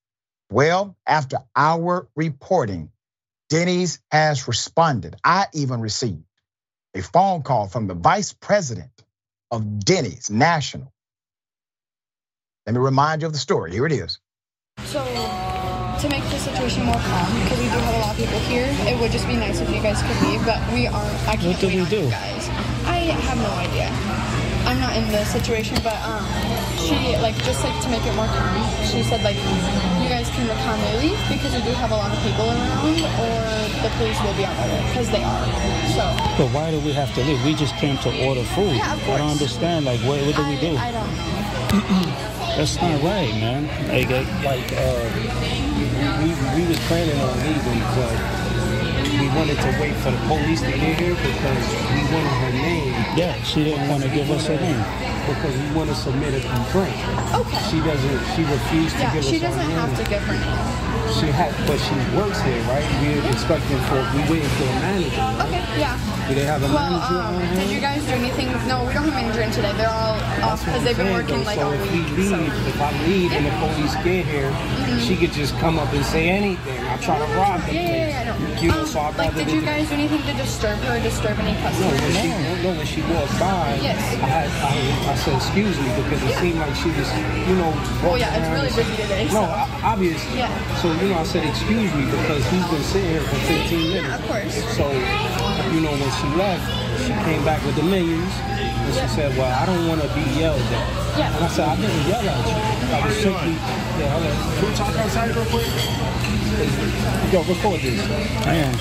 Well, 0.51 0.97
after 1.07 1.39
our 1.57 2.09
reporting, 2.17 2.91
Denny's 3.49 4.01
has 4.11 4.47
responded. 4.49 5.17
I 5.25 5.47
even 5.55 5.81
received 5.81 6.25
a 6.95 7.03
phone 7.03 7.43
call 7.43 7.69
from 7.69 7.87
the 7.87 7.95
vice 7.95 8.33
president 8.33 8.91
of 9.51 9.81
Denny's 9.81 10.31
National 10.31 10.93
let 12.67 12.75
me 12.75 12.81
remind 12.81 13.23
you 13.23 13.27
of 13.27 13.33
the 13.33 13.39
story. 13.39 13.73
Here 13.73 13.85
it 13.85 13.91
is. 13.91 14.21
So, 14.85 15.03
to 16.01 16.09
make 16.09 16.25
the 16.33 16.39
situation 16.39 16.85
more 16.85 16.97
calm, 16.97 17.29
because 17.45 17.59
we 17.61 17.69
do 17.69 17.77
have 17.77 17.95
a 17.95 17.99
lot 18.01 18.11
of 18.13 18.17
people 18.17 18.39
here, 18.49 18.65
it 18.89 18.99
would 18.99 19.13
just 19.13 19.27
be 19.29 19.37
nice 19.37 19.61
if 19.61 19.69
you 19.69 19.83
guys 19.83 20.01
could 20.01 20.17
leave, 20.25 20.41
but 20.49 20.57
we 20.73 20.87
are. 20.87 21.13
I 21.29 21.37
can't 21.37 21.53
what 21.53 21.61
do 21.61 21.69
we 21.69 21.85
do? 21.93 22.09
guys. 22.09 22.49
I 22.89 23.13
have 23.29 23.37
no 23.37 23.53
idea. 23.61 23.93
I'm 24.65 24.81
not 24.81 24.97
in 24.97 25.05
the 25.13 25.25
situation, 25.29 25.77
but 25.85 26.01
um, 26.01 26.25
she 26.81 27.17
like 27.21 27.37
just 27.45 27.61
like 27.65 27.77
to 27.85 27.89
make 27.93 28.01
it 28.07 28.15
more 28.17 28.29
calm. 28.33 28.65
She 28.89 29.03
said 29.03 29.21
like 29.21 29.37
you 30.01 30.09
guys 30.09 30.31
can 30.33 30.49
calmly 30.65 31.11
leave 31.11 31.21
because 31.29 31.53
we 31.53 31.61
do 31.69 31.73
have 31.77 31.93
a 31.93 31.97
lot 31.97 32.09
of 32.09 32.19
people 32.25 32.49
around, 32.49 32.97
or 33.21 33.37
the 33.85 33.91
police 34.01 34.17
will 34.25 34.37
be 34.41 34.49
on 34.49 34.57
order 34.57 34.81
because 34.89 35.11
they 35.13 35.21
are. 35.21 35.45
So. 35.93 36.05
But 36.41 36.49
why 36.57 36.71
do 36.71 36.81
we 36.81 36.93
have 36.97 37.13
to 37.15 37.21
leave? 37.25 37.45
We 37.45 37.53
just 37.53 37.77
came 37.77 37.99
to 38.09 38.09
order 38.25 38.45
food. 38.57 38.73
Yeah, 38.73 38.95
of 38.95 39.05
course. 39.05 39.17
I 39.17 39.19
don't 39.19 39.37
understand. 39.37 39.85
Like, 39.85 40.01
what, 40.01 40.17
what 40.25 40.37
do 40.37 40.43
I, 40.43 40.49
we 40.49 40.57
do? 40.61 40.77
I 40.81 40.91
don't 40.93 41.13
know. 41.13 42.31
That's 42.57 42.77
not 42.81 43.03
right, 43.03 43.33
man. 43.37 43.69
Like, 43.89 44.11
like 44.45 44.73
uh, 44.77 45.60
we, 45.81 46.63
we 46.63 46.69
was 46.69 46.79
planning 46.87 47.19
on 47.21 47.39
leaving, 47.39 47.81
but 47.97 48.40
we 49.19 49.29
wanted 49.35 49.59
to 49.59 49.71
wait 49.81 49.95
for 49.97 50.11
the 50.11 50.21
police 50.29 50.61
to 50.61 50.71
get 50.71 50.99
here 50.99 51.15
because 51.15 51.65
we 51.95 52.01
wanted 52.13 52.37
her 52.45 52.53
name. 52.53 52.93
Yeah, 53.17 53.35
she 53.43 53.65
didn't 53.65 53.89
want 53.89 54.03
to 54.03 54.09
give 54.09 54.31
us 54.31 54.47
her 54.47 54.57
name. 54.57 54.85
Because 55.27 55.55
we 55.57 55.71
want 55.75 55.91
to 55.91 55.97
submit 55.97 56.35
a 56.35 56.41
complaint. 56.47 56.97
Okay. 57.35 57.63
She 57.71 57.79
doesn't, 57.81 58.21
she 58.35 58.43
refused 58.45 58.97
to 58.97 59.03
yeah, 59.03 59.15
give 59.15 59.25
us 59.25 59.27
her 59.27 59.33
name. 59.33 59.35
she 59.35 59.39
doesn't 59.39 59.71
have 59.71 59.97
to 59.99 60.05
give 60.11 60.23
her 60.23 60.39
name. 60.39 60.91
She 61.19 61.27
had, 61.27 61.51
but 61.67 61.79
she 61.79 61.95
works 62.15 62.41
here, 62.43 62.63
right? 62.71 62.87
We're 63.03 63.31
expecting 63.33 63.79
for, 63.91 63.99
we 64.15 64.23
waiting 64.31 64.49
for 64.55 64.65
a 64.65 64.77
manager. 64.79 65.19
Right? 65.19 65.47
Okay, 65.47 65.81
yeah. 65.81 66.11
Do 66.31 66.37
they 66.37 66.45
have 66.45 66.63
a 66.63 66.67
well, 66.67 66.95
manager? 66.95 67.51
Um, 67.51 67.59
did 67.59 67.71
you 67.71 67.81
guys 67.81 68.07
do 68.07 68.13
anything? 68.13 68.47
No, 68.69 68.87
we 68.87 68.95
don't 68.95 69.03
have 69.03 69.09
a 69.09 69.11
manager 69.11 69.43
in 69.43 69.51
today. 69.51 69.73
They're 69.75 69.91
all 69.91 70.15
off 70.47 70.65
because 70.65 70.85
they've 70.85 70.97
been 70.97 71.13
working 71.13 71.39
though. 71.39 71.51
like 71.51 71.59
so 71.59 71.67
all 71.67 71.73
if 71.73 71.83
week. 71.91 72.07
we 72.07 72.23
leave, 72.23 72.31
so. 72.31 72.69
if 72.71 72.81
I 72.81 73.07
leave 73.07 73.33
and 73.33 73.47
the 73.47 73.51
police 73.59 73.95
get 74.07 74.25
here, 74.27 74.51
mm-hmm. 74.51 74.99
she 75.01 75.17
could 75.17 75.33
just 75.33 75.59
come 75.59 75.81
up 75.81 75.93
and 75.93 76.05
say 76.07 76.29
anything. 76.29 76.79
I 76.87 76.97
try 76.99 77.19
to 77.19 77.27
rob 77.35 77.61
the 77.67 77.75
yeah, 77.75 77.83
place. 77.83 77.99
Yeah, 77.99 78.07
yeah, 78.07 78.21
I 78.21 78.55
know. 78.55 78.61
You 78.63 78.69
know, 78.71 78.81
um, 78.81 78.87
so 78.87 79.00
I 79.01 79.17
like, 79.17 79.35
did 79.35 79.51
you 79.51 79.63
guys 79.63 79.89
do 79.89 79.95
anything 79.95 80.23
to 80.29 80.35
disturb 80.37 80.79
her, 80.85 80.97
or 80.97 81.01
disturb 81.01 81.39
any 81.41 81.57
customers? 81.61 81.81
no, 81.81 81.99
customers? 81.99 82.15
when 82.15 82.57
she, 82.57 82.63
no, 82.63 82.71
when 82.77 82.87
she 82.87 83.01
walked 83.09 83.37
by, 83.41 83.79
Yes. 83.81 83.97
I, 84.21 84.29
had, 84.29 84.49
I, 84.61 85.13
I 85.13 85.15
said, 85.17 85.35
excuse 85.41 85.77
me, 85.81 85.89
because 85.97 86.21
it 86.23 86.31
Yeah. 86.31 86.41
seemed 86.41 86.59
like 86.61 86.75
she 86.77 86.91
was, 86.93 87.09
you 87.49 87.57
know, 87.57 87.73
Oh, 88.05 88.15
yeah, 88.21 88.37
it's 88.37 88.49
really 88.53 88.69
and- 88.69 88.77
busy 88.77 88.95
today. 89.03 89.25
No, 89.33 89.41
so. 89.41 89.57
o- 89.57 89.71
obvious. 89.97 90.21
Yeah. 90.37 90.53
So, 90.85 90.93
you 91.01 91.09
know, 91.11 91.19
I 91.19 91.25
said, 91.25 91.45
excuse 91.49 91.91
me, 91.97 92.05
because 92.13 92.45
he's 92.53 92.67
been 92.69 92.85
sitting 92.93 93.11
here 93.11 93.25
for 93.25 93.37
15 93.49 93.89
minutes. 93.89 94.07
Yeah, 94.07 94.15
of 94.21 94.23
course. 94.29 94.55
So, 94.77 94.85
you 95.73 95.81
know, 95.81 95.93
when 95.97 96.13
she 96.21 96.29
left, 96.37 96.65
she 97.01 97.13
came 97.25 97.43
back 97.45 97.65
with 97.65 97.77
the 97.77 97.87
menus. 97.89 98.21
And 98.21 98.93
she 98.95 99.01
Yeah. 99.01 99.17
said, 99.17 99.31
well, 99.39 99.49
I 99.51 99.65
don't 99.67 99.89
want 99.89 100.01
to 100.05 100.09
be 100.13 100.25
yelled 100.39 100.61
at. 100.61 100.87
Yeah. 101.17 101.35
And 101.37 101.45
I 101.45 101.49
said, 101.49 101.67
I 101.69 101.77
didn't 101.77 102.05
yell 102.09 102.21
at 102.21 102.41
you. 102.47 102.57
I 102.93 102.99
was 103.07 103.17
simply, 103.17 103.53
yeah, 103.99 104.13
hold 104.13 104.27
on. 104.29 104.37
Can 104.61 104.65
we 104.69 104.75
talk 104.77 104.93
outside 105.01 105.31
real 105.37 105.45
quick? 105.49 105.69
Yo, 106.51 107.45
record 107.45 107.81
this. 107.81 108.01
I. 108.45 108.73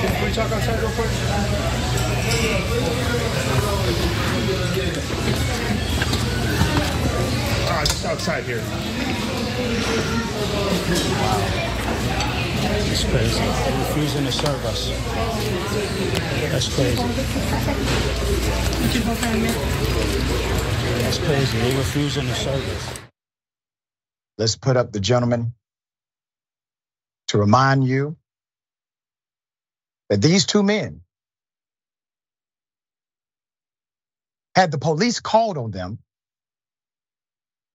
Can 0.00 0.24
we 0.24 0.32
talk 0.32 0.50
outside 0.50 0.80
real 0.80 0.90
quick? 0.90 1.08
Ah, 7.70 7.84
just 7.86 8.04
outside 8.04 8.42
here. 8.42 8.62
It's 12.90 13.04
crazy. 13.04 13.38
They're 13.38 13.78
refusing 13.86 14.24
to 14.24 14.32
serve 14.32 14.64
us. 14.66 14.90
That's 16.50 16.74
crazy. 16.74 17.02
That's 21.02 21.18
crazy. 21.18 21.58
They're 21.58 21.78
refusing 21.78 22.26
to 22.26 22.34
serve 22.34 22.68
us. 22.76 23.00
Let's 24.38 24.56
put 24.56 24.76
up 24.76 24.90
the 24.90 25.00
gentleman 25.00 25.54
to 27.30 27.38
remind 27.38 27.84
you 27.84 28.16
that 30.10 30.22
these 30.22 30.46
two 30.46 30.62
men 30.62 31.02
had 34.56 34.72
the 34.72 34.78
police 34.78 35.20
called 35.20 35.58
on 35.58 35.70
them 35.70 35.98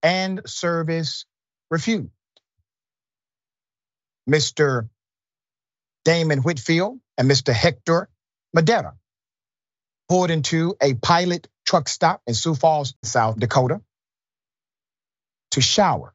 and 0.02 0.42
service 0.46 1.24
refused. 1.70 2.10
Mr. 4.28 4.88
Damon 6.04 6.40
Whitfield 6.40 7.00
and 7.18 7.30
Mr. 7.30 7.52
Hector 7.54 8.08
Madera 8.54 8.94
pulled 10.08 10.30
into 10.30 10.76
a 10.82 10.94
pilot 10.94 11.48
truck 11.66 11.88
stop 11.88 12.22
in 12.26 12.34
Sioux 12.34 12.54
Falls, 12.54 12.94
South 13.04 13.38
Dakota 13.38 13.80
to 15.52 15.62
shower 15.62 16.14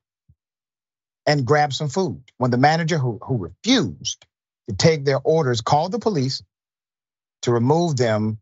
and 1.25 1.45
grab 1.45 1.73
some 1.73 1.89
food. 1.89 2.23
When 2.37 2.51
the 2.51 2.57
manager 2.57 2.97
who, 2.97 3.19
who 3.21 3.37
refused 3.37 4.25
to 4.69 4.75
take 4.75 5.05
their 5.05 5.19
orders 5.23 5.61
called 5.61 5.91
the 5.91 5.99
police 5.99 6.43
to 7.43 7.51
remove 7.51 7.97
them 7.97 8.39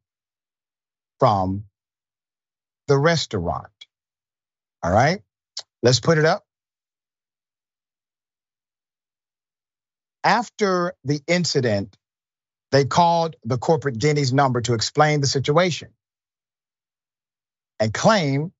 from 1.19 1.65
the 2.87 2.97
restaurant. 2.97 3.67
All 4.83 4.91
right, 4.91 5.21
let's 5.83 5.99
put 5.99 6.17
it 6.17 6.25
up. 6.25 6.45
After 10.23 10.93
the 11.05 11.21
incident, 11.27 11.97
they 12.71 12.85
called 12.85 13.35
the 13.45 13.57
corporate 13.57 13.99
Denny's 13.99 14.33
number 14.33 14.61
to 14.61 14.73
explain 14.73 15.21
the 15.21 15.27
situation 15.27 15.89
and 17.79 17.93
claim 17.93 18.51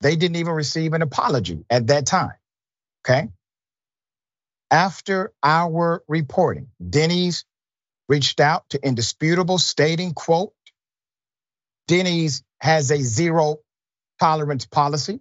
they 0.00 0.16
didn't 0.16 0.36
even 0.36 0.52
receive 0.54 0.94
an 0.94 1.02
apology 1.02 1.64
at 1.70 1.88
that 1.88 2.06
time. 2.06 2.34
Okay. 3.06 3.28
After 4.72 5.34
our 5.44 6.04
reporting, 6.08 6.68
Denny's 6.88 7.46
reached 8.08 8.40
out 8.40 8.68
to 8.70 8.84
Indisputable 8.86 9.58
stating, 9.58 10.14
quote, 10.14 10.52
Denny's 11.88 12.42
has 12.60 12.90
a 12.90 13.02
zero 13.02 13.58
tolerance 14.20 14.66
policy 14.66 15.20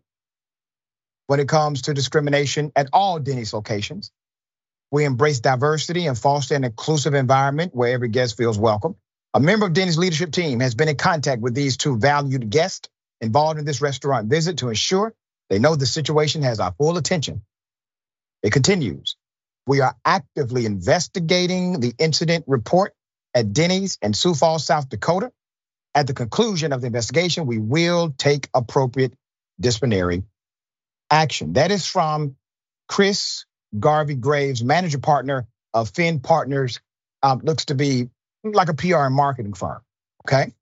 when 1.28 1.40
it 1.40 1.50
comes 1.50 1.84
to 1.84 1.94
discrimination 1.94 2.72
at 2.76 2.90
all 2.94 3.20
Denny's 3.20 3.54
locations. 3.54 4.12
We 4.92 5.06
embrace 5.06 5.40
diversity 5.42 6.08
and 6.08 6.18
foster 6.18 6.56
an 6.56 6.64
inclusive 6.64 7.14
environment 7.14 7.76
where 7.76 7.94
every 7.94 8.10
guest 8.10 8.38
feels 8.38 8.60
welcome. 8.60 8.96
A 9.34 9.40
member 9.40 9.66
of 9.68 9.74
Denny's 9.74 9.98
leadership 9.98 10.32
team 10.32 10.62
has 10.62 10.76
been 10.76 10.90
in 10.90 10.98
contact 10.98 11.42
with 11.42 11.56
these 11.56 11.78
two 11.78 11.98
valued 11.98 12.50
guests 12.50 12.90
involved 13.22 13.60
in 13.60 13.66
this 13.66 13.82
restaurant 13.82 14.30
visit 14.30 14.60
to 14.60 14.70
ensure 14.70 15.14
They 15.50 15.60
know 15.60 15.76
the 15.76 15.86
situation 15.86 16.44
has 16.44 16.60
our 16.60 16.74
full 16.74 16.98
attention. 16.98 17.44
It 18.44 18.52
continues. 18.54 19.18
We 19.68 19.82
are 19.82 19.96
actively 20.04 20.66
investigating 20.66 21.80
the 21.80 21.94
incident 21.98 22.46
report 22.48 22.94
at 23.34 23.54
Denny's 23.54 23.98
in 24.02 24.14
Sioux 24.14 24.34
Falls, 24.34 24.66
South 24.66 24.90
Dakota. 24.90 25.32
At 25.94 26.08
the 26.08 26.14
conclusion 26.14 26.74
of 26.74 26.82
the 26.82 26.88
investigation, 26.88 27.46
we 27.46 27.60
will 27.60 28.14
take 28.18 28.50
appropriate 28.54 29.14
disciplinary 29.60 30.24
action. 31.10 31.54
That 31.54 31.72
is 31.72 31.86
from 31.86 32.38
Chris 32.88 33.46
Garvey 33.78 34.16
Graves, 34.16 34.64
manager 34.64 35.00
partner 35.00 35.48
of 35.74 35.90
Finn 35.90 36.20
Partners, 36.20 36.80
um, 37.24 37.42
looks 37.44 37.66
to 37.66 37.76
be 37.76 38.10
like 38.44 38.70
a 38.70 38.74
PR 38.74 39.06
and 39.06 39.16
marketing 39.16 39.54
firm. 39.54 39.82
Okay. 40.26 40.54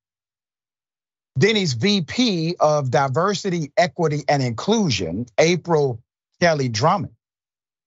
Denny's 1.37 1.73
VP 1.73 2.55
of 2.59 2.91
Diversity, 2.91 3.71
Equity, 3.77 4.23
and 4.27 4.43
Inclusion, 4.43 5.25
April 5.37 6.01
Kelly 6.41 6.69
Drummond, 6.69 7.13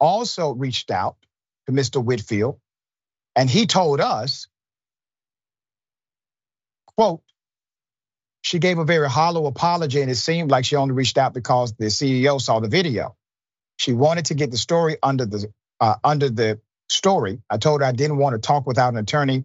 also 0.03 0.53
reached 0.53 0.91
out 0.91 1.17
to 1.67 1.73
Mr. 1.73 2.05
Whitfield, 2.05 2.61
and 3.37 3.49
he 3.51 3.67
told 3.67 4.01
us, 4.01 4.49
quote, 6.97 7.23
she 8.43 8.59
gave 8.59 8.79
a 8.79 8.85
very 8.85 9.09
hollow 9.09 9.47
apology, 9.47 10.03
and 10.03 10.11
it 10.11 10.17
seemed 10.17 10.51
like 10.51 10.65
she 10.65 10.77
only 10.77 10.95
reached 10.95 11.19
out 11.19 11.35
because 11.35 11.75
the 11.75 11.87
CEO 11.87 12.41
saw 12.41 12.61
the 12.61 12.69
video. 12.69 13.17
She 13.79 13.93
wanted 13.93 14.27
to 14.27 14.35
get 14.35 14.51
the 14.51 14.59
story 14.59 14.97
under 15.03 15.27
the 15.27 15.47
uh, 15.81 15.97
under 16.05 16.31
the 16.31 16.61
story. 16.89 17.43
I 17.51 17.59
told 17.59 17.81
her 17.83 17.87
I 17.87 17.93
didn't 17.93 18.19
want 18.19 18.35
to 18.35 18.41
talk 18.41 18.67
without 18.67 18.93
an 18.93 18.99
attorney 18.99 19.45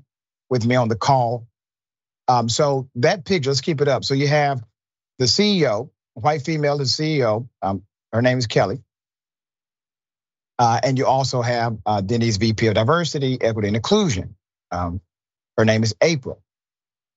with 0.49 0.65
me 0.65 0.75
on 0.75 0.89
the 0.89 0.95
call. 0.97 1.47
Um, 2.27 2.49
so 2.49 2.89
that 2.95 3.25
picture, 3.25 3.51
let's 3.51 3.61
keep 3.61 3.81
it 3.81 3.87
up. 3.87 4.05
So 4.05 4.15
you 4.15 4.27
have 4.27 4.63
the 5.19 5.25
CEO, 5.25 5.89
white 6.15 6.43
female, 6.43 6.77
the 6.77 6.85
CEO. 6.85 7.47
Um, 7.61 7.83
her 8.13 8.21
name 8.21 8.37
is 8.39 8.47
Kelly. 8.47 8.83
Uh, 10.59 10.79
and 10.83 10.97
you 10.97 11.05
also 11.05 11.41
have 11.41 11.77
uh, 11.85 12.01
Denny's 12.01 12.37
VP 12.37 12.67
of 12.67 12.73
Diversity, 12.73 13.37
Equity, 13.41 13.67
and 13.67 13.75
Inclusion. 13.77 14.35
Um, 14.71 15.01
her 15.57 15.65
name 15.65 15.83
is 15.83 15.95
April. 16.01 16.41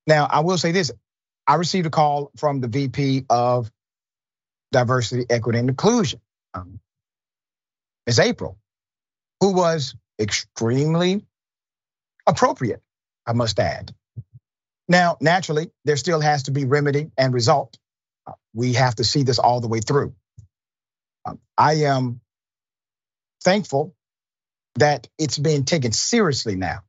Now, 0.06 0.26
I 0.30 0.40
will 0.40 0.58
say 0.58 0.72
this 0.72 0.92
I 1.46 1.54
received 1.56 1.86
a 1.86 1.90
call 1.90 2.30
from 2.36 2.60
the 2.60 2.68
VP 2.68 3.24
of 3.30 3.70
Diversity, 4.72 5.26
Equity, 5.30 5.58
and 5.58 5.68
Inclusion, 5.70 6.20
um. 6.54 6.80
April, 8.18 8.58
who 9.40 9.52
was 9.52 9.94
extremely 10.20 11.24
appropriate, 12.26 12.82
I 13.26 13.32
must 13.34 13.58
add. 13.60 13.94
Now, 14.88 15.16
naturally, 15.20 15.70
there 15.84 15.96
still 15.96 16.20
has 16.20 16.44
to 16.44 16.50
be 16.50 16.64
remedy 16.64 17.10
and 17.16 17.32
result. 17.32 17.78
Uh, 18.26 18.32
we 18.52 18.72
have 18.72 18.96
to 18.96 19.04
see 19.04 19.22
this 19.22 19.38
all 19.38 19.60
the 19.60 19.68
way 19.68 19.80
through. 19.80 20.14
Um, 21.24 21.38
I 21.56 21.74
am 21.84 22.20
thankful 23.42 23.94
that 24.76 25.08
it's 25.18 25.38
being 25.38 25.64
taken 25.64 25.92
seriously 25.92 26.56
now. 26.56 26.80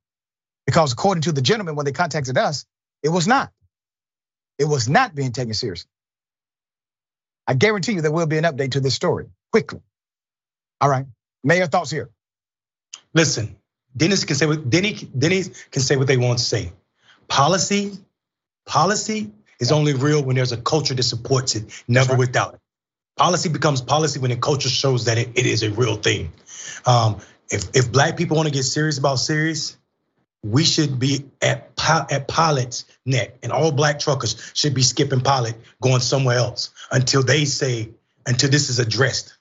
Because 0.66 0.93
according 0.93 1.24
to 1.24 1.32
the 1.32 1.41
gentleman, 1.41 1.76
when 1.76 1.86
they 1.86 1.91
contacted 1.91 2.38
us, 2.38 2.66
it 3.04 3.10
was 3.10 3.28
not. 3.28 3.52
It 4.60 4.66
was 4.66 4.88
not 4.88 5.16
being 5.16 5.32
taken 5.32 5.54
seriously. 5.54 5.89
I 7.47 7.56
guarantee 7.56 7.93
you 7.93 8.02
there 8.02 8.12
will 8.12 8.28
be 8.28 8.38
an 8.38 8.43
update 8.43 8.74
to 8.74 8.80
this 8.80 8.93
story 8.95 9.26
quickly. 9.52 9.82
All 10.80 10.89
right. 10.89 11.06
Mayor, 11.43 11.68
thoughts 11.68 11.91
here. 11.91 12.10
Listen, 13.14 13.58
Dennis 13.97 14.24
can 14.24 14.36
say 14.36 14.45
what 14.45 14.70
Denny, 14.70 14.93
Denny 14.93 15.43
can 15.72 15.82
say 15.82 15.97
what 15.97 16.08
they 16.08 16.18
want 16.18 16.39
to 16.39 16.45
say. 16.45 16.72
Policy, 17.28 17.97
policy 18.66 19.32
is 19.60 19.72
only 19.72 19.93
real 19.93 20.24
when 20.24 20.36
there's 20.36 20.54
a 20.54 20.58
culture 20.58 20.93
that 20.93 21.04
supports 21.04 21.56
it, 21.56 21.84
never 21.88 22.12
right. 22.12 22.20
without 22.20 22.54
it. 22.54 22.61
Policy 23.22 23.49
becomes 23.49 23.82
policy 23.82 24.19
when 24.19 24.32
the 24.32 24.36
culture 24.36 24.67
shows 24.67 25.05
that 25.05 25.19
it, 25.19 25.30
it 25.36 25.45
is 25.45 25.61
a 25.61 25.69
real 25.69 25.95
thing. 25.95 26.34
Um, 26.88 27.19
if 27.51 27.69
if 27.76 27.91
black 27.91 28.17
people 28.17 28.36
want 28.36 28.47
to 28.47 28.51
get 28.51 28.63
serious 28.63 28.97
about 28.97 29.17
serious, 29.17 29.78
we 30.41 30.63
should 30.63 30.97
be 30.97 31.26
at 31.39 31.69
at 31.88 32.28
Pilot's 32.28 32.86
neck, 33.05 33.36
and 33.43 33.51
all 33.51 33.72
black 33.72 33.99
truckers 33.99 34.51
should 34.55 34.74
be 34.74 34.82
skipping 34.82 35.22
Pilot, 35.22 35.55
going 35.80 35.99
somewhere 35.99 36.38
else 36.38 36.72
until 36.91 37.22
they 37.22 37.45
say 37.45 37.91
until 38.26 38.49
this 38.49 38.72
is 38.72 38.80
addressed, 38.80 39.38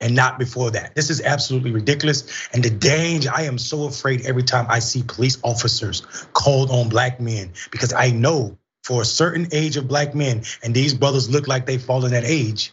and 0.00 0.14
not 0.14 0.38
before 0.38 0.70
that. 0.70 0.94
This 0.94 1.10
is 1.10 1.20
absolutely 1.20 1.72
ridiculous, 1.72 2.48
and 2.52 2.62
the 2.62 2.70
danger. 2.70 3.30
I 3.34 3.42
am 3.46 3.58
so 3.58 3.86
afraid 3.86 4.24
every 4.24 4.44
time 4.44 4.66
I 4.68 4.78
see 4.78 5.02
police 5.02 5.38
officers 5.42 6.02
called 6.32 6.70
on 6.70 6.88
black 6.90 7.20
men 7.20 7.54
because 7.72 7.92
I 7.92 8.10
know 8.10 8.56
for 8.84 9.02
a 9.02 9.04
certain 9.04 9.48
age 9.50 9.76
of 9.76 9.88
black 9.88 10.14
men, 10.14 10.44
and 10.62 10.72
these 10.72 10.94
brothers 10.94 11.28
look 11.28 11.48
like 11.48 11.66
they 11.66 11.78
fall 11.78 12.04
in 12.04 12.12
that 12.12 12.24
age. 12.24 12.72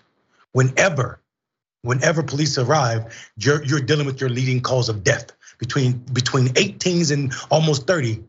Whenever 0.54 1.20
whenever 1.84 2.24
police 2.24 2.58
arrive, 2.58 3.32
you're, 3.38 3.64
you're 3.64 3.82
dealing 3.82 4.06
with 4.06 4.20
your 4.20 4.30
leading 4.30 4.62
cause 4.62 4.90
of 4.90 5.04
death 5.04 5.32
between 5.60 5.94
between 6.14 6.48
18s 6.48 7.12
and 7.12 7.34
almost 7.52 7.86
30 7.86 8.24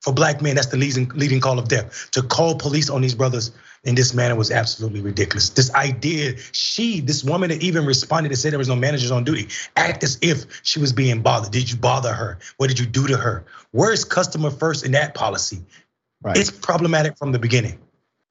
for 0.00 0.12
black 0.12 0.42
men. 0.42 0.56
That's 0.56 0.68
the 0.68 0.76
leading 0.76 1.08
leading 1.14 1.40
call 1.40 1.58
of 1.58 1.68
death. 1.68 2.10
To 2.12 2.22
call 2.22 2.56
police 2.56 2.90
on 2.90 3.00
these 3.00 3.14
brothers 3.14 3.52
in 3.84 3.94
this 3.94 4.14
manner 4.14 4.34
was 4.34 4.50
absolutely 4.50 5.02
ridiculous. 5.02 5.50
This 5.50 5.72
idea, 5.74 6.36
she, 6.52 7.00
this 7.00 7.22
woman 7.22 7.50
that 7.50 7.62
even 7.62 7.84
responded 7.86 8.30
to 8.30 8.36
say 8.36 8.50
there 8.50 8.58
was 8.58 8.68
no 8.68 8.76
managers 8.76 9.10
on 9.10 9.24
duty, 9.24 9.48
act 9.76 10.02
as 10.02 10.18
if 10.22 10.60
she 10.62 10.80
was 10.80 10.92
being 10.92 11.22
bothered. 11.22 11.52
Did 11.52 11.70
you 11.70 11.76
bother 11.76 12.12
her? 12.12 12.38
What 12.56 12.68
did 12.68 12.78
you 12.78 12.86
do 12.86 13.06
to 13.06 13.16
her? 13.16 13.44
Where 13.72 13.92
is 13.92 14.04
customer 14.04 14.50
first 14.50 14.84
in 14.84 14.92
that 14.92 15.14
policy? 15.14 15.62
Right. 16.22 16.36
It's 16.36 16.50
problematic 16.50 17.18
from 17.18 17.32
the 17.32 17.38
beginning. 17.38 17.78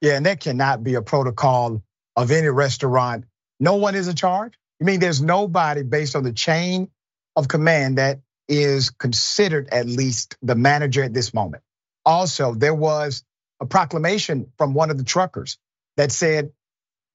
Yeah, 0.01 0.17
and 0.17 0.25
that 0.25 0.39
cannot 0.39 0.83
be 0.83 0.95
a 0.95 1.01
protocol 1.01 1.83
of 2.15 2.31
any 2.31 2.49
restaurant. 2.49 3.25
No 3.59 3.75
one 3.75 3.95
is 3.95 4.07
in 4.07 4.15
charge. 4.15 4.53
You 4.79 4.85
mean 4.85 4.99
there's 4.99 5.21
nobody 5.21 5.83
based 5.83 6.15
on 6.15 6.23
the 6.23 6.33
chain 6.33 6.89
of 7.35 7.47
command 7.47 7.97
that 7.97 8.19
is 8.47 8.89
considered 8.89 9.69
at 9.71 9.85
least 9.87 10.37
the 10.41 10.55
manager 10.55 11.03
at 11.03 11.13
this 11.13 11.33
moment. 11.33 11.63
Also, 12.05 12.53
there 12.53 12.73
was 12.73 13.23
a 13.61 13.65
proclamation 13.65 14.51
from 14.57 14.73
one 14.73 14.91
of 14.91 14.97
the 14.97 15.03
truckers 15.03 15.57
that 15.97 16.11
said 16.11 16.51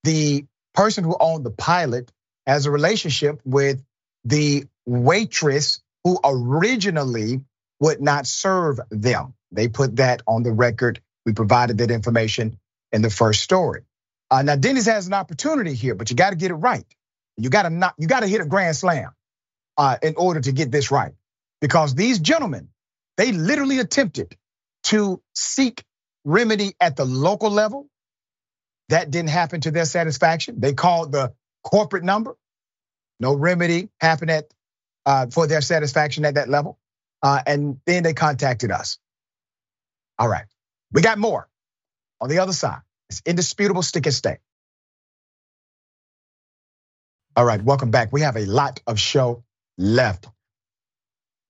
the 0.03 0.45
person 0.73 1.03
who 1.03 1.15
owned 1.19 1.45
the 1.45 1.51
pilot 1.51 2.11
has 2.47 2.65
a 2.65 2.71
relationship 2.71 3.39
with 3.45 3.83
the 4.25 4.65
waitress 4.85 5.81
who 6.03 6.19
originally 6.23 7.41
would 7.79 8.01
not 8.01 8.25
serve 8.25 8.79
them. 8.89 9.33
They 9.51 9.67
put 9.67 9.97
that 9.97 10.21
on 10.27 10.43
the 10.43 10.51
record. 10.51 11.01
We 11.25 11.33
provided 11.33 11.77
that 11.79 11.91
information 11.91 12.57
in 12.91 13.01
the 13.01 13.09
first 13.09 13.41
story. 13.41 13.83
Uh, 14.31 14.41
now, 14.43 14.55
Denny's 14.55 14.85
has 14.87 15.07
an 15.07 15.13
opportunity 15.13 15.73
here, 15.73 15.95
but 15.95 16.09
you 16.09 16.15
got 16.15 16.31
to 16.31 16.35
get 16.35 16.51
it 16.51 16.55
right. 16.55 16.85
You 17.37 17.49
got 17.49 17.63
to 17.63 17.69
not, 17.69 17.95
you 17.97 18.07
got 18.07 18.21
to 18.21 18.27
hit 18.27 18.41
a 18.41 18.45
grand 18.45 18.75
slam 18.75 19.11
uh, 19.77 19.97
in 20.01 20.15
order 20.17 20.41
to 20.41 20.51
get 20.51 20.71
this 20.71 20.91
right, 20.91 21.13
because 21.61 21.95
these 21.95 22.19
gentlemen, 22.19 22.69
they 23.17 23.31
literally 23.31 23.79
attempted 23.79 24.35
to 24.85 25.21
seek 25.35 25.83
remedy 26.25 26.73
at 26.81 26.95
the 26.95 27.05
local 27.05 27.51
level. 27.51 27.87
That 28.89 29.11
didn't 29.11 29.29
happen 29.31 29.61
to 29.61 29.71
their 29.71 29.85
satisfaction. 29.85 30.59
They 30.59 30.73
called 30.73 31.11
the 31.11 31.33
corporate 31.63 32.03
number. 32.03 32.37
No 33.19 33.33
remedy 33.35 33.89
happened 34.01 34.31
at 34.31 34.45
uh, 35.05 35.27
for 35.27 35.47
their 35.47 35.61
satisfaction 35.61 36.25
at 36.25 36.35
that 36.35 36.49
level, 36.49 36.79
uh, 37.23 37.41
and 37.47 37.79
then 37.85 38.03
they 38.03 38.13
contacted 38.13 38.71
us. 38.71 38.99
All 40.19 40.27
right, 40.29 40.45
we 40.93 41.01
got 41.01 41.17
more 41.19 41.49
on 42.21 42.29
the 42.29 42.39
other 42.39 42.53
side. 42.53 42.81
It's 43.09 43.21
indisputable 43.25 43.83
stick 43.83 44.05
and 44.05 44.15
stay. 44.15 44.37
All 47.35 47.45
right, 47.45 47.61
welcome 47.63 47.91
back. 47.91 48.11
We 48.13 48.21
have 48.21 48.37
a 48.37 48.45
lot 48.45 48.81
of 48.87 48.99
show 48.99 49.43
left. 49.77 50.27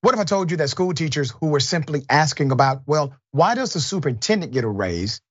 What 0.01 0.13
if 0.13 0.19
I 0.21 0.23
told 0.25 0.51
you 0.51 0.57
that 0.57 0.69
school 0.69 0.93
teachers 0.93 1.31
who 1.31 1.47
were 1.47 1.59
simply 1.59 2.05
asking 2.09 2.51
about, 2.51 2.83
well, 2.85 3.15
why 3.31 3.55
does 3.55 3.73
the 3.73 3.81
superintendent 3.81 4.53
get 4.53 4.63
a 4.63 4.69
raise, 4.69 5.21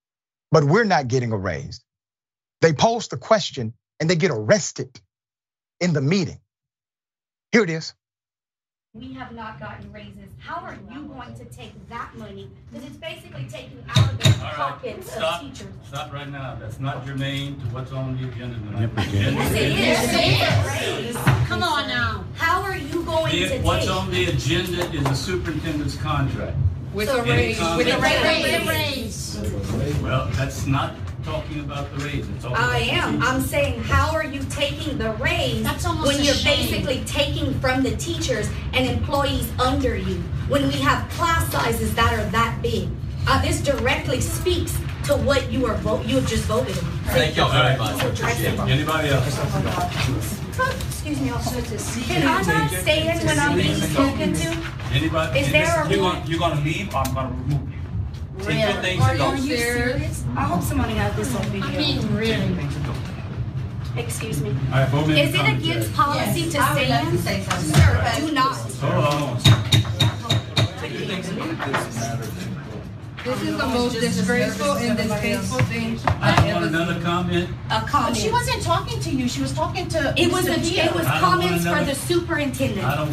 but 0.50 0.64
we're 0.64 0.84
not 0.84 1.08
getting 1.08 1.32
a 1.32 1.38
raise? 1.38 1.82
They 2.60 2.72
pose 2.74 3.08
the 3.08 3.16
question 3.16 3.74
and 4.00 4.10
they 4.10 4.16
get 4.16 4.30
arrested 4.30 5.00
in 5.80 5.92
the 5.94 6.02
meeting. 6.02 6.40
Here 7.52 7.64
it 7.64 7.70
is. 7.70 7.94
We 8.94 9.12
have 9.12 9.32
not 9.32 9.60
gotten 9.60 9.92
raises. 9.92 10.30
How 10.38 10.62
are 10.64 10.76
you 10.90 11.02
going 11.04 11.34
to 11.34 11.44
take 11.44 11.72
that 11.90 12.16
money? 12.16 12.50
Because 12.72 12.86
it's 12.88 12.96
basically 12.96 13.44
taking 13.48 13.84
out 13.90 14.10
of 14.12 14.18
the 14.18 14.30
pockets 14.40 15.12
Stop. 15.12 15.42
of 15.42 15.48
teachers. 15.52 15.74
Stop 15.86 16.10
right 16.10 16.28
now. 16.28 16.56
That's 16.58 16.80
not 16.80 17.04
germane 17.04 17.60
to 17.60 17.66
what's 17.66 17.92
on 17.92 18.16
the 18.16 18.26
agenda 18.26 18.56
tonight. 18.56 18.90
Yes, 19.12 19.52
it 19.52 19.62
is. 19.62 19.78
Yes, 19.78 20.82
it 20.82 21.04
is. 21.04 21.16
Come 21.46 21.62
on 21.62 21.86
now. 21.86 22.24
How 22.36 22.62
are 22.62 22.78
you 22.78 23.02
going 23.04 23.30
The- 23.32 23.48
to 23.50 23.58
What's 23.60 23.84
take? 23.84 23.94
on 23.94 24.10
the 24.10 24.24
agenda 24.30 24.90
is 24.90 25.04
the 25.04 25.14
superintendent's 25.14 25.96
contract. 25.96 26.56
With 26.94 27.08
So 27.08 27.20
a 27.20 27.22
raise, 27.24 27.58
with 27.76 27.88
a 27.88 27.90
comment? 27.90 28.66
raise. 28.68 29.38
Well, 30.02 30.28
that's 30.32 30.66
not 30.66 30.94
talking 31.24 31.60
about 31.60 31.90
the 31.96 32.04
raise. 32.04 32.28
It's 32.28 32.42
talking 32.42 32.56
I 32.56 32.78
about 32.78 33.12
the 33.12 33.18
am. 33.18 33.22
I'm 33.22 33.40
saying, 33.40 33.82
how 33.82 34.12
are 34.14 34.24
you 34.24 34.40
taking 34.50 34.98
the 34.98 35.12
raise 35.14 35.62
That's 35.62 35.84
almost 35.84 36.06
when 36.08 36.20
a 36.20 36.22
you're 36.22 36.34
shame. 36.34 36.56
basically 36.56 37.04
taking 37.04 37.58
from 37.60 37.82
the 37.82 37.96
teachers 37.96 38.48
and 38.72 38.86
employees 38.88 39.50
under 39.58 39.96
you? 39.96 40.16
When 40.48 40.66
we 40.68 40.74
have 40.74 41.08
class 41.10 41.50
sizes 41.52 41.94
that 41.94 42.12
are 42.12 42.24
that 42.30 42.60
big? 42.62 42.88
Uh, 43.26 43.42
this 43.42 43.60
directly 43.60 44.20
speaks 44.20 44.78
to 45.04 45.14
what 45.16 45.50
you 45.52 45.66
are 45.66 45.74
vote 45.76 46.04
you 46.06 46.16
have 46.16 46.26
just 46.26 46.44
voted 46.44 46.76
on. 46.78 46.84
Thank 47.08 47.36
y'all 47.36 47.50
very 47.50 47.76
much. 47.76 48.02
Appreciate 48.02 48.54
it. 48.54 48.60
Anybody 48.60 49.08
else? 49.08 49.26
Excuse 50.88 51.20
me, 51.20 51.30
officer. 51.30 52.02
Can 52.04 52.26
I 52.26 52.42
not 52.42 52.70
stand 52.70 53.26
when 53.26 53.38
I'm 53.38 53.56
being 53.56 53.74
spoken 53.76 54.32
to? 54.34 54.56
Anybody? 54.92 55.40
Is 55.40 55.52
there 55.52 55.82
a 55.84 55.88
You're 55.90 56.00
rule? 56.00 56.12
gonna, 56.12 56.26
you're 56.26 56.38
gonna 56.38 56.60
leave, 56.62 56.92
or 56.94 56.98
I'm 56.98 57.14
gonna 57.14 57.30
remove 57.30 57.70
you. 57.70 57.78
Take 58.44 58.60
your 58.72 58.82
things 58.82 59.02
Are 59.02 59.10
and 59.10 59.18
go. 59.18 59.24
are 59.26 59.36
you 59.36 59.56
serious? 59.56 60.24
I 60.38 60.42
hope 60.42 60.62
somebody 60.62 60.94
has 60.94 61.16
this 61.16 61.34
on 61.34 61.42
video. 61.46 61.66
Take 61.66 61.94
your 61.96 62.54
things 62.54 62.76
and. 62.76 63.98
Excuse 63.98 64.40
me. 64.40 64.50
All 64.50 64.78
right, 64.78 64.88
vote 64.88 65.10
in 65.10 65.16
Is 65.18 65.34
it 65.34 65.36
comments. 65.36 65.64
against 65.64 65.92
policy 65.94 66.50
to 66.50 66.58
I 66.58 66.74
would 66.74 66.88
love 66.88 67.10
to 67.10 67.18
stand? 67.18 67.42
say 67.42 67.50
something. 67.50 67.74
Sir, 67.74 68.26
do 68.26 68.32
not. 68.32 68.54
Hold 68.54 69.04
on. 69.04 69.40
Take 70.78 70.92
your 70.92 71.08
things 71.08 71.28
and 71.28 71.38
go. 71.38 71.44
This 73.24 73.42
is 73.42 73.56
the 73.58 73.66
most 73.66 73.98
disgraceful 73.98 74.72
and 74.74 74.96
distasteful 74.96 75.58
thing 75.64 75.98
I 76.06 76.30
I 76.30 76.54
want 76.54 76.66
ever 76.66 76.66
another 76.66 77.00
comment. 77.00 77.50
A 77.70 77.80
comment. 77.80 78.16
She 78.16 78.30
wasn't 78.30 78.62
talking 78.62 79.00
to 79.00 79.10
you, 79.10 79.28
she 79.28 79.42
was 79.42 79.52
talking 79.52 79.88
to 79.88 80.14
It 80.16 80.30
was 80.30 80.46
a, 80.46 80.54
Mr. 80.54 80.70
Dia. 80.70 80.84
it 80.84 80.94
was 80.94 81.04
I 81.04 81.20
don't 81.20 81.30
want 81.30 81.42
comments 81.42 81.64
for 81.64 81.70
another- 81.70 81.84
the 81.86 81.94
superintendent. 81.96 82.86
I 82.86 82.94
don't 82.94 83.10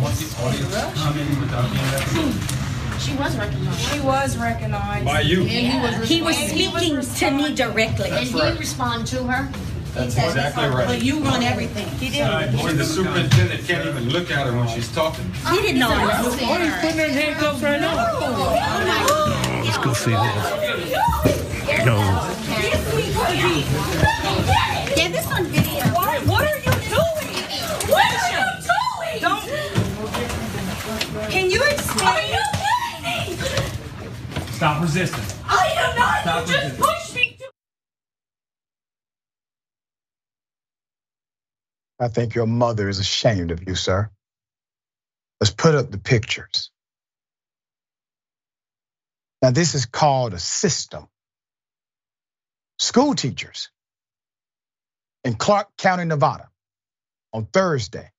want 0.00 0.16
the 0.16 0.42
audience 0.42 0.98
commenting 0.98 1.40
without 1.40 1.70
being 1.70 1.84
hmm. 1.84 1.94
recognized. 1.94 2.63
She 2.98 3.14
was 3.16 3.36
recognized. 3.36 3.80
She 3.80 4.00
was 4.00 4.36
recognized. 4.36 5.04
By 5.04 5.20
you. 5.20 5.42
And 5.42 5.48
he 5.48 5.78
was, 5.78 6.08
He 6.08 6.22
was 6.22 6.36
and 6.36 6.50
he 6.52 6.68
was 6.92 7.08
speaking 7.08 7.38
to 7.38 7.48
me 7.48 7.54
directly. 7.54 8.10
And 8.10 8.26
he 8.26 8.58
respond 8.58 9.06
to 9.08 9.24
her. 9.24 9.50
That's 9.94 10.16
exactly 10.16 10.64
right. 10.64 10.86
But 10.86 11.02
you 11.02 11.20
run 11.20 11.42
everything. 11.44 11.86
He 11.98 12.10
did. 12.10 12.22
right, 12.22 12.50
vote 12.50 12.64
When 12.64 12.76
the 12.76 12.82
the 12.82 12.88
superintendent 12.88 13.64
can't 13.64 13.86
even 13.86 14.08
look 14.08 14.30
at 14.30 14.46
her 14.46 14.56
when 14.56 14.66
she's 14.68 14.92
talking. 14.92 15.24
He 15.50 15.62
did 15.62 15.76
not. 15.76 16.24
putting 16.24 16.68
her 16.68 17.04
in 17.04 17.10
handcuffs 17.12 17.62
right 17.62 17.80
now. 17.80 17.94
Oh, 17.96 18.56
oh, 19.10 19.62
Let's 19.64 19.78
go 19.78 19.92
see 19.92 20.10
this. 20.10 20.90
Yo. 21.86 21.96
Yeah, 24.96 25.08
this 25.08 25.30
on 25.30 25.44
video. 25.44 25.84
What, 25.94 26.26
what 26.26 26.42
are 26.42 26.58
you 26.58 26.72
doing? 26.90 27.34
What 27.88 28.04
are 28.04 28.30
you 28.30 28.42
doing? 28.66 29.20
Don't. 29.20 29.44
Can 31.30 31.50
you 31.50 31.62
explain? 31.62 32.43
Stop 34.54 34.82
resisting. 34.82 35.24
I 35.46 35.74
am 35.78 35.96
not. 35.98 36.22
Stop 36.22 36.48
You 36.48 36.54
just 36.54 36.80
pushed 36.80 37.14
me. 37.16 37.38
I 42.00 42.08
think 42.08 42.34
your 42.34 42.46
mother 42.46 42.88
is 42.88 42.98
ashamed 43.00 43.50
of 43.50 43.66
you, 43.66 43.74
sir. 43.74 44.10
Let's 45.40 45.52
put 45.52 45.74
up 45.74 45.90
the 45.90 45.98
pictures. 45.98 46.70
Now, 49.42 49.50
this 49.50 49.74
is 49.74 49.86
called 49.86 50.34
a 50.34 50.38
system. 50.38 51.08
School 52.78 53.14
teachers 53.14 53.70
in 55.24 55.34
Clark 55.34 55.68
County, 55.78 56.04
Nevada, 56.04 56.48
on 57.32 57.46
Thursday 57.46 58.10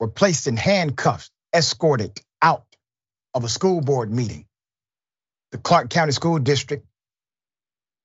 were 0.00 0.08
placed 0.08 0.46
in 0.48 0.56
handcuffs, 0.56 1.30
escorted 1.54 2.20
out 2.42 2.64
of 3.34 3.44
a 3.44 3.48
school 3.48 3.80
board 3.80 4.12
meeting. 4.12 4.46
The 5.52 5.58
Clark 5.58 5.90
County 5.90 6.12
School 6.12 6.38
District 6.38 6.86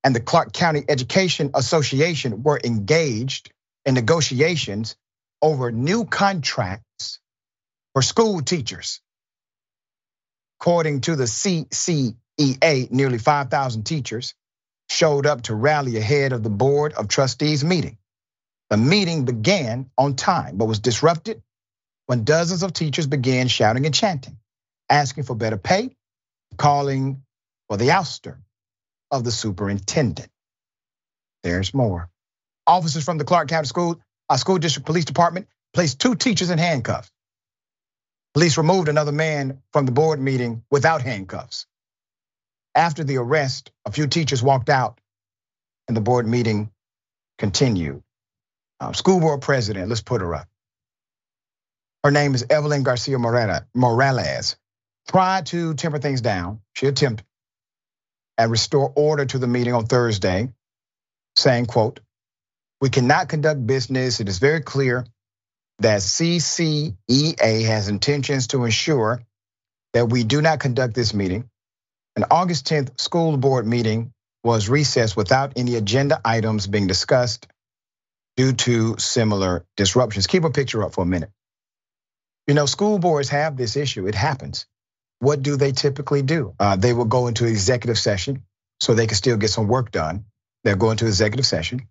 and 0.03 0.15
the 0.15 0.19
Clark 0.19 0.53
County 0.53 0.83
Education 0.87 1.51
Association 1.55 2.43
were 2.43 2.59
engaged 2.63 3.51
in 3.85 3.95
negotiations 3.95 4.95
over 5.41 5.71
new 5.71 6.05
contracts 6.05 7.19
for 7.93 8.01
school 8.01 8.41
teachers. 8.41 9.01
According 10.59 11.01
to 11.01 11.15
the 11.15 11.25
CCEA, 11.25 12.91
nearly 12.91 13.17
5,000 13.17 13.83
teachers 13.83 14.33
showed 14.89 15.25
up 15.25 15.43
to 15.43 15.55
rally 15.55 15.97
ahead 15.97 16.33
of 16.33 16.43
the 16.43 16.49
Board 16.49 16.93
of 16.93 17.07
Trustees 17.07 17.63
meeting. 17.63 17.97
The 18.69 18.77
meeting 18.77 19.25
began 19.25 19.89
on 19.97 20.15
time, 20.15 20.57
but 20.57 20.65
was 20.65 20.79
disrupted 20.79 21.41
when 22.07 22.23
dozens 22.23 22.63
of 22.63 22.73
teachers 22.73 23.07
began 23.07 23.47
shouting 23.47 23.85
and 23.85 23.95
chanting, 23.95 24.37
asking 24.89 25.25
for 25.25 25.35
better 25.35 25.57
pay, 25.57 25.95
calling 26.57 27.23
for 27.69 27.77
the 27.77 27.89
ouster 27.89 28.37
of 29.11 29.23
the 29.23 29.31
superintendent. 29.31 30.29
There's 31.43 31.73
more. 31.73 32.09
Officers 32.67 33.03
from 33.05 33.17
the 33.17 33.25
Clark 33.25 33.49
County 33.49 33.67
School, 33.67 34.01
uh, 34.29 34.37
School 34.37 34.57
District 34.57 34.85
Police 34.85 35.05
Department 35.05 35.47
placed 35.73 35.99
two 35.99 36.15
teachers 36.15 36.49
in 36.49 36.57
handcuffs. 36.59 37.11
Police 38.33 38.57
removed 38.57 38.89
another 38.89 39.11
man 39.11 39.61
from 39.73 39.85
the 39.85 39.93
board 39.93 40.19
meeting 40.19 40.63
without 40.71 41.01
handcuffs. 41.01 41.67
After 42.75 43.03
the 43.03 43.17
arrest, 43.17 43.71
a 43.85 43.91
few 43.91 44.07
teachers 44.07 44.43
walked 44.43 44.69
out 44.69 44.99
and 45.87 45.97
the 45.97 46.01
board 46.01 46.27
meeting 46.27 46.71
continued. 47.37 48.03
Uh, 48.79 48.93
school 48.93 49.19
board 49.19 49.41
president, 49.41 49.89
let's 49.89 50.01
put 50.01 50.21
her 50.21 50.35
up. 50.35 50.47
Her 52.03 52.11
name 52.11 52.35
is 52.35 52.45
Evelyn 52.49 52.83
Garcia 52.83 53.17
Morera- 53.17 53.65
Morales. 53.75 54.57
Tried 55.09 55.47
to 55.47 55.73
temper 55.75 55.99
things 55.99 56.21
down. 56.21 56.61
She 56.73 56.87
attempted 56.87 57.25
and 58.37 58.51
restore 58.51 58.91
order 58.95 59.25
to 59.25 59.39
the 59.39 59.47
meeting 59.47 59.73
on 59.73 59.85
Thursday, 59.85 60.49
saying, 61.35 61.65
quote, 61.67 61.99
we 62.81 62.89
cannot 62.89 63.29
conduct 63.29 63.65
business. 63.65 64.19
It 64.19 64.27
is 64.29 64.39
very 64.39 64.61
clear 64.61 65.05
that 65.79 66.01
CCEA 66.01 67.65
has 67.65 67.87
intentions 67.87 68.47
to 68.47 68.65
ensure 68.65 69.21
that 69.93 70.09
we 70.09 70.23
do 70.23 70.41
not 70.41 70.59
conduct 70.59 70.93
this 70.93 71.13
meeting. 71.13 71.49
An 72.15 72.25
August 72.31 72.67
10th 72.67 72.99
school 72.99 73.37
board 73.37 73.67
meeting 73.67 74.13
was 74.43 74.69
recessed 74.69 75.17
without 75.17 75.53
any 75.55 75.75
agenda 75.75 76.19
items 76.23 76.67
being 76.67 76.87
discussed 76.87 77.47
due 78.37 78.53
to 78.53 78.95
similar 78.99 79.65
disruptions. 79.77 80.27
Keep 80.27 80.43
a 80.43 80.49
picture 80.49 80.83
up 80.83 80.93
for 80.93 81.03
a 81.03 81.07
minute. 81.07 81.31
You 82.47 82.53
know, 82.53 82.65
school 82.65 82.99
boards 82.99 83.29
have 83.29 83.57
this 83.57 83.75
issue. 83.75 84.07
It 84.07 84.15
happens. 84.15 84.67
What 85.19 85.41
do 85.41 85.55
they 85.55 85.71
typically 85.71 86.21
do? 86.21 86.53
Uh, 86.59 86.75
they 86.75 86.93
will 86.93 87.05
go 87.05 87.27
into 87.27 87.45
executive 87.45 87.97
session 87.97 88.43
so 88.79 88.93
they 88.93 89.07
can 89.07 89.15
still 89.15 89.37
get 89.37 89.49
some 89.49 89.67
work 89.67 89.91
done. 89.91 90.25
They'll 90.63 90.75
go 90.75 90.91
into 90.91 91.07
executive 91.07 91.45
session. 91.45 91.87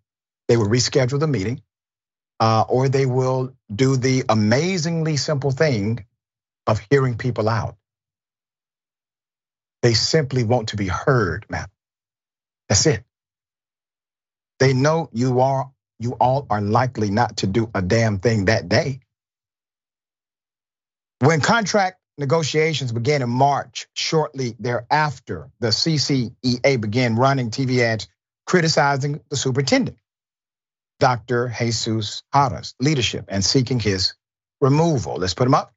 They 0.49 0.57
will 0.57 0.68
reschedule 0.68 1.20
the 1.20 1.27
meeting, 1.27 1.62
uh, 2.41 2.64
or 2.68 2.89
they 2.89 3.07
will 3.07 3.55
do 3.75 3.97
the 3.97 4.25
amazingly 4.29 5.16
simple 5.16 5.51
thing 5.51 6.05
of 6.66 6.81
hearing 6.91 7.16
people 7.16 7.49
out. 7.49 7.77
They 9.83 9.95
simply 9.95 10.45
want 10.45 10.68
to 10.70 10.77
be 10.77 10.89
heard, 10.89 11.47
man. 11.49 11.66
That's 12.68 12.87
it. 12.87 13.05
They 14.59 14.72
know 14.72 15.11
you 15.12 15.41
are 15.41 15.70
you 15.99 16.12
all 16.12 16.47
are 16.51 16.61
likely 16.61 17.11
not 17.11 17.39
to 17.39 17.47
do 17.47 17.70
a 17.75 17.81
damn 17.83 18.18
thing 18.18 18.47
that 18.47 18.68
day. 18.68 19.01
When 21.20 21.41
contract 21.41 22.01
negotiations 22.19 22.93
began 22.93 23.23
in 23.23 23.31
March, 23.31 23.89
shortly 23.95 24.57
thereafter, 24.59 25.51
the 25.61 25.69
CCEA 25.69 26.81
began 26.81 27.17
running 27.17 27.51
TV 27.51 27.81
ads 27.81 28.09
criticizing 28.47 29.21
the 29.31 29.37
superintendent, 29.37 29.99
Dr. 31.01 31.49
Jesus 31.49 32.23
Jara's 32.35 32.75
leadership 32.81 33.27
and 33.29 33.45
seeking 33.45 33.81
his 33.81 34.15
removal. 34.61 35.17
Let's 35.17 35.35
put 35.35 35.47
him 35.47 35.55
up. 35.55 35.73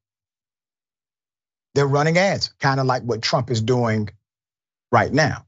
They're 1.76 1.88
running 1.88 2.18
ads, 2.18 2.54
kind 2.60 2.80
of 2.80 2.86
like 2.86 3.04
what 3.04 3.22
Trump 3.22 3.52
is 3.52 3.62
doing 3.62 4.10
right 4.92 5.12
now. 5.12 5.46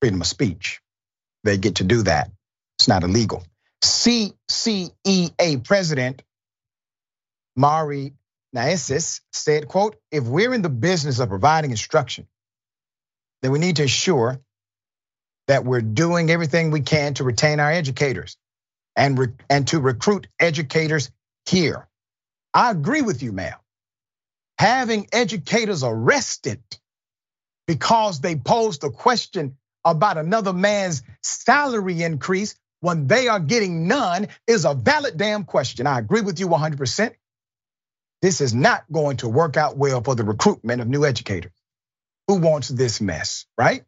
Freedom 0.00 0.20
of 0.20 0.26
speech. 0.26 0.80
They 1.44 1.56
get 1.58 1.76
to 1.76 1.84
do 1.84 2.02
that. 2.02 2.30
It's 2.78 2.88
not 2.88 3.04
illegal. 3.04 3.44
CCEA 3.82 5.64
President 5.64 6.22
Marie 7.56 8.14
Neisess 8.56 9.20
said, 9.32 9.68
quote, 9.68 9.96
if 10.12 10.24
we're 10.24 10.54
in 10.54 10.62
the 10.62 10.70
business 10.70 11.20
of 11.20 11.28
providing 11.30 11.70
instruction, 11.72 12.26
then 13.42 13.52
we 13.52 13.58
need 13.58 13.76
to 13.76 13.82
ensure 13.82 14.40
that 15.48 15.64
we're 15.64 15.82
doing 15.82 16.30
everything 16.30 16.70
we 16.70 16.80
can 16.82 17.14
to 17.14 17.24
retain 17.24 17.60
our 17.60 17.72
educators 17.72 18.36
and, 18.96 19.18
re- 19.18 19.28
and 19.50 19.68
to 19.68 19.80
recruit 19.80 20.28
educators 20.40 21.10
here. 21.46 21.88
I 22.54 22.70
agree 22.70 23.02
with 23.02 23.22
you, 23.22 23.32
ma'am. 23.32 23.56
Having 24.58 25.08
educators 25.12 25.84
arrested 25.84 26.62
because 27.68 28.20
they 28.20 28.36
posed 28.36 28.84
a 28.84 28.90
question 28.90 29.56
about 29.86 30.18
another 30.18 30.54
man's 30.54 31.02
salary 31.22 32.02
increase 32.02 32.56
when 32.80 33.08
they 33.08 33.28
are 33.28 33.40
getting 33.40 33.88
none 33.88 34.28
is 34.48 34.66
a 34.66 34.74
valid 34.74 35.18
damn 35.18 35.44
question. 35.44 35.86
I 35.88 36.00
agree 36.00 36.22
with 36.22 36.40
you 36.40 36.48
100%. 36.48 37.14
This 38.20 38.40
is 38.40 38.54
not 38.54 38.84
going 38.90 39.18
to 39.18 39.28
work 39.28 39.56
out 39.56 39.76
well 39.76 40.02
for 40.02 40.14
the 40.14 40.24
recruitment 40.24 40.80
of 40.80 40.88
new 40.88 41.04
educators. 41.04 41.52
Who 42.26 42.36
wants 42.36 42.68
this 42.68 43.00
mess, 43.00 43.46
right? 43.56 43.84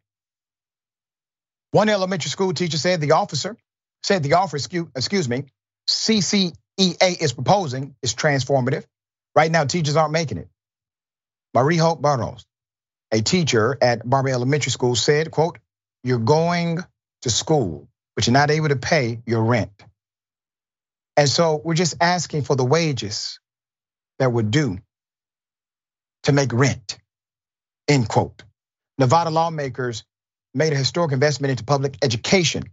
One 1.71 1.89
elementary 1.89 2.29
school 2.29 2.53
teacher 2.53 2.77
said 2.77 3.01
the 3.01 3.11
officer 3.11 3.57
said 4.03 4.23
the 4.23 4.33
offer, 4.33 4.57
excuse, 4.57 5.29
me, 5.29 5.45
CCEA 5.87 7.21
is 7.21 7.33
proposing 7.33 7.95
is 8.01 8.15
transformative. 8.15 8.85
Right 9.35 9.51
now, 9.51 9.65
teachers 9.65 9.95
aren't 9.95 10.11
making 10.11 10.39
it. 10.39 10.49
Marie 11.53 11.77
Hope 11.77 12.01
Barros, 12.01 12.45
a 13.11 13.21
teacher 13.21 13.77
at 13.81 14.07
Barbary 14.09 14.33
Elementary 14.33 14.71
School, 14.71 14.95
said, 14.95 15.31
quote, 15.31 15.59
you're 16.03 16.17
going 16.17 16.79
to 17.21 17.29
school, 17.29 17.87
but 18.15 18.25
you're 18.25 18.33
not 18.33 18.49
able 18.51 18.69
to 18.69 18.75
pay 18.75 19.21
your 19.25 19.43
rent. 19.43 19.71
And 21.15 21.29
so 21.29 21.61
we're 21.63 21.75
just 21.75 21.95
asking 22.01 22.43
for 22.43 22.55
the 22.55 22.65
wages 22.65 23.39
that 24.21 24.31
would 24.31 24.51
do 24.51 24.77
to 26.23 26.31
make 26.31 26.53
rent, 26.53 26.99
end 27.87 28.07
quote. 28.07 28.43
Nevada 28.99 29.31
lawmakers 29.31 30.03
made 30.53 30.73
a 30.73 30.75
historic 30.75 31.11
investment 31.11 31.49
into 31.49 31.63
public 31.63 31.97
education 32.03 32.65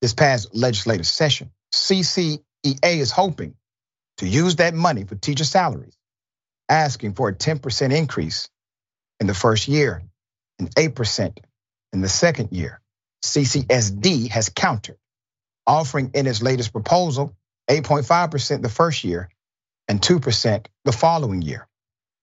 this 0.00 0.14
past 0.14 0.52
legislative 0.52 1.06
session. 1.06 1.52
CCEA 1.72 2.40
is 2.82 3.12
hoping 3.12 3.54
to 4.18 4.26
use 4.26 4.56
that 4.56 4.74
money 4.74 5.04
for 5.04 5.14
teacher 5.14 5.44
salaries, 5.44 5.96
asking 6.68 7.14
for 7.14 7.28
a 7.28 7.34
10% 7.34 7.94
increase 7.96 8.48
in 9.20 9.28
the 9.28 9.34
first 9.34 9.68
year 9.68 10.02
and 10.58 10.74
8% 10.74 11.38
in 11.92 12.00
the 12.00 12.08
second 12.08 12.48
year. 12.50 12.80
CCSD 13.24 14.28
has 14.30 14.48
countered, 14.48 14.98
offering 15.68 16.10
in 16.14 16.26
its 16.26 16.42
latest 16.42 16.72
proposal 16.72 17.36
8.5% 17.68 18.62
the 18.62 18.68
first 18.68 19.04
year 19.04 19.28
and 19.90 20.00
2% 20.00 20.66
the 20.84 20.92
following 20.92 21.42
year. 21.42 21.66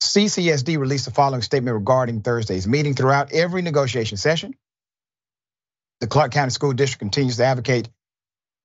CCSD 0.01 0.77
released 0.77 1.03
the 1.03 1.11
following 1.11 1.41
statement 1.41 1.75
regarding 1.75 2.21
Thursday's 2.21 2.65
meeting. 2.65 2.93
Throughout 2.93 3.33
every 3.33 3.61
negotiation 3.61 4.15
session, 4.17 4.53
the 5.99 6.07
Clark 6.07 6.31
County 6.31 6.51
School 6.51 6.71
District 6.71 6.99
continues 6.99 7.37
to 7.37 7.43
advocate 7.43 7.89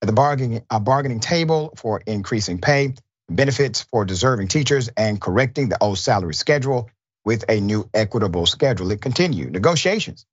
at 0.03 0.07
the 0.07 0.13
bargaining, 0.13 0.65
uh, 0.71 0.79
bargaining 0.79 1.19
table 1.19 1.73
for 1.77 2.01
increasing 2.07 2.61
pay, 2.61 2.95
benefits 3.29 3.83
for 3.91 4.05
deserving 4.05 4.47
teachers, 4.47 4.89
and 4.97 5.21
correcting 5.21 5.69
the 5.69 5.83
old 5.83 5.99
salary 5.99 6.35
schedule 6.35 6.89
with 7.25 7.45
a 7.49 7.61
new 7.61 7.91
equitable 7.93 8.47
schedule. 8.47 8.93
It 8.93 9.01
continued. 9.01 9.53
Negotiations 9.53 10.27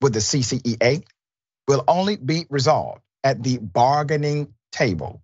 with 0.00 0.14
the 0.14 0.20
CCEA 0.20 1.04
will 1.68 1.84
only 1.86 2.16
be 2.16 2.46
resolved 2.48 3.02
at 3.22 3.42
the 3.42 3.58
bargaining 3.58 4.54
table 4.72 5.20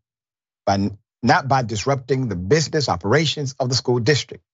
by 0.66 0.90
not 1.22 1.48
by 1.48 1.62
disrupting 1.62 2.28
the 2.28 2.36
business 2.36 2.88
operations 2.88 3.54
of 3.58 3.68
the 3.68 3.74
school 3.74 3.98
district. 4.00 4.44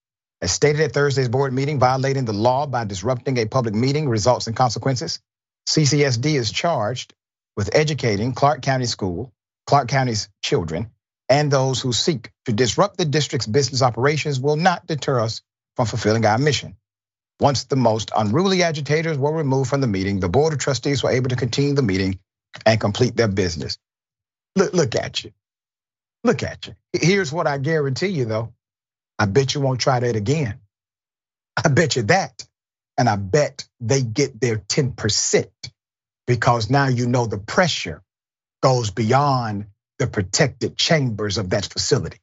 As 0.43 0.53
stated 0.53 0.83
at 0.83 0.93
Thursday's 0.93 1.29
board 1.29 1.53
meeting, 1.53 1.79
violating 1.79 2.25
the 2.25 2.33
law 2.33 2.67
by 2.67 2.85
disrupting 2.85 3.39
a 3.39 3.47
public 3.47 3.75
meeting 3.75 4.09
results 4.09 4.47
in 4.49 4.55
consequences. 4.55 5.21
CCSD 5.69 6.35
is 6.37 6.53
charged 6.53 7.15
with 7.57 7.75
educating 7.75 8.33
Clark 8.35 8.63
County 8.63 8.87
School, 8.87 9.33
Clark 9.67 9.89
County's 9.89 10.29
children, 10.43 10.91
and 11.29 11.51
those 11.51 11.81
who 11.81 11.93
seek 11.93 12.31
to 12.45 12.53
disrupt 12.53 12.99
the 12.99 13.05
district's 13.05 13.47
business 13.47 13.83
operations 13.83 14.41
will 14.41 14.57
not 14.57 14.87
deter 14.87 15.21
us 15.21 15.43
from 15.77 15.87
fulfilling 15.87 16.27
our 16.27 16.39
mission. 16.39 16.77
Once 17.41 17.65
the 17.65 17.77
most 17.77 18.11
unruly 18.17 18.63
agitators 18.63 19.19
were 19.19 19.33
removed 19.33 19.71
from 19.71 19.81
the 19.81 19.87
meeting, 19.87 20.21
the 20.21 20.29
board 20.29 20.53
of 20.53 20.59
trustees 20.59 21.03
were 21.03 21.11
able 21.11 21.31
to 21.31 21.37
continue 21.37 21.75
the 21.75 21.83
meeting 21.83 22.19
and 22.65 22.81
complete 22.81 23.17
their 23.17 23.29
business. 23.29 23.79
Look, 24.57 24.73
look 24.75 24.95
at 24.95 25.25
you. 25.25 25.33
Look 26.27 26.45
at 26.45 26.69
you. 26.69 26.75
Here's 26.95 27.33
what 27.33 27.49
I 27.49 27.59
guarantee 27.59 28.09
you 28.09 28.27
though. 28.27 28.55
I 29.19 29.27
bet 29.27 29.55
you 29.55 29.63
won't 29.63 29.81
try 29.81 30.01
that 30.01 30.17
again. 30.17 30.61
I 31.65 31.69
bet 31.69 31.97
you 31.97 32.03
that. 32.05 32.47
And 32.99 33.09
I 33.09 33.17
bet 33.17 33.67
they 33.81 34.03
get 34.03 34.41
their 34.41 34.57
10% 34.59 35.47
because 36.27 36.71
now 36.71 36.89
you 36.89 37.07
know 37.09 37.27
the 37.27 37.39
pressure 37.39 38.03
goes 38.63 38.91
beyond 38.91 39.67
the 39.99 40.07
protected 40.07 40.77
chambers 40.77 41.39
of 41.39 41.51
that 41.51 41.67
facility. 41.67 42.21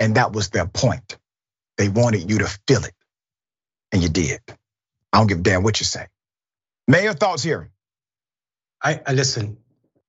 And 0.00 0.16
that 0.16 0.32
was 0.32 0.50
their 0.50 0.66
point. 0.66 1.18
They 1.78 1.88
wanted 1.88 2.30
you 2.30 2.38
to 2.40 2.58
feel 2.68 2.84
it. 2.84 2.94
And 3.92 4.02
you 4.02 4.08
did. 4.08 4.40
I 5.12 5.18
don't 5.18 5.28
give 5.28 5.40
a 5.40 5.42
damn 5.42 5.62
what 5.64 5.80
you 5.80 5.86
say. 5.86 6.06
Mayor, 6.88 7.14
thoughts 7.14 7.42
here? 7.42 7.70
I, 8.82 9.00
I 9.06 9.12
listen. 9.12 9.58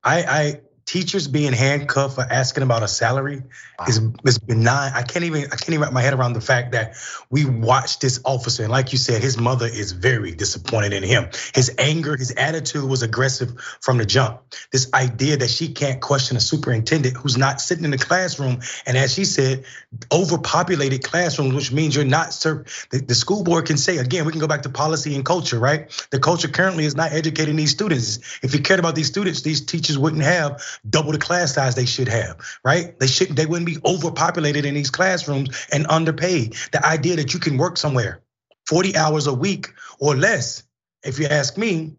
I, 0.04 0.24
I 0.24 0.62
teachers 0.86 1.27
being 1.27 1.53
handcuffed 1.53 2.15
for 2.15 2.21
asking 2.21 2.63
about 2.63 2.84
a 2.84 2.88
salary 2.88 3.43
is, 3.88 3.99
is 4.25 4.38
benign. 4.39 4.91
I 4.93 5.03
can't 5.03 5.25
even 5.25 5.45
I 5.45 5.55
can't 5.55 5.69
even 5.69 5.82
wrap 5.82 5.93
my 5.93 6.01
head 6.01 6.13
around 6.13 6.34
the 6.34 6.41
fact 6.41 6.73
that 6.73 6.95
we 7.29 7.45
watched 7.45 8.01
this 8.01 8.19
officer, 8.23 8.63
and 8.63 8.71
like 8.71 8.91
you 8.91 8.97
said, 8.97 9.21
his 9.21 9.38
mother 9.38 9.65
is 9.65 9.91
very 9.91 10.32
disappointed 10.32 10.93
in 10.93 11.03
him. 11.03 11.29
His 11.53 11.73
anger, 11.77 12.15
his 12.15 12.32
attitude 12.32 12.89
was 12.89 13.03
aggressive 13.03 13.59
from 13.79 13.97
the 13.97 14.05
jump. 14.05 14.41
This 14.71 14.91
idea 14.93 15.38
that 15.38 15.49
she 15.49 15.73
can't 15.73 16.01
question 16.01 16.38
a 16.38 16.39
superintendent 16.41 17.17
who's 17.17 17.38
not 17.38 17.61
sitting 17.61 17.86
in 17.86 17.91
the 17.91 17.97
classroom, 17.97 18.59
and 18.86 18.97
as 18.97 19.13
she 19.13 19.25
said, 19.25 19.65
overpopulated 20.11 21.03
classrooms, 21.03 21.53
which 21.53 21.71
means 21.71 21.95
you're 21.95 22.05
not 22.05 22.34
served. 22.34 22.69
The, 22.91 22.99
the 22.99 23.15
school 23.15 23.43
board 23.43 23.65
can 23.65 23.77
say 23.77 23.97
again, 23.97 24.25
we 24.25 24.32
can 24.32 24.41
go 24.41 24.47
back 24.47 24.63
to 24.63 24.69
policy 24.69 25.15
and 25.15 25.25
culture, 25.25 25.59
right? 25.59 25.89
The 26.11 26.19
culture 26.19 26.47
currently 26.47 26.86
is 26.86 26.95
not 26.95 27.11
educating 27.11 27.55
these 27.55 27.71
students. 27.71 28.19
If 28.43 28.53
you 28.53 28.61
cared 28.61 28.79
about 28.79 28.95
these 28.95 29.07
students, 29.07 29.41
these 29.41 29.61
teachers 29.61 29.97
wouldn't 29.97 30.23
have 30.23 30.61
double 30.89 31.11
the 31.11 31.17
class 31.17 31.53
size 31.53 31.76
they 31.76 31.86
should 31.86 32.07
have, 32.07 32.39
right? 32.63 32.97
They 32.99 33.07
shouldn't, 33.07 33.38
they 33.38 33.45
wouldn't 33.45 33.65
be 33.65 33.78
overpopulated 33.86 34.65
in 34.65 34.74
these 34.74 34.91
classrooms 34.91 35.67
and 35.72 35.86
underpaid. 35.89 36.55
The 36.72 36.86
idea 36.86 37.15
that 37.17 37.34
you 37.34 37.39
can 37.39 37.57
work 37.57 37.78
somewhere 37.78 38.22
40 38.67 38.95
hours 38.95 39.28
a 39.28 39.34
week 39.34 39.67
or 39.99 40.15
less, 40.15 40.63
if 41.03 41.19
you 41.19 41.28
ask 41.28 41.57
me, 41.57 41.95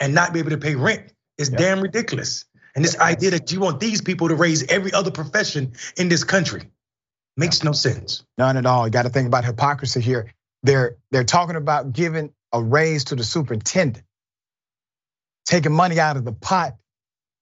and 0.00 0.14
not 0.14 0.32
be 0.32 0.40
able 0.40 0.50
to 0.50 0.58
pay 0.58 0.74
rent 0.74 1.12
is 1.38 1.48
damn 1.48 1.80
ridiculous. 1.80 2.44
And 2.74 2.84
this 2.84 2.98
idea 2.98 3.30
that 3.30 3.52
you 3.52 3.60
want 3.60 3.80
these 3.80 4.00
people 4.00 4.28
to 4.28 4.34
raise 4.34 4.66
every 4.70 4.92
other 4.92 5.10
profession 5.10 5.74
in 5.96 6.08
this 6.08 6.24
country 6.24 6.62
makes 7.36 7.62
no 7.62 7.72
sense. 7.72 8.24
None 8.38 8.56
at 8.56 8.66
all. 8.66 8.86
You 8.86 8.90
got 8.90 9.02
to 9.02 9.10
think 9.10 9.26
about 9.26 9.44
hypocrisy 9.44 10.00
here. 10.00 10.32
They're 10.62 10.96
they're 11.10 11.24
talking 11.24 11.56
about 11.56 11.92
giving 11.92 12.32
a 12.52 12.62
raise 12.62 13.04
to 13.04 13.16
the 13.16 13.24
superintendent, 13.24 14.04
taking 15.44 15.72
money 15.72 16.00
out 16.00 16.16
of 16.16 16.24
the 16.24 16.32
pot 16.32 16.76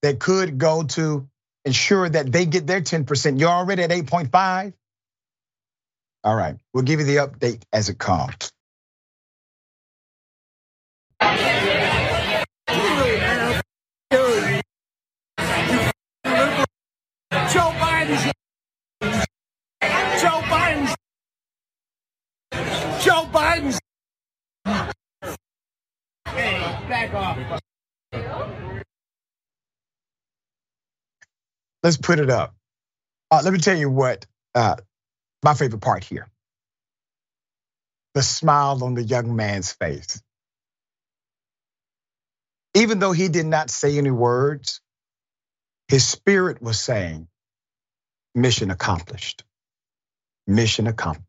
that 0.02 0.18
could 0.20 0.58
go 0.58 0.82
to 0.82 1.28
ensure 1.64 2.08
that 2.08 2.30
they 2.30 2.46
get 2.46 2.66
their 2.66 2.80
10%. 2.80 3.40
You're 3.40 3.48
already 3.48 3.82
at 3.84 3.90
8.5. 3.90 4.74
All 6.24 6.36
right, 6.36 6.56
we'll 6.72 6.84
give 6.84 7.00
you 7.00 7.06
the 7.06 7.16
update 7.16 7.62
as 7.72 7.88
it 7.88 7.98
comes. 7.98 8.34
Joe 17.52 17.70
Biden's 17.78 18.32
Joe 20.20 20.40
Biden's 20.50 20.96
Joe 23.04 23.28
Biden's 23.32 23.78
Hey, 26.26 26.60
back 26.88 27.14
off. 27.14 27.60
Let's 31.82 31.96
put 31.96 32.18
it 32.20 32.30
up. 32.30 32.54
Uh, 33.30 33.42
let 33.44 33.52
me 33.52 33.58
tell 33.58 33.76
you 33.76 33.90
what 33.90 34.26
uh, 34.54 34.76
my 35.44 35.54
favorite 35.54 35.80
part 35.80 36.04
here 36.04 36.28
the 38.14 38.22
smile 38.22 38.82
on 38.84 38.94
the 38.94 39.02
young 39.02 39.36
man's 39.36 39.72
face. 39.72 40.22
Even 42.74 42.98
though 42.98 43.12
he 43.12 43.28
did 43.28 43.46
not 43.46 43.70
say 43.70 43.98
any 43.98 44.10
words, 44.10 44.80
his 45.88 46.06
spirit 46.06 46.62
was 46.62 46.80
saying, 46.80 47.28
Mission 48.34 48.70
accomplished. 48.70 49.44
Mission 50.46 50.86
accomplished. 50.86 51.26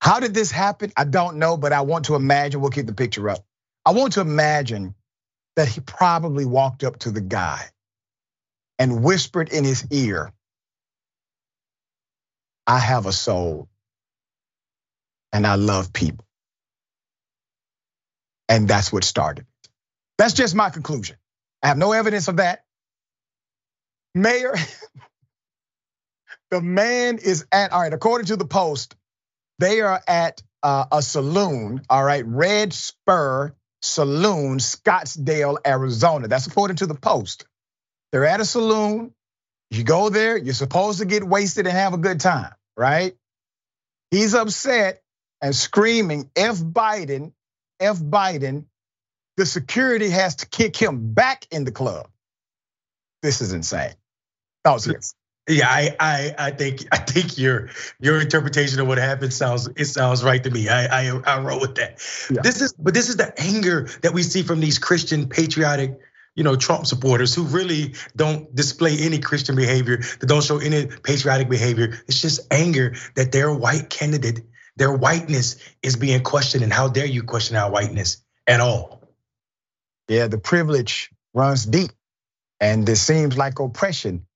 How 0.00 0.20
did 0.20 0.34
this 0.34 0.50
happen? 0.50 0.92
I 0.96 1.04
don't 1.04 1.36
know, 1.38 1.56
but 1.56 1.72
I 1.72 1.82
want 1.82 2.06
to 2.06 2.14
imagine. 2.14 2.60
We'll 2.60 2.70
keep 2.70 2.86
the 2.86 2.94
picture 2.94 3.28
up. 3.30 3.44
I 3.86 3.92
want 3.92 4.14
to 4.14 4.20
imagine 4.20 4.94
that 5.56 5.68
he 5.68 5.80
probably 5.80 6.44
walked 6.44 6.84
up 6.84 6.98
to 7.00 7.10
the 7.10 7.20
guy 7.20 7.68
and 8.78 9.02
whispered 9.04 9.50
in 9.50 9.64
his 9.64 9.86
ear, 9.90 10.32
I 12.66 12.78
have 12.78 13.06
a 13.06 13.12
soul 13.12 13.68
and 15.32 15.46
I 15.46 15.56
love 15.56 15.92
people. 15.92 16.26
And 18.48 18.68
that's 18.68 18.92
what 18.92 19.04
started. 19.04 19.42
it. 19.42 19.70
That's 20.18 20.34
just 20.34 20.54
my 20.54 20.70
conclusion. 20.70 21.16
I 21.62 21.68
have 21.68 21.78
no 21.78 21.92
evidence 21.92 22.28
of 22.28 22.38
that. 22.38 22.64
Mayor, 24.14 24.54
the 26.50 26.60
man 26.60 27.18
is 27.18 27.46
at, 27.52 27.72
all 27.72 27.80
right, 27.82 27.92
according 27.92 28.26
to 28.26 28.36
the 28.36 28.46
Post, 28.46 28.96
they 29.58 29.80
are 29.80 30.00
at 30.08 30.42
uh, 30.62 30.86
a 30.92 31.02
saloon, 31.02 31.82
all 31.90 32.04
right, 32.04 32.24
Red 32.26 32.72
Spur 32.72 33.54
Saloon, 33.82 34.58
Scottsdale, 34.58 35.58
Arizona. 35.66 36.28
That's 36.28 36.46
according 36.46 36.76
to 36.78 36.86
the 36.86 36.94
Post. 36.94 37.46
They're 38.12 38.26
at 38.26 38.40
a 38.40 38.44
saloon. 38.44 39.12
You 39.70 39.84
go 39.84 40.10
there, 40.10 40.36
you're 40.36 40.52
supposed 40.52 40.98
to 40.98 41.06
get 41.06 41.24
wasted 41.24 41.66
and 41.66 41.74
have 41.74 41.94
a 41.94 41.98
good 41.98 42.20
time, 42.20 42.52
right? 42.76 43.16
He's 44.10 44.34
upset 44.34 45.02
and 45.40 45.56
screaming, 45.56 46.30
F 46.36 46.58
Biden, 46.58 47.32
F 47.80 47.96
Biden. 47.96 48.66
The 49.38 49.46
security 49.46 50.10
has 50.10 50.36
to 50.36 50.46
kick 50.46 50.76
him 50.76 51.14
back 51.14 51.46
in 51.50 51.64
the 51.64 51.72
club. 51.72 52.08
This 53.22 53.40
is 53.40 53.54
insane. 53.54 53.94
Thoughts 54.62 54.84
here. 54.84 55.00
Yeah, 55.48 55.68
I, 55.68 55.96
I, 55.98 56.34
I 56.38 56.50
think, 56.50 56.84
I 56.92 56.98
think 56.98 57.38
your 57.38 57.70
your 57.98 58.20
interpretation 58.20 58.78
of 58.78 58.86
what 58.86 58.98
happened 58.98 59.32
sounds 59.32 59.68
it 59.74 59.86
sounds 59.86 60.22
right 60.22 60.42
to 60.44 60.50
me. 60.50 60.68
I, 60.68 61.08
I, 61.08 61.20
I 61.26 61.40
roll 61.40 61.60
with 61.60 61.76
that. 61.76 62.00
Yeah. 62.30 62.42
This 62.42 62.60
is, 62.60 62.74
but 62.74 62.92
this 62.92 63.08
is 63.08 63.16
the 63.16 63.32
anger 63.40 63.88
that 64.02 64.12
we 64.12 64.22
see 64.22 64.42
from 64.42 64.60
these 64.60 64.78
Christian 64.78 65.28
patriotic, 65.28 65.98
you 66.34 66.44
know, 66.44 66.56
Trump 66.56 66.86
supporters 66.86 67.34
who 67.34 67.44
really 67.44 67.94
don't 68.16 68.54
display 68.54 68.96
any 68.98 69.18
Christian 69.18 69.54
behavior, 69.54 69.98
that 69.98 70.26
don't 70.26 70.42
show 70.42 70.58
any 70.58 70.86
patriotic 70.86 71.48
behavior. 71.48 72.00
It's 72.06 72.20
just 72.20 72.40
anger 72.50 72.94
that 73.16 73.32
their 73.32 73.52
white 73.52 73.90
candidate, 73.90 74.40
their 74.76 74.92
whiteness 74.92 75.56
is 75.82 75.96
being 75.96 76.22
questioned, 76.22 76.64
and 76.64 76.72
how 76.72 76.88
dare 76.88 77.06
you 77.06 77.22
question 77.22 77.56
our 77.56 77.70
whiteness 77.70 78.22
at 78.46 78.60
all? 78.60 79.02
Yeah, 80.08 80.26
the 80.26 80.38
privilege 80.38 81.10
runs 81.34 81.64
deep, 81.64 81.90
and 82.60 82.88
it 82.88 82.96
seems 82.96 83.36
like 83.36 83.58
oppression 83.58 84.26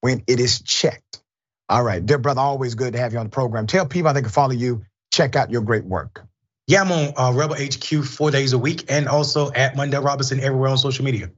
when 0.00 0.22
it 0.26 0.40
is 0.40 0.62
checked. 0.62 1.22
All 1.68 1.82
right, 1.82 2.04
dear 2.04 2.18
brother, 2.18 2.40
always 2.40 2.74
good 2.74 2.92
to 2.92 2.98
have 2.98 3.12
you 3.12 3.18
on 3.18 3.26
the 3.26 3.30
program. 3.30 3.66
Tell 3.66 3.86
people 3.86 4.08
how 4.08 4.12
they 4.12 4.20
can 4.20 4.30
follow 4.30 4.52
you. 4.52 4.84
Check 5.12 5.36
out 5.36 5.50
your 5.50 5.62
great 5.62 5.84
work. 5.84 6.26
Yeah, 6.66 6.80
I'm 6.80 6.92
on 6.92 7.12
uh, 7.16 7.32
Rebel 7.36 7.56
HQ 7.56 8.04
four 8.04 8.30
days 8.30 8.54
a 8.54 8.58
week, 8.58 8.84
and 8.88 9.06
also 9.06 9.52
at 9.52 9.74
Mondale 9.74 10.02
Robinson 10.02 10.40
everywhere 10.40 10.70
on 10.70 10.78
social 10.78 11.04
media. 11.04 11.30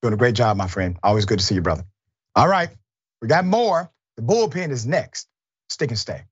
Doing 0.00 0.14
a 0.14 0.16
great 0.16 0.34
job, 0.34 0.56
my 0.56 0.68
friend. 0.68 0.96
Always 1.02 1.26
good 1.26 1.38
to 1.38 1.44
see 1.44 1.54
you, 1.54 1.60
brother. 1.60 1.84
All 2.34 2.48
right, 2.48 2.70
we 3.20 3.28
got 3.28 3.44
more. 3.44 3.90
The 4.16 4.22
bullpen 4.22 4.70
is 4.70 4.86
next. 4.86 5.28
Stick 5.68 5.90
and 5.90 5.98
stay. 5.98 6.24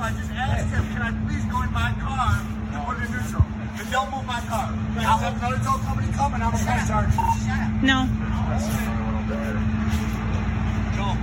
I 0.00 0.12
just 0.12 0.30
asked 0.30 0.72
him, 0.72 0.84
can 0.94 1.02
I 1.02 1.10
please 1.26 1.44
go 1.50 1.60
in 1.60 1.72
my 1.72 1.92
car 2.00 2.40
and 2.72 2.86
put 2.86 2.96
it 2.96 3.04
in 3.04 3.12
neutral? 3.12 3.44
Then 3.76 3.90
don't 3.92 4.08
move 4.14 4.24
my 4.24 4.40
car. 4.48 4.72
I'll 5.04 5.18
have 5.18 5.36
another 5.36 5.58
tow 5.58 5.76
company 6.18 6.18
come 6.18 6.34
and 6.34 6.42
I'm 6.42 6.50
gonna 6.50 6.64
press 6.64 6.88
charge 6.88 7.14
you. 7.14 7.22
No. 7.86 7.98
Joel. 10.94 11.14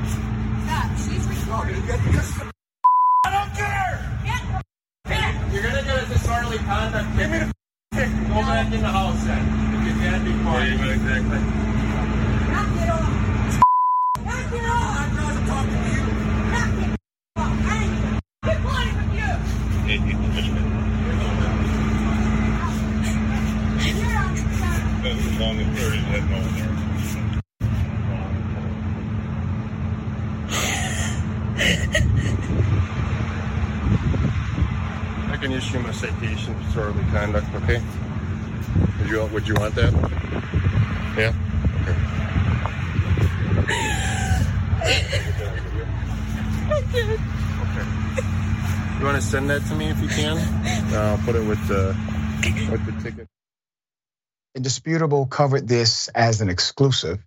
Stop, 0.63 0.89
she's 1.03 1.25
recording. 1.27 1.83
I 3.25 3.29
don't 3.35 3.51
care! 3.59 3.91
You're 5.51 5.63
gonna 5.63 5.83
get 5.83 6.03
a 6.03 6.05
disorderly 6.07 6.57
conduct 6.57 7.17
Give 7.17 7.29
me 7.29 7.37
the 7.39 7.51
ticket. 7.93 8.27
Go 8.27 8.39
back 8.41 8.73
in 8.73 8.81
the 8.81 8.87
house 8.87 9.23
then. 9.23 9.43
If 9.75 9.81
you 9.87 9.93
can't 10.01 10.23
be 10.25 10.31
quiet. 10.43 10.79
Yeah, 10.79 10.95
exactly. 10.95 11.39
Knock 12.51 12.71
it 12.83 12.89
off. 12.89 13.11
Knock 14.25 14.51
it 14.51 14.65
off. 14.65 14.95
I'm 14.99 15.11
not 15.15 15.35
talking 15.47 15.81
to 15.83 15.89
you. 15.95 16.05
Knock 16.51 16.71
it 16.83 16.95
off. 17.37 17.55
Hey, 17.67 17.85
quit 18.43 18.59
playing 18.63 18.95
with 18.95 19.11
you. 19.15 20.94
As 25.25 25.39
long 25.39 25.59
as 25.59 25.67
there 25.75 25.93
is 25.93 26.03
that 26.05 26.23
no 26.29 26.41
there. 26.55 26.71
I 35.31 35.37
can 35.37 35.51
issue 35.51 35.77
him 35.79 35.85
a 35.87 35.93
citation 35.93 36.53
for 36.55 36.63
disorderly 36.63 37.03
conduct, 37.11 37.47
okay? 37.55 37.81
Would 38.99 39.09
you, 39.09 39.25
would 39.25 39.47
you 39.47 39.55
want 39.55 39.75
that? 39.75 39.93
Yeah? 41.17 41.33
Okay. 41.81 41.95
okay. 47.01 47.17
You 48.99 49.05
want 49.05 49.17
to 49.17 49.21
send 49.21 49.49
that 49.49 49.65
to 49.65 49.75
me 49.75 49.89
if 49.89 49.99
you 50.01 50.07
can? 50.07 50.37
I'll 50.93 51.17
put 51.19 51.35
it 51.35 51.45
with 51.45 51.65
the, 51.67 51.95
with 52.71 52.85
the 52.85 52.93
ticket. 53.01 53.27
Indisputable 54.55 55.27
covered 55.27 55.67
this 55.67 56.07
as 56.09 56.41
an 56.41 56.49
exclusive. 56.49 57.19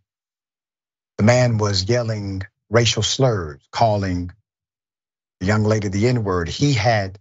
The 1.18 1.24
man 1.24 1.58
was 1.58 1.88
yelling 1.88 2.42
racial 2.70 3.02
slurs, 3.02 3.60
calling 3.72 4.32
the 5.40 5.46
young 5.46 5.64
lady 5.64 5.88
the 5.88 6.08
N 6.08 6.24
word. 6.24 6.48
He 6.48 6.74
had 6.74 7.18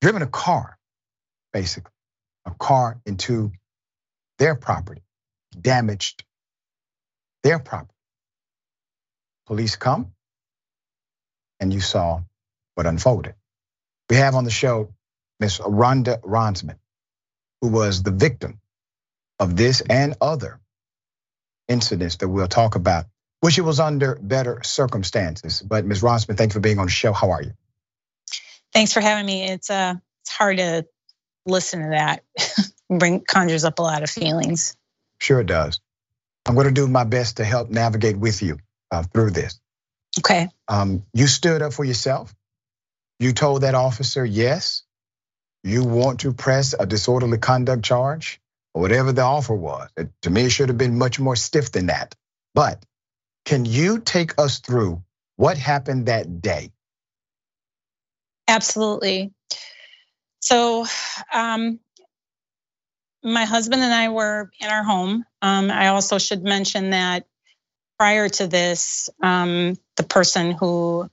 driven 0.00 0.22
a 0.22 0.26
car, 0.28 0.78
basically, 1.52 1.92
a 2.46 2.52
car 2.52 3.00
into 3.06 3.52
their 4.38 4.54
property, 4.54 5.02
damaged 5.60 6.24
their 7.42 7.58
property. 7.58 7.94
Police 9.46 9.76
come, 9.76 10.12
and 11.60 11.72
you 11.72 11.80
saw 11.80 12.22
what 12.74 12.86
unfolded. 12.86 13.34
We 14.10 14.16
have 14.16 14.34
on 14.34 14.44
the 14.44 14.50
show 14.50 14.94
Miss 15.40 15.58
Rhonda 15.58 16.20
Ronsman, 16.22 16.78
who 17.66 17.72
was 17.72 18.04
the 18.04 18.12
victim 18.12 18.60
of 19.40 19.56
this 19.56 19.80
and 19.80 20.14
other 20.20 20.60
incidents 21.66 22.16
that 22.16 22.28
we'll 22.28 22.46
talk 22.46 22.76
about. 22.76 23.06
Wish 23.42 23.58
it 23.58 23.62
was 23.62 23.80
under 23.80 24.14
better 24.14 24.62
circumstances. 24.62 25.60
But 25.62 25.84
Ms. 25.84 26.02
Ronsman, 26.02 26.36
thanks 26.36 26.54
for 26.54 26.60
being 26.60 26.78
on 26.78 26.86
the 26.86 26.92
show. 26.92 27.12
How 27.12 27.32
are 27.32 27.42
you? 27.42 27.52
Thanks 28.72 28.92
for 28.92 29.00
having 29.00 29.26
me. 29.26 29.48
It's 29.48 29.68
uh 29.68 29.94
it's 30.22 30.30
hard 30.30 30.58
to 30.58 30.86
listen 31.44 31.82
to 31.82 31.88
that. 31.90 32.22
Bring 32.88 33.20
conjures 33.20 33.64
up 33.64 33.80
a 33.80 33.82
lot 33.82 34.04
of 34.04 34.10
feelings. 34.10 34.76
Sure 35.18 35.40
it 35.40 35.46
does. 35.46 35.80
I'm 36.46 36.54
going 36.54 36.68
to 36.68 36.72
do 36.72 36.86
my 36.86 37.02
best 37.02 37.38
to 37.38 37.44
help 37.44 37.68
navigate 37.68 38.16
with 38.16 38.42
you 38.42 38.58
uh, 38.92 39.02
through 39.02 39.30
this. 39.30 39.58
Okay. 40.20 40.48
Um, 40.68 41.02
you 41.12 41.26
stood 41.26 41.62
up 41.62 41.72
for 41.72 41.84
yourself. 41.84 42.32
You 43.18 43.32
told 43.32 43.62
that 43.62 43.74
officer, 43.74 44.24
yes, 44.24 44.84
you 45.66 45.84
want 45.84 46.20
to 46.20 46.32
press 46.32 46.74
a 46.78 46.86
disorderly 46.86 47.38
conduct 47.38 47.84
charge 47.84 48.40
or 48.72 48.82
whatever 48.82 49.12
the 49.12 49.22
offer 49.22 49.54
was. 49.54 49.88
It, 49.96 50.10
to 50.22 50.30
me, 50.30 50.42
it 50.42 50.50
should 50.50 50.68
have 50.68 50.78
been 50.78 50.96
much 50.96 51.18
more 51.18 51.36
stiff 51.36 51.72
than 51.72 51.86
that. 51.86 52.14
But 52.54 52.84
can 53.44 53.64
you 53.64 53.98
take 53.98 54.38
us 54.38 54.60
through 54.60 55.02
what 55.36 55.58
happened 55.58 56.06
that 56.06 56.40
day? 56.40 56.70
Absolutely. 58.48 59.32
So, 60.40 60.86
um, 61.32 61.80
my 63.24 63.44
husband 63.44 63.82
and 63.82 63.92
I 63.92 64.10
were 64.10 64.50
in 64.60 64.68
our 64.68 64.84
home. 64.84 65.24
Um, 65.42 65.70
I 65.70 65.88
also 65.88 66.18
should 66.18 66.44
mention 66.44 66.90
that 66.90 67.26
prior 67.98 68.28
to 68.28 68.46
this, 68.46 69.08
um, 69.20 69.76
the 69.96 70.04
person 70.04 70.52
who 70.52 71.10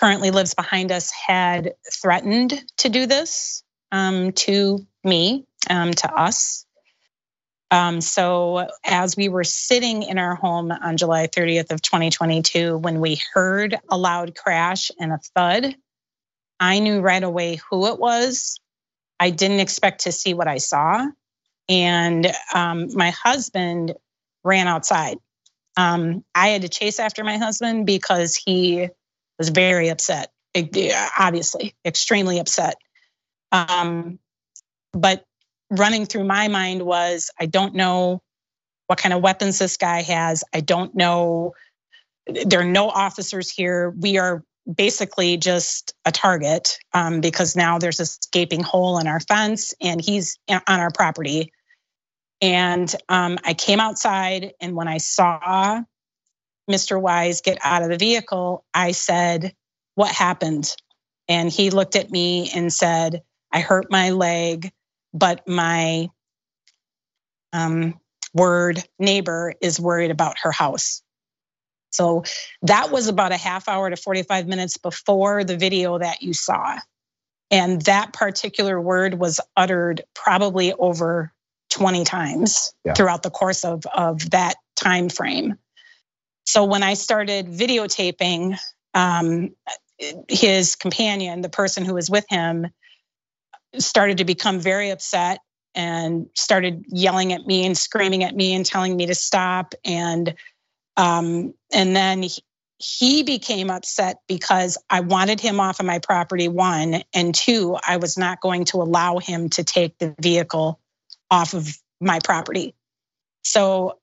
currently 0.00 0.30
lives 0.30 0.54
behind 0.54 0.92
us 0.92 1.10
had 1.10 1.74
threatened 1.92 2.62
to 2.78 2.88
do 2.88 3.06
this 3.06 3.62
um, 3.92 4.32
to 4.32 4.78
me, 5.02 5.46
um, 5.70 5.92
to 5.92 6.12
us. 6.12 6.66
Um, 7.70 8.00
so 8.00 8.68
as 8.84 9.16
we 9.16 9.28
were 9.28 9.44
sitting 9.44 10.02
in 10.02 10.18
our 10.18 10.34
home 10.34 10.70
on 10.70 10.96
July 10.96 11.26
30th 11.26 11.72
of 11.72 11.82
2022, 11.82 12.78
when 12.78 13.00
we 13.00 13.20
heard 13.32 13.78
a 13.88 13.98
loud 13.98 14.34
crash 14.36 14.90
and 15.00 15.12
a 15.12 15.18
thud, 15.34 15.74
I 16.60 16.78
knew 16.78 17.00
right 17.00 17.22
away 17.22 17.60
who 17.70 17.86
it 17.88 17.98
was. 17.98 18.60
I 19.18 19.30
didn't 19.30 19.60
expect 19.60 20.02
to 20.02 20.12
see 20.12 20.34
what 20.34 20.48
I 20.48 20.58
saw. 20.58 21.06
And 21.68 22.30
um, 22.52 22.94
my 22.94 23.10
husband 23.10 23.94
ran 24.44 24.68
outside. 24.68 25.18
Um, 25.76 26.24
I 26.34 26.48
had 26.48 26.62
to 26.62 26.68
chase 26.68 27.00
after 27.00 27.24
my 27.24 27.38
husband 27.38 27.86
because 27.86 28.36
he 28.36 28.88
was 29.38 29.48
very 29.48 29.88
upset, 29.88 30.30
obviously, 31.18 31.74
extremely 31.84 32.38
upset. 32.38 32.76
Um, 33.52 34.18
but 34.92 35.24
running 35.70 36.06
through 36.06 36.24
my 36.24 36.48
mind 36.48 36.82
was 36.82 37.30
I 37.38 37.46
don't 37.46 37.74
know 37.74 38.22
what 38.86 38.98
kind 38.98 39.12
of 39.12 39.22
weapons 39.22 39.58
this 39.58 39.76
guy 39.76 40.02
has. 40.02 40.44
I 40.52 40.60
don't 40.60 40.94
know. 40.94 41.54
There 42.26 42.60
are 42.60 42.64
no 42.64 42.88
officers 42.88 43.50
here. 43.50 43.90
We 43.98 44.18
are 44.18 44.44
basically 44.72 45.36
just 45.36 45.94
a 46.04 46.12
target 46.12 46.78
um, 46.92 47.20
because 47.20 47.56
now 47.56 47.78
there's 47.78 48.00
a 48.00 48.06
gaping 48.32 48.62
hole 48.62 48.98
in 48.98 49.06
our 49.06 49.20
fence 49.20 49.74
and 49.80 50.00
he's 50.00 50.38
on 50.48 50.62
our 50.66 50.90
property. 50.90 51.52
And 52.40 52.94
um, 53.08 53.38
I 53.44 53.54
came 53.54 53.80
outside, 53.80 54.52
and 54.60 54.74
when 54.74 54.88
I 54.88 54.98
saw 54.98 55.80
Mr. 56.70 57.00
Wise 57.00 57.40
get 57.40 57.58
out 57.62 57.82
of 57.82 57.90
the 57.90 57.96
vehicle, 57.96 58.64
I 58.72 58.92
said, 58.92 59.54
What 59.94 60.10
happened? 60.10 60.74
And 61.28 61.50
he 61.50 61.70
looked 61.70 61.96
at 61.96 62.10
me 62.10 62.50
and 62.54 62.72
said, 62.72 63.22
I 63.50 63.60
hurt 63.60 63.90
my 63.90 64.10
leg, 64.10 64.72
but 65.12 65.48
my 65.48 66.08
um, 67.52 67.98
word 68.34 68.82
neighbor 68.98 69.54
is 69.60 69.80
worried 69.80 70.10
about 70.10 70.36
her 70.42 70.52
house. 70.52 71.02
So 71.92 72.24
that 72.62 72.90
was 72.90 73.06
about 73.06 73.32
a 73.32 73.36
half 73.36 73.68
hour 73.68 73.88
to 73.88 73.96
45 73.96 74.48
minutes 74.48 74.76
before 74.76 75.44
the 75.44 75.56
video 75.56 75.98
that 75.98 76.22
you 76.22 76.32
saw. 76.32 76.78
And 77.50 77.80
that 77.82 78.12
particular 78.12 78.80
word 78.80 79.14
was 79.14 79.40
uttered 79.56 80.02
probably 80.12 80.72
over 80.72 81.32
20 81.70 82.04
times 82.04 82.72
yeah. 82.84 82.94
throughout 82.94 83.22
the 83.22 83.30
course 83.30 83.64
of, 83.64 83.84
of 83.94 84.30
that 84.30 84.56
time 84.74 85.08
frame. 85.08 85.56
So 86.44 86.64
when 86.64 86.82
I 86.82 86.94
started 86.94 87.46
videotaping, 87.46 88.58
um, 88.92 89.50
his 90.28 90.76
companion, 90.76 91.40
the 91.40 91.48
person 91.48 91.84
who 91.84 91.94
was 91.94 92.10
with 92.10 92.26
him, 92.28 92.68
started 93.78 94.18
to 94.18 94.24
become 94.24 94.60
very 94.60 94.90
upset 94.90 95.40
and 95.74 96.26
started 96.34 96.84
yelling 96.88 97.32
at 97.32 97.46
me 97.46 97.66
and 97.66 97.76
screaming 97.76 98.22
at 98.22 98.34
me 98.34 98.54
and 98.54 98.64
telling 98.64 98.96
me 98.96 99.06
to 99.06 99.14
stop. 99.14 99.74
And 99.84 100.34
um, 100.96 101.54
and 101.72 101.96
then 101.96 102.22
he, 102.22 102.42
he 102.78 103.22
became 103.24 103.70
upset 103.70 104.18
because 104.28 104.78
I 104.88 105.00
wanted 105.00 105.40
him 105.40 105.58
off 105.58 105.80
of 105.80 105.86
my 105.86 105.98
property, 105.98 106.46
one, 106.46 107.02
and 107.12 107.34
two, 107.34 107.76
I 107.86 107.96
was 107.96 108.16
not 108.16 108.40
going 108.40 108.66
to 108.66 108.76
allow 108.78 109.18
him 109.18 109.48
to 109.50 109.64
take 109.64 109.98
the 109.98 110.14
vehicle 110.20 110.78
off 111.30 111.54
of 111.54 111.76
my 112.00 112.20
property. 112.22 112.74
So 113.42 113.98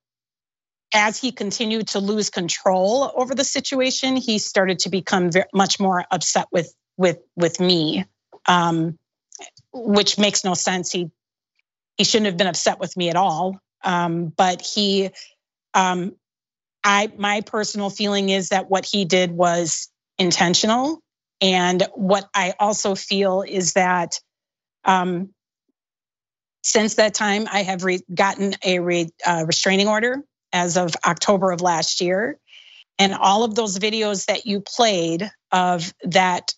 as 0.94 1.18
he 1.18 1.32
continued 1.32 1.88
to 1.90 2.00
lose 2.00 2.30
control 2.30 3.12
over 3.16 3.34
the 3.34 3.44
situation, 3.44 4.16
he 4.16 4.38
started 4.38 4.80
to 4.80 4.90
become 4.90 5.32
very, 5.32 5.46
much 5.54 5.80
more 5.80 6.06
upset 6.12 6.48
with 6.52 6.74
with 6.98 7.20
with 7.36 7.60
me, 7.60 8.06
um, 8.48 8.98
which 9.74 10.18
makes 10.18 10.44
no 10.44 10.54
sense. 10.54 10.92
He 10.92 11.12
he 11.98 12.04
shouldn't 12.04 12.28
have 12.28 12.38
been 12.38 12.48
upset 12.48 12.80
with 12.80 12.96
me 12.98 13.10
at 13.10 13.16
all. 13.16 13.60
Um, 13.84 14.28
but 14.28 14.62
he, 14.62 15.10
um, 15.74 16.16
I 16.84 17.12
my 17.18 17.42
personal 17.42 17.90
feeling 17.90 18.30
is 18.30 18.50
that 18.50 18.70
what 18.70 18.86
he 18.86 19.06
did 19.06 19.32
was 19.32 19.90
intentional, 20.18 21.02
and 21.40 21.84
what 21.96 22.30
I 22.36 22.54
also 22.60 22.96
feel 22.96 23.44
is 23.44 23.74
that. 23.74 24.20
Um, 24.84 25.30
since 26.64 26.96
that 26.96 27.16
time, 27.16 27.48
I 27.52 27.64
have 27.64 27.84
re- 27.84 28.04
gotten 28.14 28.54
a 28.64 28.78
re- 28.78 29.10
uh, 29.26 29.46
restraining 29.48 29.88
order 29.88 30.24
as 30.54 30.78
of 30.78 30.96
October 31.06 31.52
of 31.52 31.62
last 31.62 32.02
year. 32.02 32.40
And 33.00 33.14
all 33.14 33.44
of 33.44 33.56
those 33.56 33.80
videos 33.80 34.26
that 34.26 34.46
you 34.46 34.62
played 34.62 35.30
of 35.52 35.94
that 36.04 36.54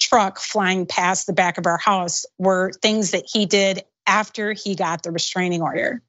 truck 0.00 0.38
flying 0.38 0.86
past 0.86 1.26
the 1.26 1.32
back 1.32 1.58
of 1.58 1.66
our 1.66 1.78
house 1.78 2.24
were 2.38 2.72
things 2.82 3.10
that 3.12 3.24
he 3.30 3.46
did 3.46 3.82
after 4.06 4.52
he 4.52 4.74
got 4.74 5.02
the 5.02 5.10
restraining 5.10 5.62
order. 5.62 6.02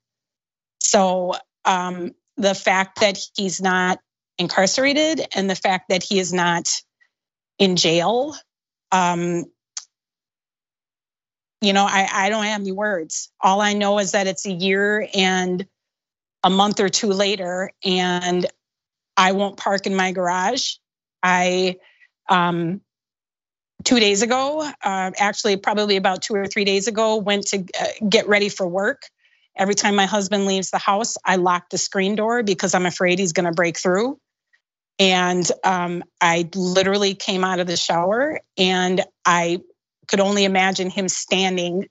So 0.80 1.34
um, 1.66 2.12
the 2.38 2.56
fact 2.56 3.02
that 3.02 3.20
he's 3.36 3.62
not 3.62 4.00
incarcerated 4.38 5.22
and 5.36 5.50
the 5.50 5.56
fact 5.56 5.90
that 5.90 6.04
he 6.04 6.20
is 6.20 6.32
not 6.32 6.82
in 7.58 7.76
jail, 7.76 8.36
um, 8.92 9.46
you 11.62 11.74
know, 11.74 11.86
I, 11.86 12.08
I 12.12 12.30
don't 12.30 12.46
have 12.46 12.62
any 12.62 12.72
words. 12.72 13.30
All 13.42 13.60
I 13.60 13.74
know 13.74 14.00
is 14.00 14.12
that 14.12 14.28
it's 14.28 14.46
a 14.46 14.52
year 14.52 15.08
and 15.14 15.66
a 16.44 16.50
month 16.50 16.80
or 16.80 16.90
two 16.90 17.10
later 17.10 17.72
and 17.84 18.46
I 19.20 19.34
won't 19.34 19.58
park 19.58 19.86
in 19.86 19.96
my 19.96 20.14
garage. 20.14 20.76
I, 21.22 21.76
um, 22.30 22.80
two 23.84 24.00
days 24.00 24.22
ago, 24.22 24.62
uh, 24.62 25.12
actually, 25.18 25.58
probably 25.58 25.98
about 25.98 26.22
two 26.22 26.36
or 26.36 26.48
three 26.48 26.64
days 26.64 26.88
ago, 26.88 27.18
went 27.18 27.48
to 27.48 27.66
uh, 27.80 27.86
get 28.08 28.30
ready 28.30 28.48
for 28.48 28.66
work. 28.66 29.02
Every 29.58 29.76
time 29.76 29.96
my 29.96 30.06
husband 30.06 30.46
leaves 30.46 30.72
the 30.72 30.78
house, 30.78 31.18
I 31.26 31.36
lock 31.36 31.70
the 31.70 31.78
screen 31.78 32.16
door 32.16 32.44
because 32.44 32.74
I'm 32.74 32.86
afraid 32.86 33.20
he's 33.20 33.34
going 33.34 33.46
to 33.46 33.52
break 33.52 33.78
through. 33.78 34.18
And 35.00 35.50
um, 35.66 36.04
I 36.22 36.50
literally 36.56 37.14
came 37.16 37.44
out 37.44 37.60
of 37.60 37.68
the 37.68 37.78
shower 37.78 38.40
and 38.58 39.04
I 39.26 39.60
could 40.08 40.20
only 40.22 40.46
imagine 40.46 40.90
him 40.90 41.10
standing, 41.10 41.88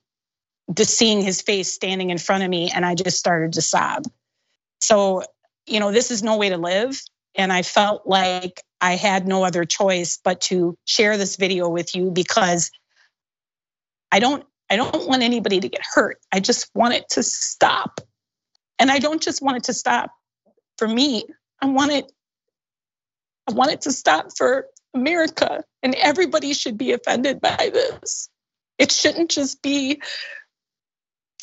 just 0.73 0.97
seeing 0.97 1.21
his 1.21 1.43
face 1.43 1.73
standing 1.73 2.09
in 2.11 2.19
front 2.19 2.43
of 2.43 2.49
me. 2.49 2.71
And 2.75 2.87
I 2.87 2.95
just 2.95 3.19
started 3.19 3.55
to 3.55 3.63
sob. 3.63 4.05
So, 4.81 5.23
you 5.67 5.81
know, 5.81 5.93
this 5.93 6.11
is 6.11 6.23
no 6.23 6.37
way 6.37 6.51
to 6.51 6.57
live. 6.57 7.01
And 7.35 7.53
I 7.53 7.63
felt 7.63 8.07
like 8.07 8.63
I 8.81 8.97
had 8.97 9.27
no 9.27 9.45
other 9.45 9.65
choice 9.65 10.19
but 10.23 10.41
to 10.43 10.77
share 10.85 11.17
this 11.17 11.37
video 11.37 11.69
with 11.69 11.95
you 11.95 12.11
because 12.11 12.71
I 14.11 14.21
don't 14.21 14.45
I 14.71 14.77
don't 14.77 15.09
want 15.09 15.23
anybody 15.23 15.61
to 15.61 15.69
get 15.69 15.81
hurt. 15.83 16.19
I 16.33 16.41
just 16.41 16.71
want 16.75 16.95
it 16.95 17.09
to 17.11 17.23
stop. 17.23 18.01
And 18.79 18.91
I 18.91 18.99
don't 18.99 19.23
just 19.23 19.43
want 19.43 19.57
it 19.57 19.65
to 19.65 19.75
stop 19.75 20.11
for 20.77 20.87
me. 20.87 21.25
I 21.61 21.67
want 21.67 21.93
it 21.93 22.11
I 23.49 23.53
want 23.53 23.73
it 23.73 23.83
to 23.83 23.93
stop 23.93 24.29
for 24.37 24.67
America 24.95 25.65
and 25.83 25.95
everybody 25.95 26.53
should 26.53 26.77
be 26.77 26.93
offended 26.93 27.41
by 27.41 27.71
this. 27.73 28.29
It 28.79 28.93
shouldn't 28.93 29.31
just 29.31 29.63
be 29.63 30.01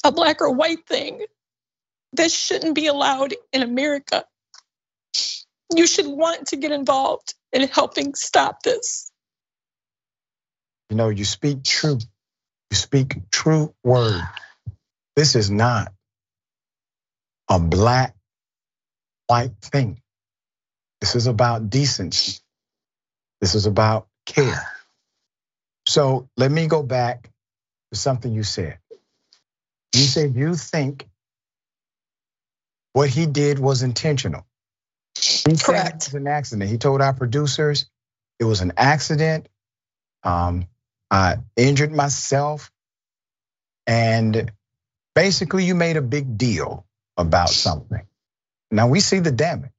a 0.04 0.12
black 0.12 0.42
or 0.42 0.52
white 0.52 0.88
thing 0.88 1.26
this 2.16 2.34
shouldn't 2.34 2.76
be 2.76 2.88
allowed 2.88 3.34
in 3.51 3.61
America. 3.61 4.26
You 5.76 5.88
should 5.88 6.07
want 6.07 6.47
to 6.47 6.57
get 6.57 6.72
involved 6.72 7.34
in 7.51 7.68
helping 7.68 8.16
stop 8.16 8.63
this. 8.63 9.11
You 10.89 10.97
know, 10.97 11.09
you 11.09 11.26
speak 11.26 11.63
true. 11.63 11.99
You 12.72 12.78
speak 12.78 13.30
true 13.32 13.74
word. 13.84 14.22
This 15.16 15.36
is 15.36 15.49
not 15.49 15.91
a 17.49 17.59
black, 17.59 18.16
white 19.28 19.55
thing. 19.61 20.01
This 21.01 21.16
is 21.16 21.28
about 21.28 21.70
decency. 21.70 22.39
This 23.41 23.55
is 23.55 23.66
about 23.66 24.07
care. 24.26 24.68
So 25.88 26.30
let 26.38 26.51
me 26.51 26.68
go 26.68 26.84
back 26.84 27.30
to 27.91 27.99
something 27.99 28.34
you 28.34 28.43
said. 28.43 28.80
You 29.93 30.01
said 30.01 30.36
you 30.36 30.55
think 30.55 31.07
what 32.96 33.10
he 33.10 33.26
did 33.26 33.60
was 33.60 33.84
intentional. 33.84 34.46
He 35.20 35.58
Correct. 35.58 36.08
It 36.08 36.14
was 36.14 36.14
an 36.14 36.28
accident. 36.28 36.70
He 36.70 36.78
told 36.78 37.02
our 37.02 37.12
producers 37.12 37.88
it 38.39 38.46
was 38.46 38.62
an 38.62 38.72
accident. 38.78 39.50
Um, 40.24 40.68
I 41.12 41.36
injured 41.58 41.91
myself, 41.91 42.72
and 43.86 44.50
basically, 45.14 45.66
you 45.66 45.76
made 45.76 45.98
a 45.98 46.02
big 46.02 46.38
deal 46.38 46.86
about 47.18 47.50
something. 47.50 48.08
Now 48.72 48.88
we 48.88 49.02
see 49.02 49.20
the 49.20 49.32
damage. 49.32 49.72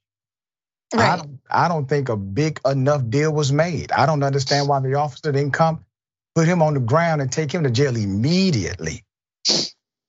Right. 0.95 1.12
I 1.12 1.17
don't, 1.17 1.41
I 1.51 1.69
don't 1.69 1.89
think 1.89 2.11
a 2.11 2.19
big 2.19 2.61
enough 2.67 3.09
deal 3.09 3.33
was 3.33 3.51
made. 3.51 3.93
I 3.93 4.05
don't 4.05 4.23
understand 4.23 4.69
why 4.69 4.81
the 4.81 4.97
officer 4.97 5.33
didn't 5.33 5.53
come, 5.53 5.87
put 6.35 6.47
him 6.47 6.61
on 6.61 6.75
the 6.75 6.81
ground, 6.81 7.23
and 7.23 7.33
take 7.33 7.51
him 7.51 7.62
to 7.64 7.71
jail 7.71 7.97
immediately. 7.97 9.05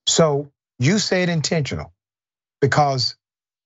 So 0.08 0.52
you 0.78 1.00
said 1.00 1.30
intentional 1.30 1.94
because 2.62 3.16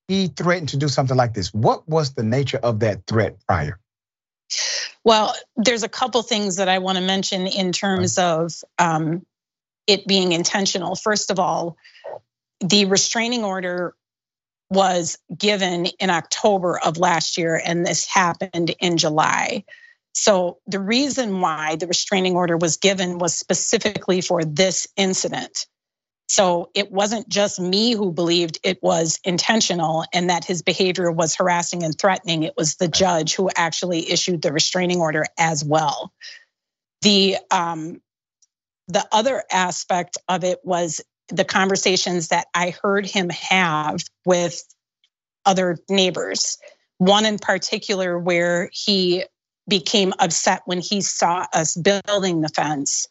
he 0.08 0.28
threatened 0.28 0.70
to 0.70 0.78
do 0.78 0.88
something 0.88 1.18
like 1.18 1.34
this. 1.34 1.54
What 1.54 1.88
was 1.88 2.14
the 2.14 2.24
nature 2.24 2.60
of 2.62 2.82
that 2.82 3.08
threat 3.08 3.38
prior? 3.48 3.80
Well, 5.04 5.34
there's 5.56 5.84
a 5.84 5.90
couple 5.90 6.22
things 6.22 6.58
that 6.58 6.70
I 6.70 6.80
want 6.80 6.98
to 6.98 7.04
mention 7.04 7.48
in 7.48 7.72
terms 7.72 8.18
of 8.18 8.54
um, 8.78 9.26
it 9.88 10.06
being 10.06 10.32
intentional. 10.32 10.96
First 10.96 11.32
of 11.32 11.40
all, 11.40 11.78
the 12.60 12.86
restraining 12.86 13.44
order 13.44 13.96
was 14.70 15.18
given 15.36 15.88
in 16.00 16.10
October 16.10 16.80
of 16.80 16.98
last 16.98 17.38
year, 17.38 17.62
and 17.64 17.86
this 17.86 18.06
happened 18.06 18.76
in 18.80 18.98
July. 18.98 19.66
So, 20.14 20.60
the 20.68 20.80
reason 20.80 21.40
why 21.40 21.78
the 21.78 21.88
restraining 21.88 22.36
order 22.36 22.58
was 22.58 22.78
given 22.78 23.18
was 23.18 23.36
specifically 23.36 24.22
for 24.22 24.44
this 24.44 24.88
incident. 24.96 25.66
So 26.32 26.70
it 26.74 26.90
wasn't 26.90 27.28
just 27.28 27.60
me 27.60 27.92
who 27.92 28.14
believed 28.14 28.58
it 28.64 28.82
was 28.82 29.20
intentional 29.26 30.06
and 30.14 30.30
that 30.30 30.46
his 30.46 30.62
behavior 30.62 31.12
was 31.12 31.36
harassing 31.36 31.84
and 31.84 31.94
threatening. 32.00 32.44
It 32.44 32.54
was 32.56 32.76
the 32.76 32.88
judge 32.88 33.36
who 33.36 33.50
actually 33.54 34.10
issued 34.10 34.42
the 34.42 34.54
restraining 34.54 35.02
order 35.02 35.26
as 35.38 35.62
well. 35.62 36.14
The 37.02 37.36
um, 37.52 38.00
the 38.88 39.06
other 39.12 39.44
aspect 39.52 40.20
of 40.30 40.46
it 40.46 40.60
was 40.64 41.02
the 41.28 41.44
conversations 41.44 42.30
that 42.30 42.48
I 42.54 42.76
heard 42.82 43.06
him 43.06 43.30
have 43.32 44.00
with 44.26 44.64
other 45.46 45.80
neighbors. 45.90 46.58
One 46.98 47.26
in 47.26 47.40
particular 47.40 48.18
where 48.18 48.70
he 48.72 49.26
became 49.68 50.14
upset 50.18 50.62
when 50.64 50.80
he 50.80 51.02
saw 51.02 51.46
us 51.52 51.76
building 51.76 52.40
the 52.40 52.48
fence 52.48 53.10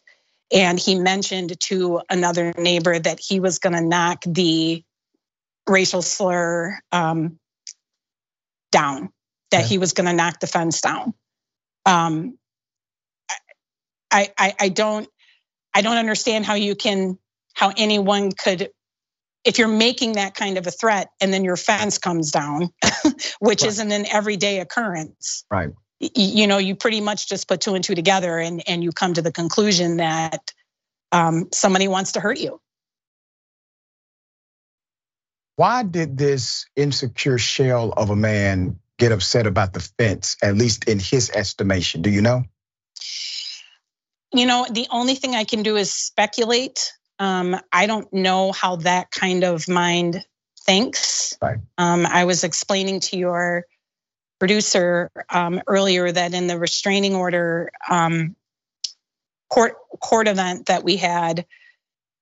and 0.51 0.79
he 0.79 0.95
mentioned 0.95 1.59
to 1.61 2.01
another 2.09 2.53
neighbor 2.57 2.97
that 2.97 3.19
he 3.19 3.39
was 3.39 3.59
going 3.59 3.73
to 3.73 3.81
knock 3.81 4.23
the 4.25 4.83
racial 5.67 6.01
slur 6.01 6.79
um, 6.91 7.39
down, 8.71 9.09
that 9.51 9.65
he 9.65 9.77
was 9.77 9.93
going 9.93 10.07
to 10.07 10.13
knock 10.13 10.39
the 10.39 10.47
fence 10.47 10.81
down. 10.81 11.13
Um, 11.85 12.37
I, 14.11 14.31
I, 14.37 14.53
I 14.59 14.69
don't, 14.69 15.07
I 15.73 15.81
don't 15.81 15.97
understand 15.97 16.45
how 16.45 16.55
you 16.55 16.75
can, 16.75 17.17
how 17.53 17.71
anyone 17.77 18.31
could, 18.31 18.69
if 19.45 19.57
you're 19.57 19.69
making 19.69 20.13
that 20.13 20.35
kind 20.35 20.57
of 20.57 20.67
a 20.67 20.71
threat 20.71 21.09
and 21.21 21.33
then 21.33 21.45
your 21.45 21.55
fence 21.55 21.97
comes 21.97 22.31
down, 22.31 22.69
which 23.39 23.61
right. 23.61 23.69
isn't 23.69 23.91
an 23.91 24.05
everyday 24.05 24.59
occurrence. 24.59 25.45
Right 25.49 25.69
you 26.15 26.47
know 26.47 26.57
you 26.57 26.75
pretty 26.75 27.01
much 27.01 27.29
just 27.29 27.47
put 27.47 27.61
two 27.61 27.75
and 27.75 27.83
two 27.83 27.95
together 27.95 28.39
and 28.39 28.63
and 28.67 28.83
you 28.83 28.91
come 28.91 29.13
to 29.13 29.21
the 29.21 29.31
conclusion 29.31 29.97
that 29.97 30.51
um, 31.11 31.49
somebody 31.53 31.87
wants 31.87 32.13
to 32.13 32.19
hurt 32.19 32.39
you 32.39 32.59
why 35.55 35.83
did 35.83 36.17
this 36.17 36.65
insecure 36.75 37.37
shell 37.37 37.93
of 37.95 38.09
a 38.09 38.15
man 38.15 38.79
get 38.97 39.11
upset 39.11 39.45
about 39.45 39.73
the 39.73 39.79
fence 39.99 40.37
at 40.41 40.55
least 40.55 40.85
in 40.85 40.99
his 40.99 41.29
estimation 41.29 42.01
do 42.01 42.09
you 42.09 42.21
know 42.21 42.43
You 44.33 44.45
know, 44.45 44.65
the 44.69 44.87
only 44.89 45.15
thing 45.15 45.35
I 45.35 45.43
can 45.43 45.61
do 45.61 45.75
is 45.75 45.93
speculate. 45.93 46.93
Um, 47.19 47.59
I 47.71 47.85
don't 47.85 48.11
know 48.13 48.51
how 48.51 48.77
that 48.77 49.11
kind 49.11 49.43
of 49.43 49.67
mind 49.67 50.23
thinks. 50.65 51.37
Right. 51.41 51.59
Um, 51.77 52.05
I 52.05 52.23
was 52.25 52.43
explaining 52.43 53.01
to 53.01 53.17
your 53.17 53.65
producer 54.41 55.11
um, 55.29 55.61
earlier 55.67 56.11
that 56.11 56.33
in 56.33 56.47
the 56.47 56.57
restraining 56.57 57.13
order 57.13 57.71
um, 57.87 58.35
court 59.51 59.75
court 59.99 60.27
event 60.27 60.65
that 60.65 60.83
we 60.83 60.97
had, 60.97 61.45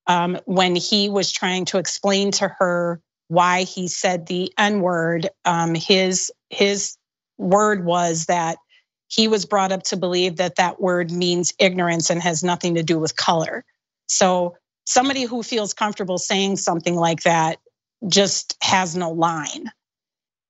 um, 0.06 0.38
when 0.44 0.76
he 0.76 1.08
was 1.08 1.32
trying 1.32 1.64
to 1.64 1.78
explain 1.78 2.32
to 2.32 2.50
her 2.60 3.00
why 3.30 3.64
he 3.64 3.88
said 3.88 4.26
the 4.26 4.52
N 4.58 4.82
word, 4.82 5.30
um, 5.46 5.74
his 5.74 6.30
his 6.50 6.98
word 7.38 7.86
was 7.86 8.26
that 8.26 8.58
he 9.08 9.30
was 9.30 9.46
brought 9.46 9.72
up 9.72 9.84
to 9.84 9.96
believe 9.96 10.36
that 10.36 10.58
that 10.58 10.82
word 10.82 11.12
means 11.12 11.54
ignorance 11.58 12.10
and 12.10 12.22
has 12.22 12.44
nothing 12.44 12.76
to 12.76 12.84
do 12.84 13.00
with 13.00 13.16
color. 13.16 13.64
So 14.08 14.58
somebody 14.86 15.24
who 15.24 15.42
feels 15.42 15.74
comfortable 15.74 16.18
saying 16.18 16.58
something 16.58 16.96
like 16.96 17.24
that 17.24 17.60
just 18.10 18.58
has 18.62 18.94
no 18.94 19.10
line. 19.12 19.72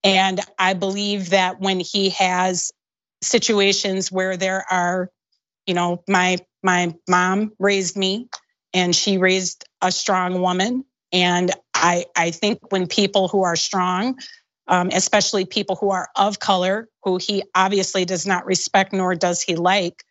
And 0.03 0.39
I 0.57 0.73
believe 0.73 1.31
that 1.31 1.59
when 1.59 1.79
he 1.79 2.09
has 2.11 2.71
situations 3.21 4.11
where 4.11 4.37
there 4.37 4.65
are, 4.69 5.09
you 5.65 5.73
know, 5.73 6.03
my 6.07 6.37
my 6.63 6.93
mom 7.07 7.53
raised 7.59 7.97
me 7.97 8.29
and 8.73 8.95
she 8.95 9.17
raised 9.17 9.65
a 9.81 9.91
strong 9.91 10.41
woman 10.41 10.85
and 11.11 11.51
I 11.73 12.05
I 12.15 12.31
think 12.31 12.71
when 12.71 12.87
people 12.87 13.27
who 13.27 13.43
are 13.43 13.55
strong 13.55 14.17
um, 14.69 14.89
especially 14.93 15.45
people 15.45 15.75
who 15.75 15.89
are 15.89 16.09
of 16.15 16.39
color, 16.39 16.87
who 17.03 17.17
he 17.17 17.43
obviously 17.55 18.05
does 18.05 18.25
not 18.25 18.45
respect 18.45 18.93
nor 18.93 19.15
does 19.15 19.41
he 19.41 19.55
like, 19.55 20.03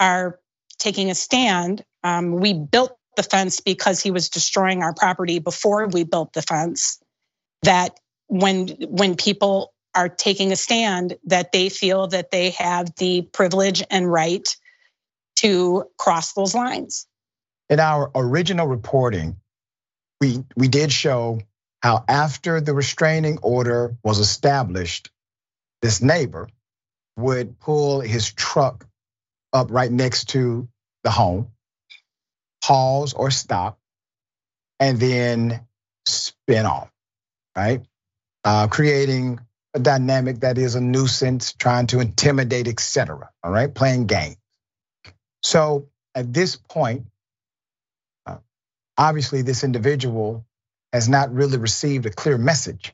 are 0.00 0.40
taking 0.78 1.10
a 1.10 1.14
stand. 1.14 1.84
Um, 2.02 2.32
we 2.32 2.52
built 2.52 2.96
the 3.16 3.22
fence 3.22 3.60
because 3.60 4.02
he 4.02 4.10
was 4.10 4.28
destroying 4.28 4.82
our 4.82 4.92
property 4.92 5.38
before 5.38 5.86
we 5.86 6.02
built 6.02 6.32
the 6.32 6.42
fence. 6.42 6.98
That 7.62 7.96
when 8.32 8.68
when 8.88 9.14
people 9.14 9.74
are 9.94 10.08
taking 10.08 10.52
a 10.52 10.56
stand, 10.56 11.18
that 11.26 11.52
they 11.52 11.68
feel 11.68 12.06
that 12.08 12.30
they 12.30 12.50
have 12.50 12.94
the 12.96 13.20
privilege 13.20 13.82
and 13.90 14.10
right 14.10 14.48
to 15.36 15.84
cross 15.98 16.32
those 16.32 16.54
lines. 16.54 17.06
In 17.68 17.78
our 17.78 18.10
original 18.14 18.66
reporting, 18.66 19.36
we 20.18 20.42
we 20.56 20.68
did 20.68 20.90
show 20.90 21.40
how 21.82 22.04
after 22.08 22.62
the 22.62 22.72
restraining 22.72 23.38
order 23.42 23.96
was 24.02 24.18
established, 24.18 25.10
this 25.82 26.00
neighbor 26.00 26.48
would 27.18 27.60
pull 27.60 28.00
his 28.00 28.32
truck 28.32 28.86
up 29.52 29.70
right 29.70 29.92
next 29.92 30.30
to 30.30 30.68
the 31.04 31.10
home, 31.10 31.48
pause 32.64 33.12
or 33.12 33.30
stop, 33.30 33.78
and 34.80 34.98
then 34.98 35.66
spin 36.06 36.64
off, 36.64 36.90
right? 37.54 37.82
Uh, 38.44 38.66
creating 38.66 39.38
a 39.74 39.78
dynamic 39.78 40.40
that 40.40 40.58
is 40.58 40.74
a 40.74 40.80
nuisance, 40.80 41.52
trying 41.52 41.86
to 41.86 42.00
intimidate, 42.00 42.68
etc. 42.68 43.30
All 43.42 43.50
right, 43.50 43.72
playing 43.72 44.06
games. 44.06 44.36
So 45.42 45.88
at 46.14 46.32
this 46.32 46.56
point, 46.56 47.06
uh, 48.26 48.36
obviously, 48.98 49.42
this 49.42 49.64
individual 49.64 50.44
has 50.92 51.08
not 51.08 51.32
really 51.32 51.56
received 51.56 52.06
a 52.06 52.10
clear 52.10 52.36
message 52.36 52.92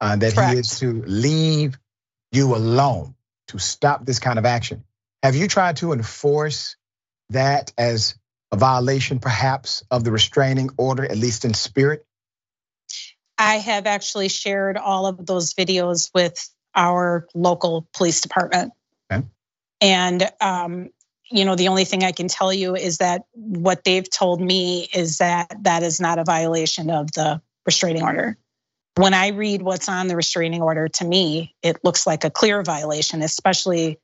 uh, 0.00 0.16
that 0.16 0.34
Correct. 0.34 0.52
he 0.52 0.58
is 0.58 0.78
to 0.80 1.02
leave 1.06 1.78
you 2.32 2.54
alone, 2.54 3.14
to 3.48 3.58
stop 3.58 4.04
this 4.04 4.18
kind 4.18 4.38
of 4.38 4.46
action. 4.46 4.84
Have 5.22 5.36
you 5.36 5.48
tried 5.48 5.76
to 5.78 5.92
enforce 5.92 6.76
that 7.30 7.72
as 7.76 8.16
a 8.52 8.56
violation, 8.56 9.18
perhaps, 9.18 9.84
of 9.90 10.04
the 10.04 10.12
restraining 10.12 10.70
order, 10.76 11.04
at 11.04 11.16
least 11.16 11.44
in 11.44 11.54
spirit? 11.54 12.05
I 13.38 13.56
have 13.56 13.86
actually 13.86 14.28
shared 14.28 14.76
all 14.76 15.06
of 15.06 15.26
those 15.26 15.54
videos 15.54 16.10
with 16.14 16.48
our 16.74 17.26
local 17.34 17.88
police 17.92 18.20
department. 18.20 18.72
Okay. 19.10 19.26
And 19.80 20.30
um, 20.40 20.90
you 21.30 21.44
know, 21.44 21.56
the 21.56 21.68
only 21.68 21.84
thing 21.84 22.04
I 22.04 22.12
can 22.12 22.28
tell 22.28 22.52
you 22.52 22.76
is 22.76 22.98
that 22.98 23.22
what 23.32 23.84
they've 23.84 24.08
told 24.08 24.40
me 24.40 24.88
is 24.94 25.18
that 25.18 25.52
that 25.62 25.82
is 25.82 26.00
not 26.00 26.18
a 26.18 26.24
violation 26.24 26.90
of 26.90 27.10
the 27.12 27.40
restraining 27.64 28.02
order. 28.02 28.38
When 28.94 29.12
I 29.12 29.28
read 29.28 29.60
what's 29.60 29.88
on 29.88 30.06
the 30.06 30.16
restraining 30.16 30.62
order, 30.62 30.88
to 30.88 31.04
me, 31.04 31.54
it 31.62 31.78
looks 31.84 32.06
like 32.06 32.24
a 32.24 32.30
clear 32.30 32.62
violation, 32.62 33.22
especially 33.22 33.98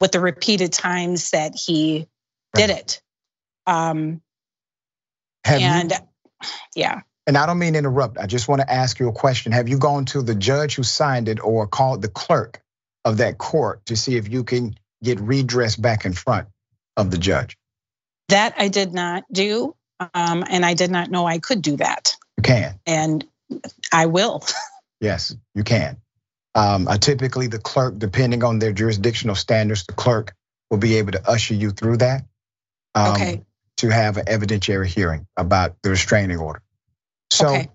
with 0.00 0.12
the 0.12 0.20
repeated 0.20 0.72
times 0.72 1.30
that 1.30 1.54
he 1.54 2.06
right. 2.54 2.66
did 2.66 2.70
it. 2.70 3.02
Um, 3.66 4.22
Have 5.44 5.60
and 5.60 5.92
you, 5.92 6.48
yeah. 6.76 7.00
And 7.30 7.38
I 7.38 7.46
don't 7.46 7.60
mean 7.60 7.76
interrupt. 7.76 8.18
I 8.18 8.26
just 8.26 8.48
want 8.48 8.60
to 8.60 8.68
ask 8.68 8.98
you 8.98 9.08
a 9.08 9.12
question. 9.12 9.52
Have 9.52 9.68
you 9.68 9.78
gone 9.78 10.04
to 10.06 10.20
the 10.20 10.34
judge 10.34 10.74
who 10.74 10.82
signed 10.82 11.28
it 11.28 11.38
or 11.38 11.68
called 11.68 12.02
the 12.02 12.08
clerk 12.08 12.60
of 13.04 13.18
that 13.18 13.38
court 13.38 13.86
to 13.86 13.96
see 13.96 14.16
if 14.16 14.28
you 14.28 14.42
can 14.42 14.74
get 15.00 15.20
redress 15.20 15.76
back 15.76 16.04
in 16.04 16.12
front 16.12 16.48
of 16.96 17.12
the 17.12 17.18
judge? 17.18 17.56
That 18.30 18.54
I 18.58 18.66
did 18.66 18.92
not 18.92 19.22
do. 19.30 19.76
Um, 20.12 20.42
and 20.50 20.66
I 20.66 20.74
did 20.74 20.90
not 20.90 21.08
know 21.08 21.24
I 21.24 21.38
could 21.38 21.62
do 21.62 21.76
that. 21.76 22.16
You 22.36 22.42
can. 22.42 22.80
And 22.84 23.24
I 23.92 24.06
will. 24.06 24.42
yes, 25.00 25.32
you 25.54 25.62
can. 25.62 25.98
Um, 26.56 26.88
typically, 26.98 27.46
the 27.46 27.60
clerk, 27.60 27.96
depending 27.96 28.42
on 28.42 28.58
their 28.58 28.72
jurisdictional 28.72 29.36
standards, 29.36 29.86
the 29.86 29.92
clerk 29.92 30.34
will 30.68 30.78
be 30.78 30.96
able 30.96 31.12
to 31.12 31.30
usher 31.30 31.54
you 31.54 31.70
through 31.70 31.98
that. 31.98 32.24
Um, 32.96 33.12
okay. 33.12 33.44
To 33.76 33.88
have 33.88 34.16
an 34.16 34.26
evidentiary 34.26 34.88
hearing 34.88 35.28
about 35.36 35.76
the 35.84 35.90
restraining 35.90 36.38
order. 36.38 36.60
So 37.40 37.48
okay. 37.48 37.70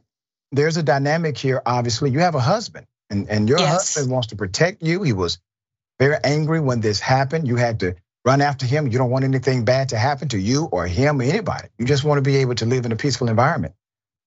there's 0.52 0.78
a 0.78 0.84
dynamic 0.84 1.38
here. 1.38 1.62
Obviously, 1.66 2.12
you 2.12 2.20
have 2.20 2.36
a 2.36 2.40
husband, 2.40 2.86
and, 3.10 3.30
and 3.30 3.50
your 3.50 3.60
yes. 3.60 3.96
husband 3.96 4.12
wants 4.12 4.28
to 4.28 4.36
protect 4.36 4.84
you. 4.84 5.04
He 5.04 5.14
was 5.14 5.40
very 6.00 6.18
angry 6.24 6.60
when 6.60 6.82
this 6.82 7.00
happened. 7.00 7.48
You 7.48 7.56
had 7.56 7.80
to 7.82 7.96
run 8.24 8.42
after 8.42 8.66
him. 8.66 8.88
You 8.88 8.98
don't 8.98 9.12
want 9.12 9.24
anything 9.24 9.66
bad 9.66 9.90
to 9.90 9.98
happen 9.98 10.30
to 10.30 10.38
you 10.38 10.66
or 10.66 10.88
him 10.88 11.20
or 11.22 11.24
anybody. 11.24 11.70
You 11.78 11.86
just 11.86 12.04
want 12.04 12.18
to 12.18 12.22
be 12.22 12.38
able 12.38 12.56
to 12.56 12.66
live 12.66 12.86
in 12.86 12.92
a 12.92 12.96
peaceful 12.96 13.30
environment. 13.30 13.76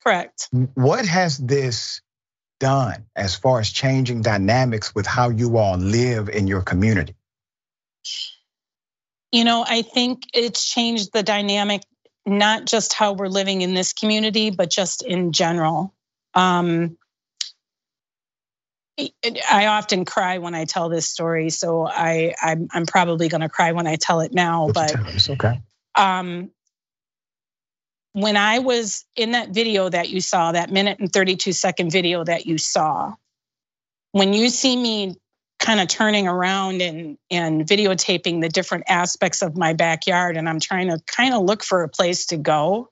Correct. 0.03 0.49
What 0.75 1.05
has 1.07 1.37
this 1.39 2.01
done 2.61 3.07
as 3.15 3.37
far 3.37 3.61
as 3.61 3.71
changing 3.71 4.23
dynamics 4.23 4.95
with 4.95 5.07
how 5.07 5.31
you 5.31 5.57
all 5.59 5.77
live 5.77 6.29
in 6.29 6.47
your 6.47 6.63
community? 6.63 7.15
You 9.31 9.45
know, 9.45 9.65
I 9.67 9.83
think 9.83 10.23
it's 10.33 10.67
changed 10.67 11.13
the 11.13 11.23
dynamic, 11.23 11.83
not 12.29 12.67
just 12.67 12.93
how 12.93 13.13
we're 13.13 13.29
living 13.29 13.63
in 13.63 13.75
this 13.75 13.93
community, 13.93 14.51
but 14.51 14.71
just 14.71 15.03
in 15.03 15.33
general. 15.33 15.95
Um, 16.35 16.97
I 19.51 19.67
often 19.67 20.05
cry 20.05 20.39
when 20.39 20.55
I 20.55 20.65
tell 20.65 20.89
this 20.89 21.09
story, 21.09 21.51
so 21.51 21.87
I 21.87 22.35
I'm, 22.43 22.69
I'm 22.73 22.87
probably 22.87 23.29
going 23.29 23.43
to 23.43 23.49
cry 23.49 23.73
when 23.73 23.87
I 23.87 23.97
tell 23.97 24.21
it 24.21 24.33
now. 24.33 24.71
but 24.73 24.93
it's 25.15 25.31
okay. 25.31 25.61
Um, 25.95 26.51
when 28.13 28.37
I 28.37 28.59
was 28.59 29.05
in 29.15 29.33
that 29.33 29.51
video 29.51 29.89
that 29.89 30.09
you 30.09 30.21
saw, 30.21 30.53
that 30.53 30.71
minute 30.71 30.99
and 30.99 31.13
32 31.13 31.53
second 31.53 31.93
video 31.93 32.25
that 32.25 32.47
you 32.47 32.59
saw, 32.59 33.15
when 34.13 34.33
you 34.33 34.49
see 34.49 34.77
me 34.77 35.17
kind 35.59 35.81
of 35.81 35.89
turning 35.89 36.29
around 36.29 36.81
and 36.81 37.19
and 37.31 37.67
videotaping 37.67 38.41
the 38.41 38.49
different 38.49 38.85
aspects 38.89 39.43
of 39.43 39.57
my 39.57 39.73
backyard, 39.73 40.37
and 40.37 40.49
I'm 40.49 40.61
trying 40.61 40.89
to 40.89 41.01
kind 41.07 41.35
of 41.35 41.43
look 41.43 41.63
for 41.63 41.83
a 41.83 41.89
place 41.89 42.27
to 42.27 42.37
go. 42.37 42.91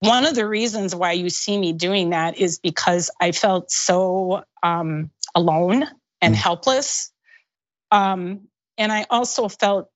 One 0.00 0.26
of 0.26 0.34
the 0.34 0.46
reasons 0.46 0.94
why 0.94 1.12
you 1.12 1.30
see 1.30 1.56
me 1.56 1.72
doing 1.72 2.10
that 2.10 2.36
is 2.38 2.58
because 2.58 3.10
I 3.20 3.32
felt 3.32 3.70
so 3.70 4.44
um, 4.62 5.10
alone 5.34 5.84
and 6.20 6.34
mm. 6.34 6.38
helpless. 6.38 7.10
Um, 7.90 8.48
and 8.76 8.92
I 8.92 9.06
also 9.08 9.48
felt 9.48 9.88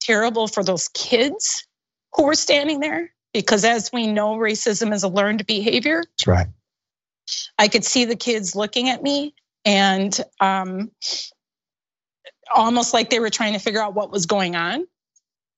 terrible 0.00 0.46
for 0.46 0.62
those 0.62 0.88
kids 0.88 1.66
who 2.14 2.24
were 2.24 2.34
standing 2.34 2.80
there 2.80 3.12
because, 3.32 3.64
as 3.64 3.90
we 3.92 4.06
know, 4.06 4.36
racism 4.36 4.92
is 4.92 5.04
a 5.04 5.08
learned 5.08 5.46
behavior. 5.46 6.02
That's 6.18 6.26
right. 6.26 6.48
I 7.58 7.68
could 7.68 7.84
see 7.84 8.04
the 8.04 8.16
kids 8.16 8.54
looking 8.54 8.88
at 8.88 9.02
me 9.02 9.34
and 9.66 10.18
um, 10.40 10.92
almost 12.54 12.94
like 12.94 13.10
they 13.10 13.20
were 13.20 13.30
trying 13.30 13.52
to 13.52 13.58
figure 13.58 13.82
out 13.82 13.94
what 13.94 14.12
was 14.12 14.24
going 14.24 14.56
on. 14.56 14.86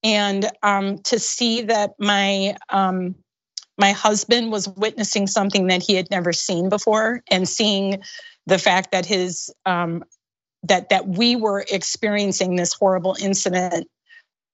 And 0.03 0.51
um, 0.63 0.99
to 1.05 1.19
see 1.19 1.63
that 1.63 1.93
my 1.99 2.57
um, 2.71 3.17
my 3.77 3.93
husband 3.93 4.51
was 4.51 4.69
witnessing 4.69 5.27
something 5.27 5.69
that 5.69 5.83
he 5.83 5.95
had 5.95 6.11
never 6.11 6.33
seen 6.33 6.69
before, 6.69 7.23
and 7.31 7.49
seeing 7.49 8.03
the 8.47 8.59
fact 8.59 8.93
that 8.93 9.07
his 9.07 9.53
um, 9.67 10.05
that 10.63 10.89
that 10.89 11.07
we 11.07 11.37
were 11.37 11.65
experiencing 11.69 12.57
this 12.57 12.73
horrible 12.73 13.17
incident 13.21 13.89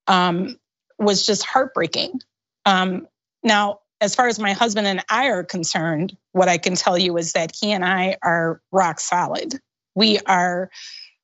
um, 0.06 0.56
was 0.98 1.26
just 1.26 1.44
heartbreaking. 1.44 2.20
Um, 2.64 3.06
now, 3.42 3.80
as 4.00 4.14
far 4.14 4.28
as 4.28 4.38
my 4.38 4.52
husband 4.52 4.86
and 4.86 5.04
I 5.08 5.28
are 5.28 5.44
concerned, 5.44 6.16
what 6.32 6.48
I 6.48 6.58
can 6.58 6.74
tell 6.74 6.98
you 6.98 7.16
is 7.16 7.32
that 7.32 7.52
he 7.58 7.72
and 7.72 7.84
I 7.84 8.16
are 8.22 8.60
rock 8.72 9.00
solid. 9.00 9.58
We 9.94 10.18
are 10.20 10.70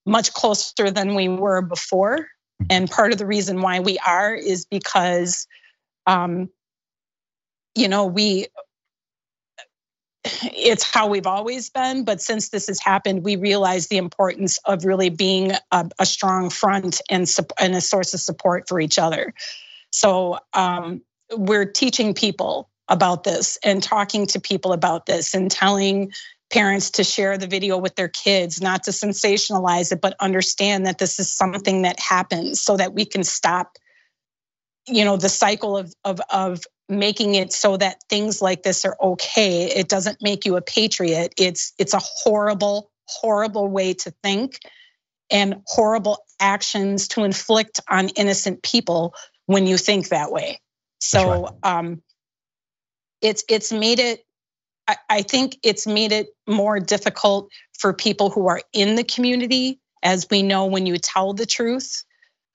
much 0.06 0.32
closer 0.32 0.90
than 0.90 1.14
we 1.14 1.28
were 1.28 1.62
before. 1.62 2.28
And 2.68 2.90
part 2.90 3.12
of 3.12 3.18
the 3.18 3.26
reason 3.26 3.60
why 3.60 3.80
we 3.80 3.98
are 3.98 4.34
is 4.34 4.66
because, 4.66 5.46
um, 6.06 6.50
you 7.74 7.88
know, 7.88 8.06
we 8.06 8.46
it's 10.24 10.84
how 10.84 11.08
we've 11.08 11.26
always 11.26 11.70
been 11.70 12.04
but 12.04 12.20
since 12.20 12.50
this 12.50 12.66
has 12.66 12.78
happened 12.78 13.24
we 13.24 13.36
realize 13.36 13.86
the 13.86 13.96
importance 13.96 14.58
of 14.66 14.84
really 14.84 15.08
being 15.08 15.52
a, 15.72 15.88
a 15.98 16.04
strong 16.04 16.50
front 16.50 17.00
and, 17.08 17.26
and 17.58 17.74
a 17.74 17.80
source 17.80 18.12
of 18.12 18.20
support 18.20 18.68
for 18.68 18.78
each 18.78 18.98
other 18.98 19.32
so 19.90 20.38
um, 20.52 21.00
we're 21.32 21.66
teaching 21.66 22.14
people 22.14 22.68
about 22.88 23.24
this 23.24 23.58
and 23.64 23.82
talking 23.82 24.26
to 24.26 24.40
people 24.40 24.72
about 24.72 25.06
this 25.06 25.34
and 25.34 25.50
telling 25.50 26.12
parents 26.50 26.90
to 26.90 27.04
share 27.04 27.38
the 27.38 27.46
video 27.46 27.78
with 27.78 27.94
their 27.94 28.08
kids 28.08 28.60
not 28.60 28.82
to 28.82 28.90
sensationalize 28.90 29.92
it 29.92 30.00
but 30.00 30.16
understand 30.18 30.86
that 30.86 30.98
this 30.98 31.20
is 31.20 31.32
something 31.32 31.82
that 31.82 32.00
happens 32.00 32.60
so 32.60 32.76
that 32.76 32.92
we 32.92 33.04
can 33.04 33.22
stop 33.22 33.76
you 34.88 35.04
know 35.04 35.16
the 35.16 35.28
cycle 35.28 35.76
of 35.76 35.94
of 36.04 36.20
of 36.30 36.60
making 36.90 37.36
it 37.36 37.52
so 37.52 37.76
that 37.76 38.02
things 38.08 38.42
like 38.42 38.62
this 38.62 38.84
are 38.84 38.96
okay. 39.00 39.64
It 39.64 39.88
doesn't 39.88 40.18
make 40.20 40.44
you 40.44 40.56
a 40.56 40.62
patriot. 40.62 41.32
It's 41.38 41.72
it's 41.78 41.94
a 41.94 42.00
horrible 42.00 42.90
horrible 43.06 43.68
way 43.68 43.94
to 43.94 44.12
think 44.22 44.58
and 45.30 45.62
horrible 45.66 46.18
actions 46.38 47.08
to 47.08 47.24
inflict 47.24 47.80
on 47.88 48.08
innocent 48.10 48.62
people 48.62 49.14
when 49.46 49.66
you 49.66 49.76
think 49.76 50.08
that 50.08 50.30
way 50.30 50.60
so 51.00 51.42
right. 51.42 51.78
um 51.78 52.02
it's 53.22 53.44
it's 53.48 53.72
made 53.72 53.98
it 53.98 54.24
I, 54.88 54.96
I 55.08 55.22
think 55.22 55.58
it's 55.62 55.86
made 55.86 56.12
it 56.12 56.28
more 56.48 56.80
difficult 56.80 57.50
for 57.78 57.92
people 57.92 58.30
who 58.30 58.48
are 58.48 58.60
in 58.72 58.96
the 58.96 59.04
community 59.04 59.80
as 60.02 60.26
we 60.30 60.42
know 60.42 60.66
when 60.66 60.86
you 60.86 60.96
tell 60.98 61.32
the 61.32 61.46
truth 61.46 62.02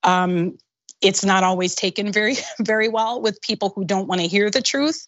um, 0.02 0.58
it's 1.00 1.24
not 1.24 1.42
always 1.44 1.74
taken 1.74 2.12
very 2.12 2.36
very 2.60 2.88
well 2.88 3.20
with 3.20 3.40
people 3.40 3.72
who 3.74 3.84
don't 3.84 4.06
want 4.06 4.20
to 4.20 4.26
hear 4.26 4.50
the 4.50 4.62
truth 4.62 5.06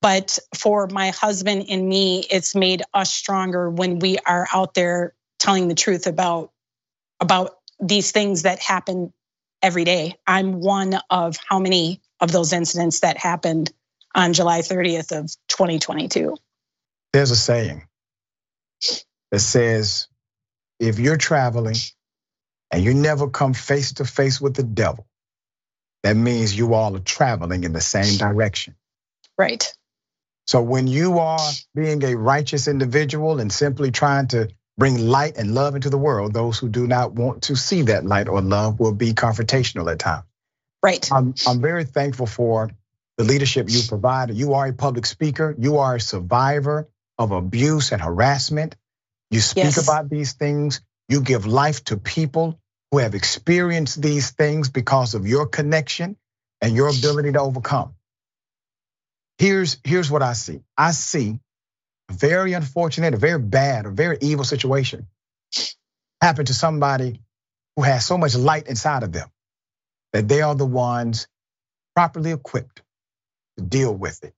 but 0.00 0.38
for 0.56 0.86
my 0.88 1.10
husband 1.10 1.66
and 1.68 1.88
me 1.88 2.24
it's 2.30 2.54
made 2.54 2.82
us 2.94 3.12
stronger 3.12 3.70
when 3.70 3.98
we 3.98 4.18
are 4.26 4.46
out 4.52 4.74
there 4.74 5.14
telling 5.38 5.68
the 5.68 5.74
truth 5.74 6.06
about 6.06 6.50
about 7.20 7.56
these 7.80 8.10
things 8.10 8.42
that 8.42 8.58
happen 8.58 9.12
every 9.62 9.84
day 9.84 10.14
i'm 10.26 10.60
one 10.60 10.98
of 11.10 11.36
how 11.48 11.58
many 11.58 12.00
of 12.20 12.32
those 12.32 12.52
incidents 12.52 13.00
that 13.00 13.16
happened 13.16 13.72
on 14.14 14.32
july 14.32 14.60
30th 14.60 15.16
of 15.16 15.26
2022 15.48 16.36
there's 17.12 17.30
a 17.30 17.36
saying 17.36 17.86
that 19.30 19.40
says 19.40 20.08
if 20.78 20.98
you're 20.98 21.16
traveling 21.16 21.76
and 22.70 22.82
you 22.82 22.94
never 22.94 23.28
come 23.28 23.54
face 23.54 23.94
to 23.94 24.04
face 24.04 24.40
with 24.40 24.54
the 24.54 24.62
devil, 24.62 25.06
that 26.02 26.16
means 26.16 26.56
you 26.56 26.74
all 26.74 26.94
are 26.96 27.00
traveling 27.00 27.64
in 27.64 27.72
the 27.72 27.80
same 27.80 28.16
direction. 28.16 28.74
Right. 29.36 29.72
So 30.46 30.62
when 30.62 30.86
you 30.86 31.18
are 31.18 31.40
being 31.74 32.02
a 32.04 32.16
righteous 32.16 32.68
individual 32.68 33.40
and 33.40 33.52
simply 33.52 33.90
trying 33.90 34.28
to 34.28 34.48
bring 34.78 35.08
light 35.08 35.36
and 35.36 35.54
love 35.54 35.74
into 35.74 35.90
the 35.90 35.98
world, 35.98 36.32
those 36.32 36.58
who 36.58 36.68
do 36.68 36.86
not 36.86 37.12
want 37.12 37.42
to 37.44 37.56
see 37.56 37.82
that 37.82 38.04
light 38.04 38.28
or 38.28 38.40
love 38.40 38.78
will 38.78 38.94
be 38.94 39.12
confrontational 39.12 39.90
at 39.90 39.98
times. 39.98 40.24
Right. 40.82 41.10
I'm, 41.10 41.34
I'm 41.46 41.60
very 41.60 41.84
thankful 41.84 42.26
for 42.26 42.70
the 43.16 43.24
leadership 43.24 43.68
you 43.68 43.80
provide. 43.88 44.32
You 44.32 44.54
are 44.54 44.66
a 44.66 44.72
public 44.72 45.06
speaker. 45.06 45.54
You 45.58 45.78
are 45.78 45.96
a 45.96 46.00
survivor 46.00 46.88
of 47.18 47.32
abuse 47.32 47.90
and 47.92 48.00
harassment. 48.00 48.76
You 49.30 49.40
speak 49.40 49.64
yes. 49.64 49.82
about 49.82 50.08
these 50.08 50.34
things. 50.34 50.80
You 51.08 51.20
give 51.20 51.46
life 51.46 51.84
to 51.84 51.96
people 51.96 52.60
who 52.90 52.98
have 52.98 53.14
experienced 53.14 54.00
these 54.00 54.30
things 54.30 54.68
because 54.68 55.14
of 55.14 55.26
your 55.26 55.46
connection 55.46 56.16
and 56.60 56.74
your 56.76 56.88
ability 56.88 57.32
to 57.32 57.40
overcome. 57.40 57.94
Here's, 59.38 59.78
here's 59.84 60.10
what 60.10 60.22
I 60.22 60.32
see 60.32 60.60
I 60.76 60.92
see 60.92 61.38
a 62.08 62.12
very 62.12 62.52
unfortunate, 62.52 63.14
a 63.14 63.18
very 63.18 63.38
bad, 63.38 63.86
a 63.86 63.90
very 63.90 64.18
evil 64.20 64.44
situation 64.44 65.06
happen 66.20 66.46
to 66.46 66.54
somebody 66.54 67.20
who 67.76 67.82
has 67.82 68.04
so 68.04 68.18
much 68.18 68.34
light 68.34 68.66
inside 68.66 69.02
of 69.02 69.12
them 69.12 69.28
that 70.12 70.28
they 70.28 70.42
are 70.42 70.54
the 70.54 70.66
ones 70.66 71.28
properly 71.94 72.32
equipped 72.32 72.82
to 73.56 73.64
deal 73.64 73.94
with 73.94 74.22
it. 74.24 74.34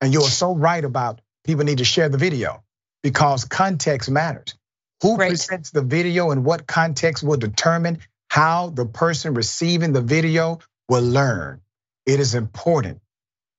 And 0.00 0.12
you're 0.12 0.22
so 0.22 0.54
right 0.54 0.84
about 0.84 1.20
people 1.44 1.64
need 1.64 1.78
to 1.78 1.84
share 1.84 2.08
the 2.08 2.18
video 2.18 2.62
because 3.02 3.44
context 3.44 4.10
matters. 4.10 4.54
Who 5.02 5.16
right. 5.16 5.28
presents 5.28 5.70
the 5.70 5.82
video 5.82 6.30
and 6.30 6.44
what 6.44 6.66
context 6.66 7.24
will 7.24 7.36
determine 7.36 7.98
how 8.30 8.70
the 8.70 8.86
person 8.86 9.34
receiving 9.34 9.92
the 9.92 10.00
video 10.00 10.60
will 10.88 11.02
learn. 11.02 11.60
It 12.06 12.20
is 12.20 12.34
important 12.34 13.00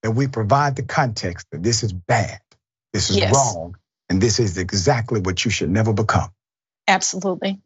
that 0.04 0.12
we 0.12 0.28
provide 0.28 0.76
the 0.76 0.84
context 0.84 1.48
that 1.52 1.64
this 1.64 1.84
is 1.84 1.94
bad, 1.94 2.40
this 2.92 3.10
is 3.10 3.18
yes. 3.18 3.34
wrong, 3.34 3.78
and 4.10 4.22
this 4.22 4.40
is 4.40 4.58
exactly 4.58 5.20
what 5.20 5.44
you 5.44 5.52
should 5.52 5.70
never 5.70 5.94
become. 5.94 6.30
Absolutely. 6.88 7.62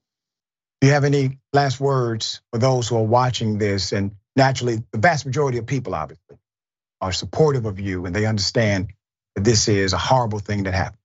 Do 0.81 0.87
you 0.87 0.93
have 0.93 1.03
any 1.03 1.39
last 1.53 1.79
words 1.79 2.41
for 2.51 2.59
those 2.59 2.87
who 2.87 2.97
are 2.97 3.03
watching 3.03 3.57
this? 3.57 3.91
And 3.91 4.11
naturally, 4.35 4.83
the 4.91 4.99
vast 4.99 5.25
majority 5.25 5.57
of 5.57 5.65
people, 5.65 5.95
obviously, 5.95 6.37
are 7.01 7.11
supportive 7.11 7.65
of 7.65 7.79
you 7.79 8.05
and 8.05 8.15
they 8.15 8.25
understand 8.25 8.93
that 9.35 9.43
this 9.43 9.67
is 9.67 9.93
a 9.93 9.97
horrible 9.97 10.39
thing 10.39 10.63
that 10.63 10.73
happened. 10.73 10.99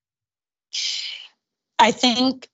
I 1.79 1.91
think 1.93 2.49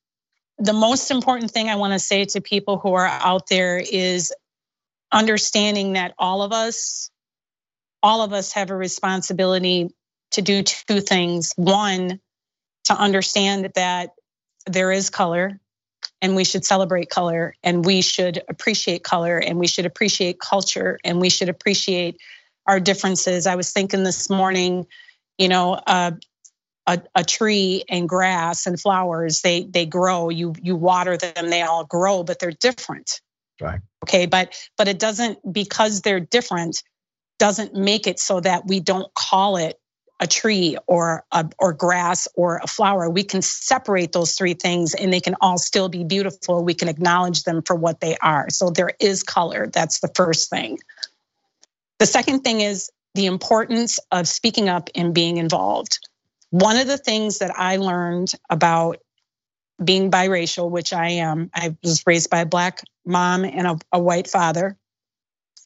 the 0.58 0.72
most 0.72 1.10
important 1.10 1.50
thing 1.50 1.68
I 1.68 1.76
want 1.76 1.92
to 1.92 1.98
say 1.98 2.24
to 2.26 2.40
people 2.40 2.78
who 2.78 2.94
are 2.94 3.06
out 3.06 3.48
there 3.48 3.78
is 3.78 4.32
understanding 5.12 5.94
that 5.94 6.14
all 6.18 6.42
of 6.42 6.52
us, 6.52 7.10
all 8.02 8.22
of 8.22 8.32
us 8.32 8.52
have 8.52 8.70
a 8.70 8.76
responsibility 8.76 9.90
to 10.32 10.42
do 10.42 10.62
two 10.62 11.00
things. 11.00 11.52
One, 11.56 12.20
to 12.84 12.94
understand 12.94 13.70
that 13.74 14.10
there 14.66 14.90
is 14.90 15.10
color 15.10 15.60
and 16.20 16.34
we 16.34 16.44
should 16.44 16.64
celebrate 16.64 17.10
color 17.10 17.54
and 17.62 17.84
we 17.84 18.02
should 18.02 18.42
appreciate 18.48 19.04
color 19.04 19.38
and 19.38 19.58
we 19.58 19.66
should 19.66 19.86
appreciate 19.86 20.40
culture 20.40 20.98
and 21.04 21.20
we 21.20 21.30
should 21.30 21.48
appreciate 21.48 22.18
our 22.66 22.80
differences. 22.80 23.46
I 23.46 23.54
was 23.54 23.72
thinking 23.72 24.02
this 24.02 24.28
morning, 24.28 24.86
you 25.38 25.48
know, 25.48 25.72
uh, 25.74 26.12
a, 26.86 27.00
a, 27.14 27.24
tree 27.24 27.84
and 27.88 28.08
grass 28.08 28.66
and 28.66 28.80
flowers 28.80 29.42
they 29.42 29.64
they 29.64 29.84
grow. 29.84 30.30
You 30.30 30.54
you 30.62 30.74
water 30.74 31.16
them 31.18 31.50
they 31.50 31.62
all 31.62 31.84
grow 31.84 32.24
but 32.24 32.38
they're 32.38 32.50
different. 32.50 33.20
Right. 33.60 33.80
Okay 34.04 34.26
but 34.26 34.54
but 34.76 34.88
it 34.88 34.98
doesn't 34.98 35.38
because 35.52 36.00
they're 36.00 36.20
different 36.20 36.82
doesn't 37.38 37.74
make 37.74 38.06
it 38.06 38.18
so 38.18 38.40
that 38.40 38.66
we 38.66 38.80
don't 38.80 39.12
call 39.14 39.56
it 39.58 39.78
a 40.20 40.26
tree 40.26 40.76
or 40.86 41.24
a, 41.30 41.48
or 41.58 41.72
grass 41.72 42.26
or 42.34 42.58
a 42.58 42.66
flower. 42.66 43.08
We 43.08 43.22
can 43.22 43.42
separate 43.42 44.12
those 44.12 44.34
three 44.34 44.54
things 44.54 44.94
and 44.94 45.12
they 45.12 45.20
can 45.20 45.36
all 45.40 45.58
still 45.58 45.88
be 45.88 46.04
beautiful. 46.04 46.64
We 46.64 46.74
can 46.74 46.88
acknowledge 46.88 47.44
them 47.44 47.62
for 47.62 47.76
what 47.76 48.00
they 48.00 48.16
are. 48.18 48.50
So 48.50 48.70
there 48.70 48.90
is 49.00 49.22
color. 49.22 49.68
That's 49.68 50.00
the 50.00 50.10
first 50.14 50.50
thing. 50.50 50.78
The 51.98 52.06
second 52.06 52.40
thing 52.40 52.60
is 52.60 52.90
the 53.14 53.26
importance 53.26 53.98
of 54.10 54.28
speaking 54.28 54.68
up 54.68 54.90
and 54.94 55.14
being 55.14 55.36
involved. 55.36 56.08
One 56.50 56.76
of 56.76 56.86
the 56.86 56.98
things 56.98 57.38
that 57.38 57.52
I 57.56 57.76
learned 57.76 58.32
about 58.48 58.98
being 59.82 60.10
biracial, 60.10 60.70
which 60.70 60.92
I 60.92 61.10
am, 61.10 61.50
I 61.54 61.76
was 61.82 62.02
raised 62.06 62.30
by 62.30 62.40
a 62.40 62.46
black 62.46 62.82
mom 63.04 63.44
and 63.44 63.66
a, 63.66 63.78
a 63.92 63.98
white 64.00 64.28
father, 64.28 64.76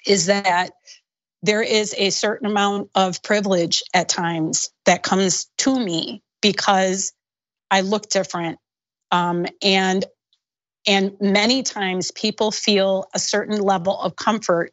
is 0.07 0.27
that 0.27 0.73
there 1.43 1.63
is 1.63 1.95
a 1.99 2.11
certain 2.11 2.47
amount 2.47 2.91
of 2.95 3.23
privilege 3.23 3.83
at 3.93 4.09
times 4.09 4.71
that 4.87 5.03
comes 5.03 5.51
to 5.59 5.79
me 5.79 6.23
because 6.41 7.13
I 7.71 7.81
look 7.81 8.09
different. 8.09 8.59
Um, 9.11 9.47
and 9.63 10.05
and 10.87 11.13
many 11.21 11.63
times 11.63 12.11
people 12.11 12.51
feel 12.51 13.07
a 13.15 13.19
certain 13.19 13.61
level 13.61 13.99
of 13.99 14.17
comfort 14.17 14.73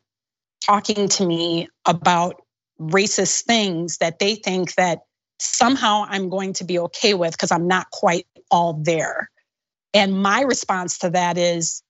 talking 0.65 1.07
to 1.07 1.25
me 1.25 1.67
about 1.85 2.41
racist 2.79 3.43
things 3.43 3.97
that 3.97 4.19
they 4.19 4.35
think 4.35 4.73
that 4.75 5.01
somehow 5.39 6.05
I'm 6.07 6.29
going 6.29 6.53
to 6.53 6.63
be 6.63 6.79
okay 6.79 7.13
with 7.13 7.31
because 7.31 7.51
I'm 7.51 7.67
not 7.67 7.91
quite 7.91 8.25
all 8.49 8.73
there. 8.73 9.29
And 9.93 10.21
my 10.21 10.41
response 10.41 10.99
to 10.99 11.11
that 11.11 11.37
is, 11.37 11.83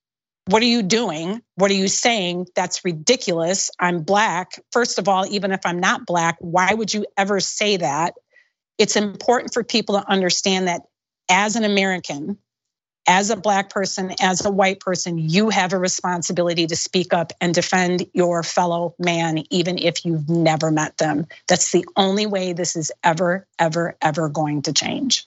what 0.50 0.62
are 0.62 0.66
you 0.66 0.82
doing? 0.82 1.42
What 1.54 1.70
are 1.70 1.74
you 1.74 1.86
saying? 1.86 2.48
That's 2.56 2.84
ridiculous. 2.84 3.70
I'm 3.78 4.02
black. 4.02 4.60
First 4.72 4.98
of 4.98 5.08
all, 5.08 5.24
even 5.30 5.52
if 5.52 5.60
I'm 5.64 5.78
not 5.78 6.06
black, 6.06 6.36
why 6.40 6.74
would 6.74 6.92
you 6.92 7.06
ever 7.16 7.38
say 7.38 7.76
that? 7.76 8.14
It's 8.76 8.96
important 8.96 9.54
for 9.54 9.62
people 9.62 10.00
to 10.00 10.10
understand 10.10 10.66
that 10.66 10.82
as 11.28 11.54
an 11.54 11.62
American, 11.62 12.38
as 13.06 13.30
a 13.30 13.36
black 13.36 13.70
person, 13.70 14.12
as 14.20 14.44
a 14.44 14.50
white 14.50 14.80
person, 14.80 15.18
you 15.18 15.50
have 15.50 15.72
a 15.72 15.78
responsibility 15.78 16.66
to 16.66 16.74
speak 16.74 17.14
up 17.14 17.32
and 17.40 17.54
defend 17.54 18.06
your 18.12 18.42
fellow 18.42 18.96
man, 18.98 19.44
even 19.50 19.78
if 19.78 20.04
you've 20.04 20.28
never 20.28 20.72
met 20.72 20.98
them. 20.98 21.26
That's 21.46 21.70
the 21.70 21.86
only 21.96 22.26
way 22.26 22.54
this 22.54 22.74
is 22.74 22.90
ever, 23.04 23.46
ever, 23.58 23.96
ever 24.02 24.28
going 24.28 24.62
to 24.62 24.72
change. 24.72 25.26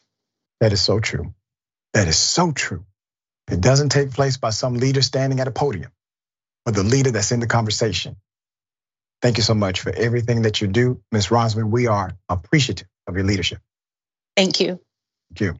That 0.59 0.73
is 0.73 0.81
so 0.81 0.99
true. 0.99 1.33
That 1.93 2.09
is 2.09 2.17
so 2.17 2.51
true. 2.51 2.85
It 3.51 3.61
doesn't 3.61 3.89
take 3.89 4.11
place 4.11 4.37
by 4.37 4.51
some 4.51 4.75
leader 4.75 5.01
standing 5.01 5.39
at 5.41 5.47
a 5.47 5.51
podium. 5.51 5.91
but 6.65 6.75
the 6.75 6.83
leader 6.83 7.11
that's 7.11 7.31
in 7.31 7.41
the 7.41 7.47
conversation. 7.47 8.17
Thank 9.21 9.37
you 9.37 9.43
so 9.43 9.55
much 9.55 9.81
for 9.81 9.91
everything 9.91 10.43
that 10.43 10.61
you 10.61 10.67
do, 10.67 11.01
Ms. 11.11 11.27
Rosman. 11.27 11.71
We 11.71 11.87
are 11.87 12.11
appreciative 12.29 12.87
of 13.07 13.15
your 13.15 13.25
leadership. 13.25 13.59
Thank 14.37 14.59
you. 14.59 14.79
Thank 15.29 15.41
you. 15.41 15.59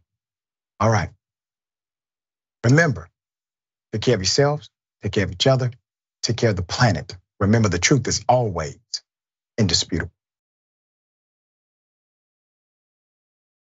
All 0.80 0.89
right. 0.89 1.10
Remember, 2.65 3.10
take 3.93 4.03
care 4.03 4.15
of 4.15 4.22
yourselves, 4.22 4.69
take 5.03 5.14
care 5.14 5.26
of 5.26 5.31
each 5.31 5.47
other, 5.47 5.72
take 6.23 6.38
care 6.38 6.51
of 6.51 6.55
the 6.57 6.64
planet. 6.64 7.18
Remember, 7.39 7.69
the 7.69 7.80
truth 7.80 8.07
is 8.07 8.23
always 8.30 8.77
indisputable. 9.57 10.11